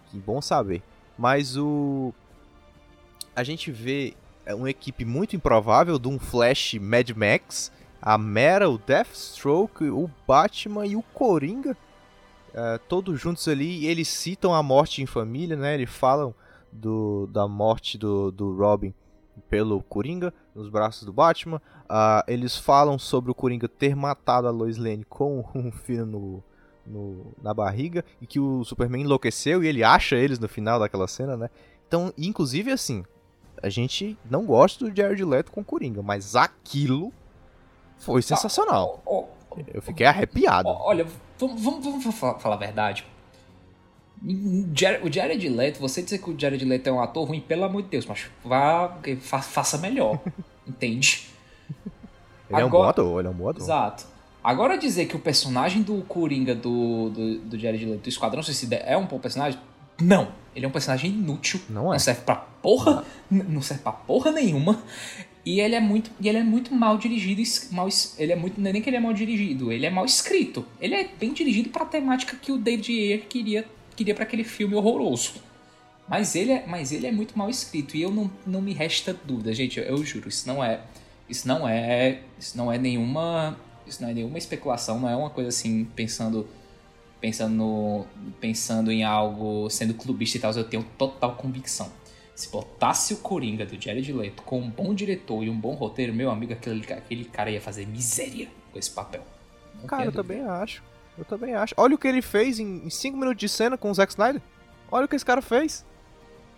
[0.08, 0.82] Que bom saber.
[1.18, 2.14] Mas o.
[3.36, 7.72] A gente vê é, uma equipe muito improvável de um Flash Mad Max,
[8.02, 11.78] a Mera, o Deathstroke, o Batman e o Coringa.
[12.54, 15.76] é, todos juntos ali, eles citam a morte em família, né?
[15.76, 16.34] Eles falam
[16.72, 18.94] do, da morte do, do Robin
[19.50, 21.62] pelo Coringa, nos braços do Batman.
[21.88, 26.44] Ah, eles falam sobre o Coringa ter matado a Lois Lane com um filho no,
[26.88, 31.08] no- na barriga e que o Superman enlouqueceu e ele acha eles no final daquela
[31.08, 31.50] cena, né?
[31.88, 33.04] Então, inclusive assim,
[33.62, 37.12] a gente não gosta do Jared Leto com o Coringa, mas aquilo
[37.98, 39.02] foi sensacional.
[39.06, 39.26] Ó,
[39.74, 40.70] Eu fiquei arrepiado.
[40.70, 41.06] ó, olha,
[41.40, 43.06] vamos, vamos, vamos fa- falar a verdade.
[44.24, 47.84] O Jared Leto, você dizer que o Jared Leto é um ator ruim, pelo amor
[47.84, 50.20] de Deus, mas vá, fa- faça melhor,
[50.68, 51.28] entende?
[52.50, 53.62] Ele é um bom agora- ator, ele é um bom ator.
[53.62, 54.06] Exato.
[54.44, 58.76] Agora dizer que o personagem do Coringa do, do, do Jared Leto do Esquadrão Suicida
[58.78, 59.60] é um bom personagem?
[60.02, 60.32] Não.
[60.56, 61.60] Ele é um personagem inútil.
[61.70, 62.00] Não é.
[62.00, 63.04] serve pra porra.
[63.30, 64.82] n- Não serve pra porra nenhuma.
[65.46, 67.42] E ele é muito, e ele é muito mal dirigido.
[67.72, 67.88] Mal,
[68.18, 70.66] ele é muito, não é nem que ele é mal dirigido, ele é mal escrito.
[70.80, 73.66] Ele é bem dirigido pra temática que o David Ayer queria,
[73.96, 75.36] queria para aquele filme horroroso.
[76.10, 79.14] Mas ele, é, mas ele é muito mal escrito e eu não, não me resta
[79.26, 79.80] dúvida, gente.
[79.80, 80.82] Eu, eu juro, isso não é,
[81.30, 83.58] isso não é, isso não é nenhuma,
[83.88, 86.48] isso não é nenhuma especulação, não é uma coisa assim pensando,
[87.22, 88.06] pensando, no-
[88.40, 90.52] pensando em algo sendo clubista e tal.
[90.54, 91.92] Eu tenho total convicção.
[92.36, 96.14] Se botasse o Coringa do Jared Leto com um bom diretor e um bom roteiro,
[96.14, 99.24] meu amigo, aquele, aquele cara ia fazer miséria com esse papel.
[99.80, 100.24] Não Cara, eu dúvida.
[100.36, 100.84] também acho.
[101.18, 101.74] Eu também acho.
[101.78, 104.40] Olha o que ele fez em 5 minutos de cena com o Zack Snyder.
[104.92, 105.84] Olha o que esse cara fez.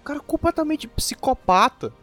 [0.02, 1.94] O cara completamente psicopata.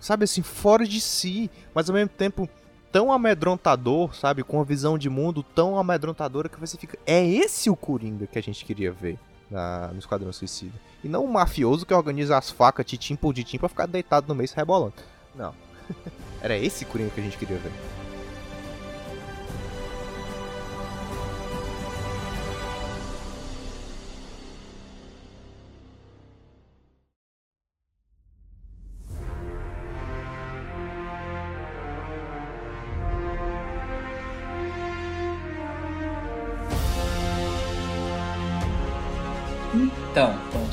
[0.00, 1.48] Sabe assim, fora de si.
[1.72, 2.48] Mas ao mesmo tempo
[2.92, 4.42] tão amedrontador, sabe?
[4.42, 6.98] Com uma visão de mundo tão amedrontadora que você fica.
[7.06, 9.18] É esse o Coringa que a gente queria ver
[9.50, 10.74] na, no Esquadrão Suicida.
[11.02, 14.34] E não um mafioso que organiza as facas titim por titim pra ficar deitado no
[14.34, 14.94] meio se rebolando.
[15.34, 15.54] Não.
[16.42, 17.72] Era esse Coringa que a gente queria ver.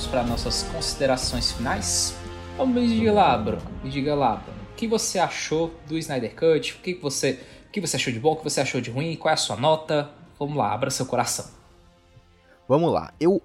[0.08, 2.16] Para nossas considerações finais.
[2.54, 3.62] Então, me diga lá, Bruno.
[3.84, 4.60] Me diga lá, Bruno.
[4.72, 6.74] O que você achou do Snyder Cut?
[6.74, 8.34] O que você, o que você achou de bom?
[8.34, 9.16] O que você achou de ruim?
[9.16, 10.10] Qual é a sua nota?
[10.40, 11.46] Vamos lá, abra seu coração.
[12.68, 13.42] Vamos lá, eu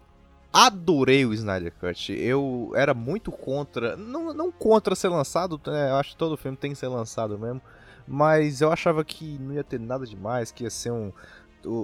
[0.52, 2.12] adorei o Snyder Cut.
[2.12, 6.56] Eu era muito contra, não, não contra ser lançado, né, eu acho que todo filme
[6.56, 7.62] tem que ser lançado mesmo,
[8.06, 11.12] mas eu achava que não ia ter nada demais, que ia ser um,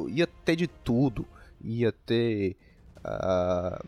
[0.08, 1.24] ia ter de tudo,
[1.62, 2.56] ia ter
[3.04, 3.80] ah,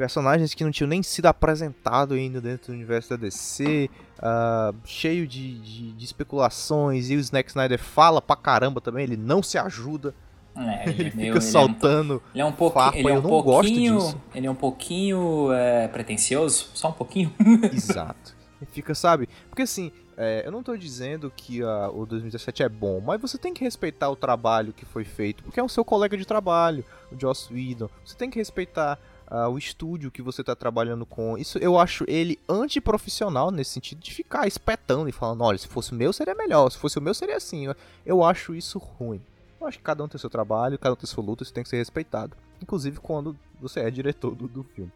[0.00, 5.26] personagens que não tinham nem sido apresentados ainda dentro do universo da DC, ah, cheio
[5.26, 9.58] de, de- de especulações, e o Zack Snyder fala pra caramba também, ele não se
[9.58, 10.14] ajuda,
[10.56, 12.22] É, ele é fica ele é um- saltando.
[12.34, 13.98] Ele é um, pouqui- Farpa, ele é um pouquinho.
[13.98, 14.20] disso.
[14.34, 17.30] Ele é um pouquinho é, pretencioso, só um pouquinho.
[17.70, 18.34] Exato.
[18.62, 19.28] E fica, sabe?
[19.50, 23.52] Porque assim, é, eu não tô dizendo que o 2017 é bom, mas você tem
[23.52, 27.20] que respeitar o trabalho que foi feito, porque é o seu colega de trabalho, o
[27.20, 27.90] Joss Whedon.
[28.02, 28.98] Você tem que respeitar
[29.30, 31.38] ah, o estúdio que você tá trabalhando com.
[31.38, 35.92] Isso eu acho ele antiprofissional nesse sentido de ficar espetando e falando, olha, se fosse
[35.92, 37.66] o meu seria melhor, se fosse o meu seria assim.
[38.04, 39.20] Eu- acho isso ruim.
[39.60, 41.62] Eu acho que cada um tem seu trabalho, cada um tem sua luta, isso tem
[41.62, 42.36] que ser respeitado.
[42.60, 44.90] Inclusive quando você é diretor do, do filme.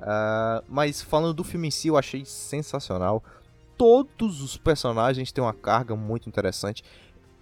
[0.00, 3.22] Ah, mas falando do filme em si, eu achei sensacional.
[3.78, 6.84] Todos os personagens têm uma carga muito interessante.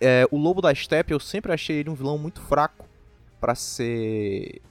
[0.00, 2.86] É, o Lobo da Steppe, eu sempre achei ele um vilão muito fraco
[3.40, 4.62] para ser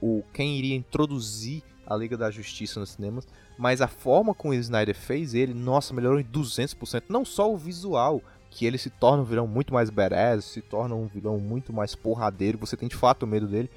[0.00, 3.26] o quem iria introduzir a Liga da Justiça nos cinemas.
[3.56, 7.04] Mas a forma como o Snyder fez ele, nossa, melhorou em 200%.
[7.08, 10.94] Não só o visual, que ele se torna um vilão muito mais badass, se torna
[10.94, 13.70] um vilão muito mais porradeiro, você tem de fato medo dele.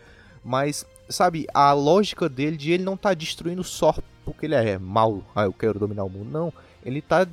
[0.44, 3.96] Mas, sabe, a lógica dele de ele não tá destruindo só
[4.26, 6.30] porque ele é mal, ah, eu quero dominar o mundo.
[6.30, 6.54] Não,
[6.84, 7.28] ele tá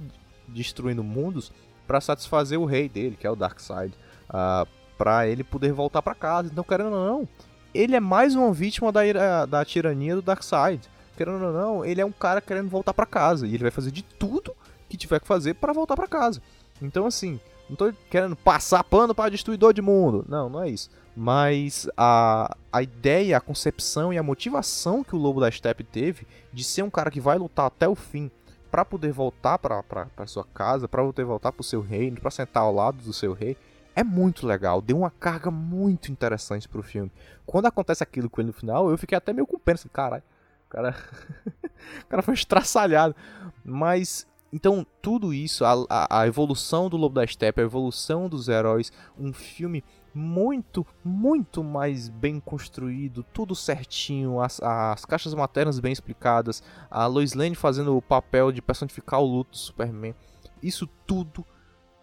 [0.47, 1.53] destruindo mundos
[1.87, 3.95] para satisfazer o rei dele, que é o Darkseid,
[4.29, 6.49] uh, para ele poder voltar para casa.
[6.51, 7.29] Então, querendo ou não,
[7.75, 10.81] ele é mais uma vítima da, da tirania do Darkseid.
[11.17, 13.91] Querendo ou não, ele é um cara querendo voltar para casa e ele vai fazer
[13.91, 14.55] de tudo
[14.89, 16.41] que tiver que fazer para voltar para casa.
[16.81, 20.25] Então, assim, não tô querendo passar pano para destruidor de mundo.
[20.29, 20.89] Não, não é isso.
[21.15, 26.27] Mas a, a ideia, a concepção e a motivação que o Lobo da Steppe teve
[26.53, 28.31] de ser um cara que vai lutar até o fim
[28.71, 32.63] para poder voltar para sua casa, para poder voltar para o seu reino, para sentar
[32.63, 33.57] ao lado do seu rei,
[33.99, 34.81] é muito legal.
[34.81, 37.11] Deu uma carga muito interessante pro filme.
[37.45, 40.23] Quando acontece aquilo com ele no final, eu fiquei até meio com pena, assim, caralho.
[40.67, 40.95] O cara,
[42.05, 43.17] o cara foi estraçalhado.
[43.65, 48.49] Mas então, tudo isso, a, a, a, evolução do Lobo da Steppe, a evolução dos
[48.49, 49.83] heróis, um filme
[50.15, 57.35] muito, muito mais bem construído, tudo certinho, as, as caixas maternas bem explicadas, a Lois
[57.35, 60.15] Lane fazendo o papel de personificar o luto do Superman.
[60.63, 61.45] Isso tudo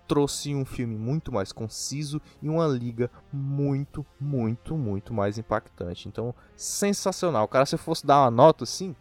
[0.08, 6.08] trouxe um filme muito mais conciso e uma liga muito, muito, muito mais impactante.
[6.08, 7.48] Então, sensacional.
[7.48, 8.96] Cara, se eu fosse dar uma nota assim,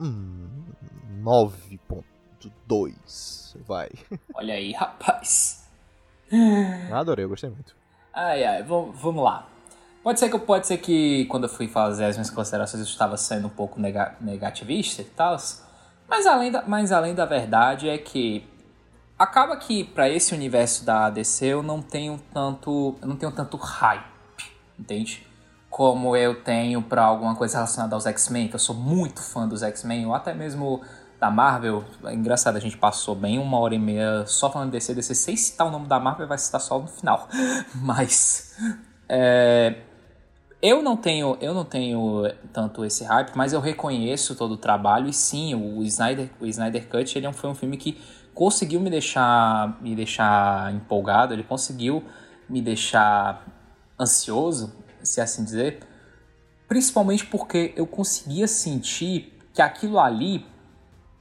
[0.00, 0.64] hum,
[1.22, 3.90] 9.2, vai.
[4.34, 5.68] Olha aí, rapaz.
[6.92, 7.76] Adorei, eu gostei muito.
[8.12, 9.48] Ai, ai, vamos lá.
[10.02, 13.16] Pode ser que pode ser que quando eu fui fazer as minhas considerações eu estava
[13.16, 15.36] sendo um pouco nega, negativista e tal,
[16.08, 18.44] mas além da, mas além da verdade é que
[19.18, 23.56] acaba que para esse universo da DC eu não tenho tanto, eu não tenho tanto
[23.56, 24.04] hype,
[24.78, 25.26] entende?
[25.68, 29.62] Como eu tenho para alguma coisa relacionada aos X-Men, que eu sou muito fã dos
[29.62, 30.80] X-Men, ou até mesmo
[31.20, 34.94] da Marvel, é engraçado, a gente passou bem uma hora e meia só falando DC,
[34.94, 37.28] DC sem citar o nome da Marvel, vai citar só no final.
[37.74, 38.56] Mas
[39.08, 39.82] é,
[40.62, 42.22] eu não tenho eu não tenho
[42.52, 46.88] tanto esse hype, mas eu reconheço todo o trabalho e sim, o Snyder, o Snyder
[46.88, 47.96] Cut, ele é foi um filme que
[48.38, 52.04] conseguiu me deixar me deixar empolgado, ele conseguiu
[52.48, 53.44] me deixar
[53.98, 55.80] ansioso, se assim dizer,
[56.68, 60.46] principalmente porque eu conseguia sentir que aquilo ali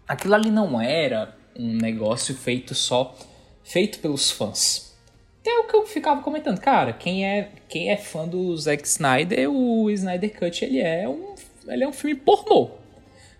[0.07, 3.15] aquilo ali não era um negócio feito só
[3.63, 4.95] feito pelos fãs.
[5.41, 9.49] Até o que eu ficava comentando, cara, quem é quem é fã do Zack Snyder,
[9.49, 11.33] o Snyder Cut ele é um
[11.67, 12.69] ele é um filme pornô.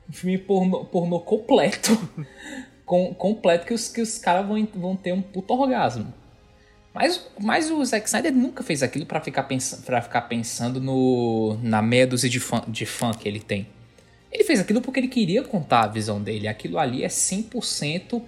[0.10, 1.92] Um filme pornô, pornô completo.
[2.88, 6.12] Com, completo que os, que os caras vão, vão ter um puto orgasmo.
[6.98, 11.56] Mas, mas o Zack Snyder nunca fez aquilo para ficar, pens pra ficar pensando no,
[11.62, 13.68] na meia dúzia de fã, de fã que ele tem.
[14.32, 16.48] Ele fez aquilo porque ele queria contar a visão dele.
[16.48, 18.20] Aquilo ali é 100%.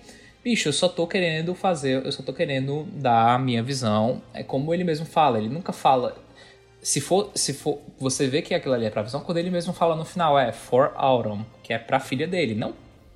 [0.44, 4.22] Bicho, eu só tô querendo fazer, eu só tô querendo dar a minha visão.
[4.36, 6.16] É como ele mesmo fala, ele nunca fala.
[6.80, 9.74] Se for, se for, você vê que aquilo ali é pra visão, quando ele mesmo
[9.74, 12.54] fala no final, é for Autumn, que é pra filha dele.
[12.54, 12.74] Não,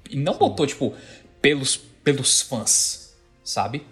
[0.10, 0.40] e não Sim.
[0.40, 0.94] botou, tipo,
[1.44, 3.14] pelos, pelos fãs,
[3.44, 3.84] sabe?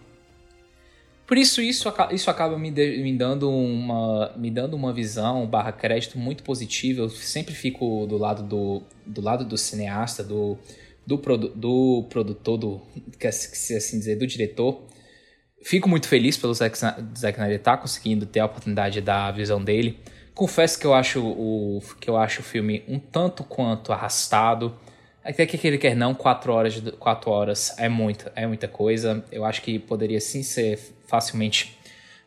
[1.27, 5.73] Por isso, isso, isso acaba me, de, me, dando uma, me dando uma visão barra
[5.73, 7.01] crédito muito positiva.
[7.01, 10.57] Eu sempre fico do lado do, do, lado do cineasta, do,
[11.05, 12.81] do, produ, do produtor, do,
[13.19, 14.81] que assim dizer, do diretor.
[15.61, 19.27] Fico muito feliz pelo Zack, Zack Snyder estar tá conseguindo ter a oportunidade de dar
[19.27, 19.99] a visão dele.
[20.33, 24.73] Confesso que eu acho o, que eu acho o filme um tanto quanto arrastado.
[25.23, 29.23] Até que ele quer não, quatro horas, quatro horas é, muito, é muita coisa.
[29.31, 31.77] Eu acho que poderia sim ser facilmente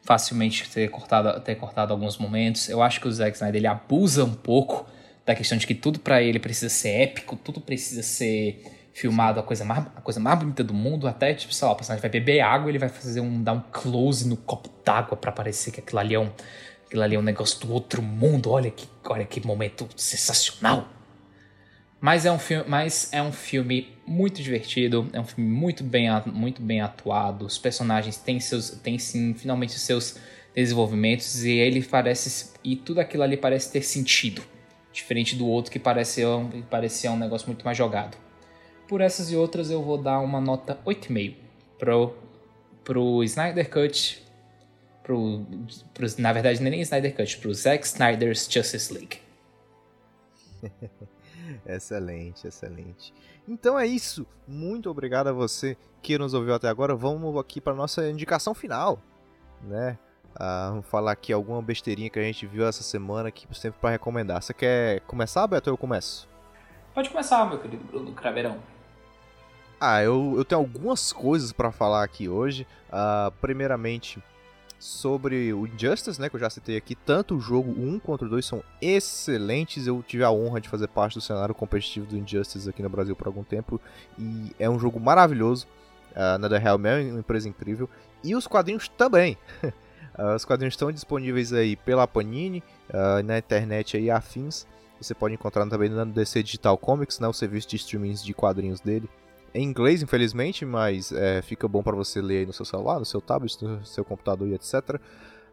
[0.05, 2.69] facilmente ter cortado, ter cortado alguns momentos.
[2.69, 4.87] Eu acho que o Zack Snyder ele abusa um pouco
[5.25, 8.63] da questão de que tudo para ele precisa ser épico, tudo precisa ser
[8.93, 11.77] filmado a coisa mais, a coisa mais bonita do mundo, até tipo, sei lá, o
[11.77, 15.33] personagem vai beber água, ele vai fazer um dar um close no copo d'água para
[15.33, 16.31] parecer que aquilo ali é um
[16.87, 18.51] aquilo ali é um negócio do outro mundo.
[18.51, 20.87] Olha que olha que momento sensacional.
[22.05, 26.07] Mas é um filme, mas é um filme muito divertido, é um filme muito bem,
[26.27, 27.47] muito bem atuado.
[27.47, 30.19] Os personagens têm seus, têm sim, finalmente seus
[30.55, 34.43] desenvolvimentos e ele parece e tudo aquilo ali parece ter sentido,
[34.93, 36.27] diferente do outro que parecia,
[36.69, 38.19] parecia um negócio muito mais jogado.
[38.87, 41.37] Por essas e outras eu vou dar uma nota 8,5
[41.79, 42.15] pro
[42.85, 44.23] pro Snyder Cut,
[45.03, 45.47] pro,
[45.95, 49.21] pro na verdade nem Snyder Cut, pro Zack Snyder's Justice League.
[51.67, 53.15] excelente, excelente.
[53.47, 54.27] Então é isso.
[54.47, 56.95] Muito obrigado a você que nos ouviu até agora.
[56.95, 58.99] Vamos aqui para nossa indicação final,
[59.63, 59.99] né?
[60.35, 63.91] Ah, vamos falar aqui alguma besteirinha que a gente viu essa semana aqui sempre para
[63.91, 64.43] recomendar.
[64.43, 65.71] Você quer começar, Beto?
[65.71, 66.29] Ou eu começo?
[66.93, 68.59] Pode começar, meu querido Bruno Craverão.
[69.81, 72.67] Ah, eu, eu tenho algumas coisas pra falar aqui hoje.
[72.89, 74.23] Uh, primeiramente,
[74.85, 76.95] sobre o Injustice, né, que eu já citei aqui.
[76.95, 79.87] Tanto o jogo 1 quanto o 2 são excelentes.
[79.87, 83.17] Eu tive a honra de fazer parte do cenário competitivo do Injustice aqui no Brasil
[83.17, 83.81] por algum tempo.
[84.19, 85.67] E é um jogo maravilhoso.
[86.13, 87.89] Uh, NetherRealm é uma empresa incrível.
[88.23, 89.39] E os quadrinhos também.
[90.19, 94.67] uh, os quadrinhos estão disponíveis aí pela Panini, uh, na internet aí afins.
[95.01, 98.81] Você pode encontrar também no DC Digital Comics, né, o serviço de streamings de quadrinhos
[98.81, 99.09] dele
[99.55, 103.05] em inglês, infelizmente, mas é, fica bom para você ler aí no seu celular, no
[103.05, 104.75] seu tablet, no seu computador e etc.
[104.75, 104.99] Uh,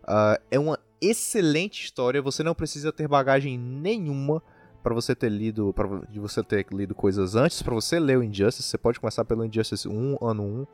[0.07, 4.41] ah, é uma excelente história, você não precisa ter bagagem nenhuma
[4.81, 8.67] para você ter lido, para você ter lido coisas antes, para você ler o Injustice,
[8.67, 10.67] você pode começar pelo Injustice 1, ano 1,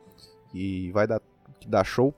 [0.54, 1.20] e vai dar,
[1.66, 2.14] dar show.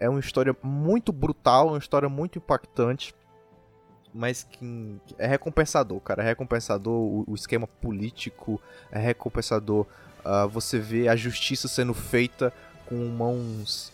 [0.00, 3.14] É uma história muito brutal, uma história muito impactante,
[4.12, 6.22] mas que é recompensador, cara.
[6.22, 8.60] É recompensador o, o esquema político,
[8.90, 9.86] é recompensador
[10.24, 12.52] uh, você vê a justiça sendo feita
[12.86, 13.92] com mãos.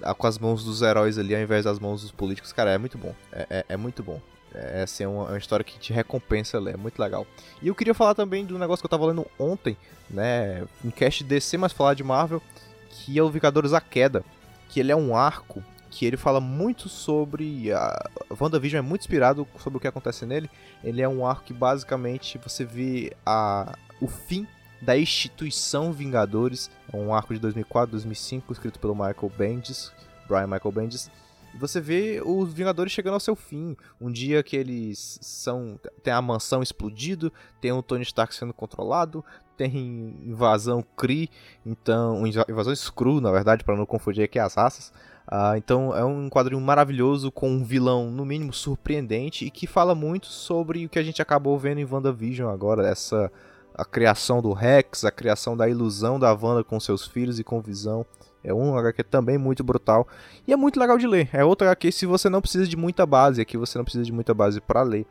[0.00, 2.52] Uh, com as mãos dos heróis ali ao invés das mãos dos políticos.
[2.52, 3.14] Cara, é muito bom.
[3.32, 4.20] É, é, é muito bom.
[4.54, 7.26] É, assim, é uma, é uma, história que te recompensa ler, é muito legal.
[7.60, 9.76] E eu queria falar também do negócio que eu tava lendo ontem,
[10.08, 10.64] né?
[10.84, 12.40] Em cast DC, mas falar de Marvel,
[12.88, 14.24] que é o Vingadores A Queda.
[14.68, 17.72] Que ele é um arco que ele fala muito sobre.
[17.72, 18.10] A
[18.40, 20.50] WandaVision é muito inspirado sobre o que acontece nele.
[20.82, 24.46] Ele é um arco que basicamente você vê a, o fim
[24.84, 29.90] da instituição Vingadores, é um arco de 2004, 2005, escrito pelo Michael Bendis,
[30.28, 31.10] Brian Michael Bendis.
[31.58, 33.76] Você vê os Vingadores chegando ao seu fim.
[34.00, 35.78] Um dia que eles são.
[36.02, 39.24] Tem a mansão explodido, tem o Tony Stark sendo controlado,
[39.56, 41.30] tem invasão Kree,
[41.64, 42.26] então.
[42.26, 44.92] Invasão Skrull, na verdade, para não confundir aqui as raças.
[45.26, 49.94] Uh, então é um quadrinho maravilhoso com um vilão, no mínimo, surpreendente e que fala
[49.94, 53.32] muito sobre o que a gente acabou vendo em WandaVision agora, essa
[53.74, 57.60] a criação do Rex, a criação da ilusão da Wanda com seus filhos e com
[57.60, 58.06] Visão.
[58.42, 60.06] É um HQ também muito brutal
[60.46, 61.28] e é muito legal de ler.
[61.32, 64.12] É outro HQ se você não precisa de muita base, aqui você não precisa de
[64.12, 65.06] muita base para ler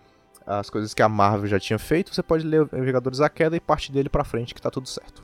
[0.45, 3.59] as coisas que a Marvel já tinha feito, você pode ler Vingadores da Queda e
[3.59, 5.23] parte dele para frente que tá tudo certo.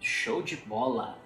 [0.00, 1.16] Show de bola.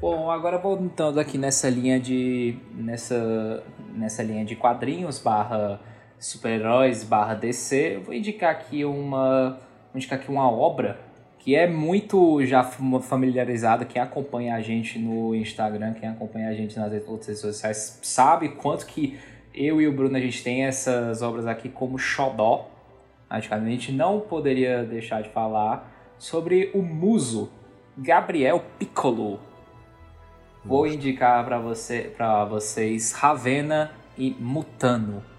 [0.00, 3.62] Bom, agora voltando aqui nessa linha de nessa
[3.94, 5.80] nessa linha de quadrinhos barra
[6.18, 9.58] super-heróis barra DC, eu vou indicar aqui uma
[9.96, 10.98] indicar aqui uma obra
[11.38, 16.78] que é muito já familiarizada, quem acompanha a gente no Instagram, quem acompanha a gente
[16.78, 19.18] nas outras redes sociais, sabe quanto que
[19.54, 22.70] eu e o Bruno a gente tem essas obras aqui como xodó.
[23.28, 27.50] A gente não poderia deixar de falar sobre o muso
[27.96, 29.38] Gabriel Piccolo.
[30.64, 35.33] Vou indicar para você, para vocês Ravena e Mutano.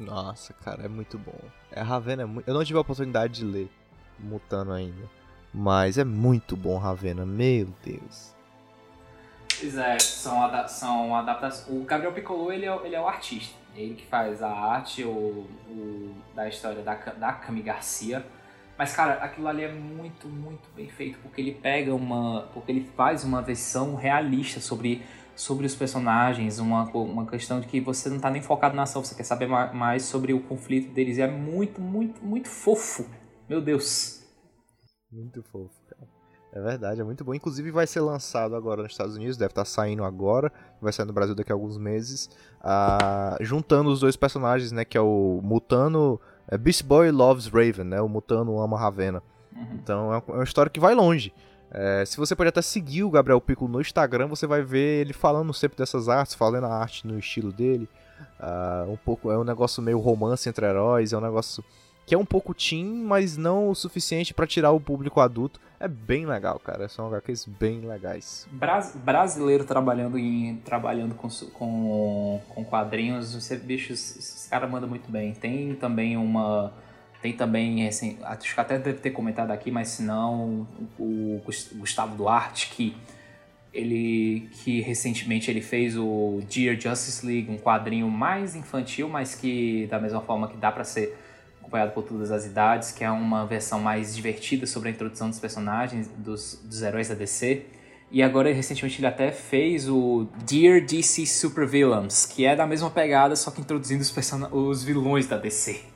[0.00, 1.38] Nossa, cara, é muito bom.
[1.70, 2.48] É Ravena é muito...
[2.48, 3.70] Eu não tive a oportunidade de ler
[4.18, 5.08] Mutano ainda.
[5.52, 8.34] Mas é muito bom Ravena, meu Deus.
[9.58, 11.68] Pois é, são, ada são adaptações.
[11.68, 13.54] O Gabriel Piccolo ele é, ele é o artista.
[13.74, 18.24] Ele que faz a arte o, o, da história da, da Cami Garcia.
[18.78, 22.48] Mas, cara, aquilo ali é muito, muito bem feito, porque ele pega uma.
[22.54, 25.02] Porque ele faz uma versão realista sobre
[25.40, 29.02] sobre os personagens, uma, uma questão de que você não está nem focado na ação,
[29.02, 31.16] você quer saber mais sobre o conflito deles.
[31.16, 33.06] E é muito, muito, muito fofo.
[33.48, 34.22] Meu Deus.
[35.10, 36.06] Muito fofo, cara.
[36.52, 37.32] É verdade, é muito bom.
[37.32, 41.06] Inclusive vai ser lançado agora nos Estados Unidos, deve estar tá saindo agora, vai sair
[41.06, 42.28] no Brasil daqui a alguns meses,
[42.60, 47.84] uh, juntando os dois personagens, né, que é o Mutano, é Beast Boy Loves Raven,
[47.84, 49.22] né, o Mutano ama Ravena.
[49.56, 49.74] Uhum.
[49.74, 51.32] Então é uma história que vai longe.
[51.72, 55.12] É, se você pode até seguir o Gabriel Piccolo no Instagram, você vai ver ele
[55.12, 57.88] falando sempre dessas artes, falando a arte no estilo dele.
[58.38, 61.64] Uh, um pouco é um negócio meio romance entre heróis, é um negócio
[62.06, 65.60] que é um pouco teen, mas não o suficiente para tirar o público adulto.
[65.78, 66.88] É bem legal, cara.
[66.88, 68.48] São HQs bem legais.
[68.50, 75.08] Bras brasileiro trabalhando em trabalhando com, com, com quadrinhos, você bichos, esses caras mandam muito
[75.08, 75.32] bem.
[75.34, 76.72] Tem também uma
[77.22, 80.66] tem também, assim, acho que até deve ter comentado aqui, mas se não,
[80.98, 81.40] o
[81.74, 82.96] Gustavo Duarte, que
[83.72, 89.86] ele que recentemente ele fez o Dear Justice League, um quadrinho mais infantil, mas que
[89.88, 91.16] da mesma forma que dá para ser
[91.60, 95.38] acompanhado por todas as idades, que é uma versão mais divertida sobre a introdução dos
[95.38, 97.64] personagens, dos, dos heróis da DC.
[98.10, 102.90] E agora, recentemente, ele até fez o Dear DC Super Villains, que é da mesma
[102.90, 104.12] pegada, só que introduzindo os,
[104.50, 105.89] os vilões da DC.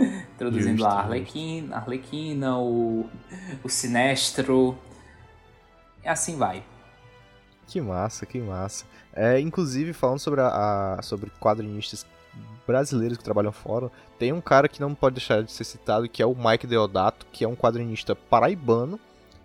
[0.34, 3.08] Introduzindo justo, a Arlequina, Arlequina o,
[3.62, 4.76] o Sinestro.
[6.04, 6.62] E assim vai.
[7.66, 8.84] Que massa, que massa.
[9.12, 12.06] É, inclusive, falando sobre, a, a sobre quadrinistas
[12.66, 13.90] brasileiros que trabalham fora.
[14.18, 17.26] Tem um cara que não pode deixar de ser citado, que é o Mike Deodato,
[17.32, 18.98] que é um quadrinista paraibano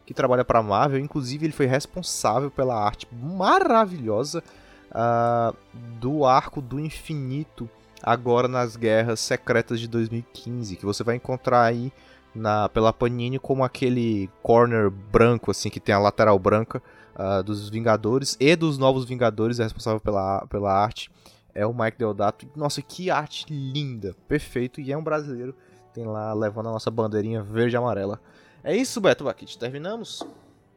[0.06, 1.00] que trabalha para Marvel.
[1.00, 4.44] Inclusive, ele foi responsável pela arte maravilhosa
[4.92, 5.56] uh,
[6.00, 7.70] do Arco do Infinito,
[8.02, 11.92] agora nas Guerras Secretas de 2015, que você vai encontrar aí
[12.34, 16.82] na, pela Panini como aquele corner branco, assim, que tem a lateral branca
[17.16, 21.10] uh, dos Vingadores e dos Novos Vingadores, é responsável pela, pela arte.
[21.54, 22.46] É o Mike Deodato.
[22.54, 24.14] Nossa, que arte linda!
[24.28, 24.82] Perfeito.
[24.82, 25.56] E é um brasileiro.
[25.94, 28.20] Tem lá levando a nossa bandeirinha verde e amarela.
[28.62, 29.58] É isso, Beto Baquite.
[29.58, 30.22] Terminamos?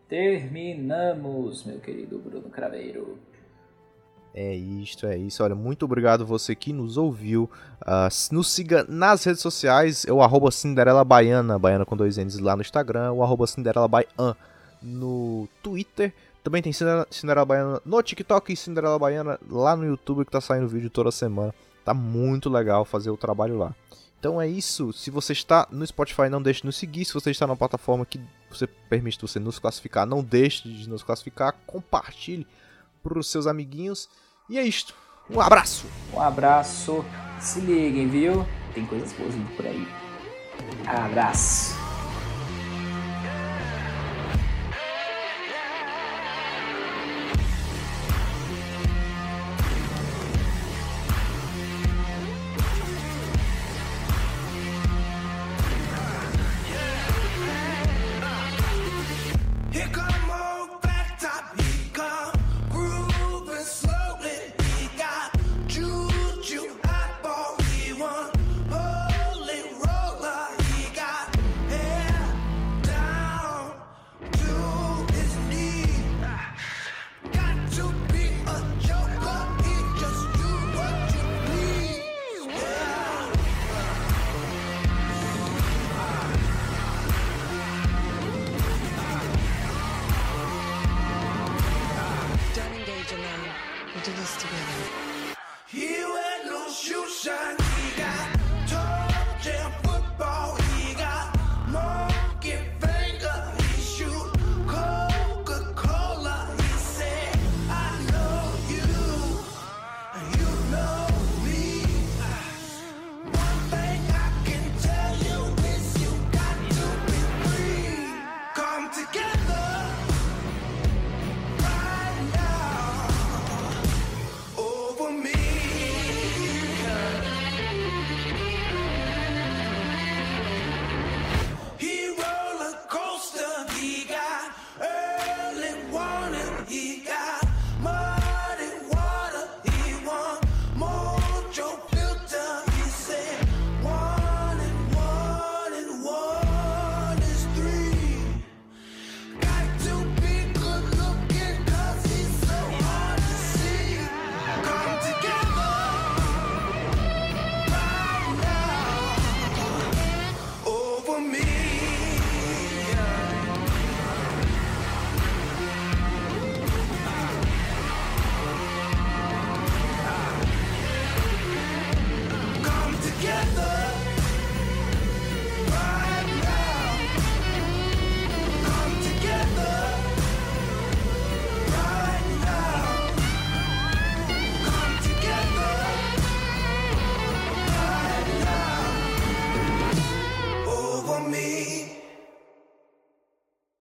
[0.08, 3.18] Terminamos, meu querido Bruno Craveiro.
[4.34, 5.42] É isto, é isso.
[5.42, 7.50] Olha, muito obrigado você que nos ouviu.
[7.82, 10.04] Uh, nos siga nas redes sociais.
[10.04, 13.12] Eu arroba Cinderela Baiana, Baiana com dois N's lá no Instagram.
[13.12, 14.36] O arroba Cinderela Baian
[14.82, 16.12] no Twitter.
[16.44, 20.68] Também tem Cinderela Baiana no TikTok e Cinderela Baiana lá no YouTube que tá saindo
[20.68, 21.52] vídeo toda semana.
[21.84, 23.74] Tá muito legal fazer o trabalho lá.
[24.18, 24.92] Então é isso.
[24.92, 27.04] Se você está no Spotify, não deixe de nos seguir.
[27.04, 31.02] Se você está na plataforma que você permite você nos classificar, não deixe de nos
[31.02, 31.54] classificar.
[31.66, 32.46] Compartilhe
[33.08, 34.08] para os seus amiguinhos.
[34.48, 34.94] E é isto.
[35.30, 35.86] Um abraço.
[36.12, 37.04] Um abraço.
[37.40, 38.46] Se liguem, viu?
[38.74, 39.86] Tem coisas boas por aí.
[40.86, 41.77] Abraço.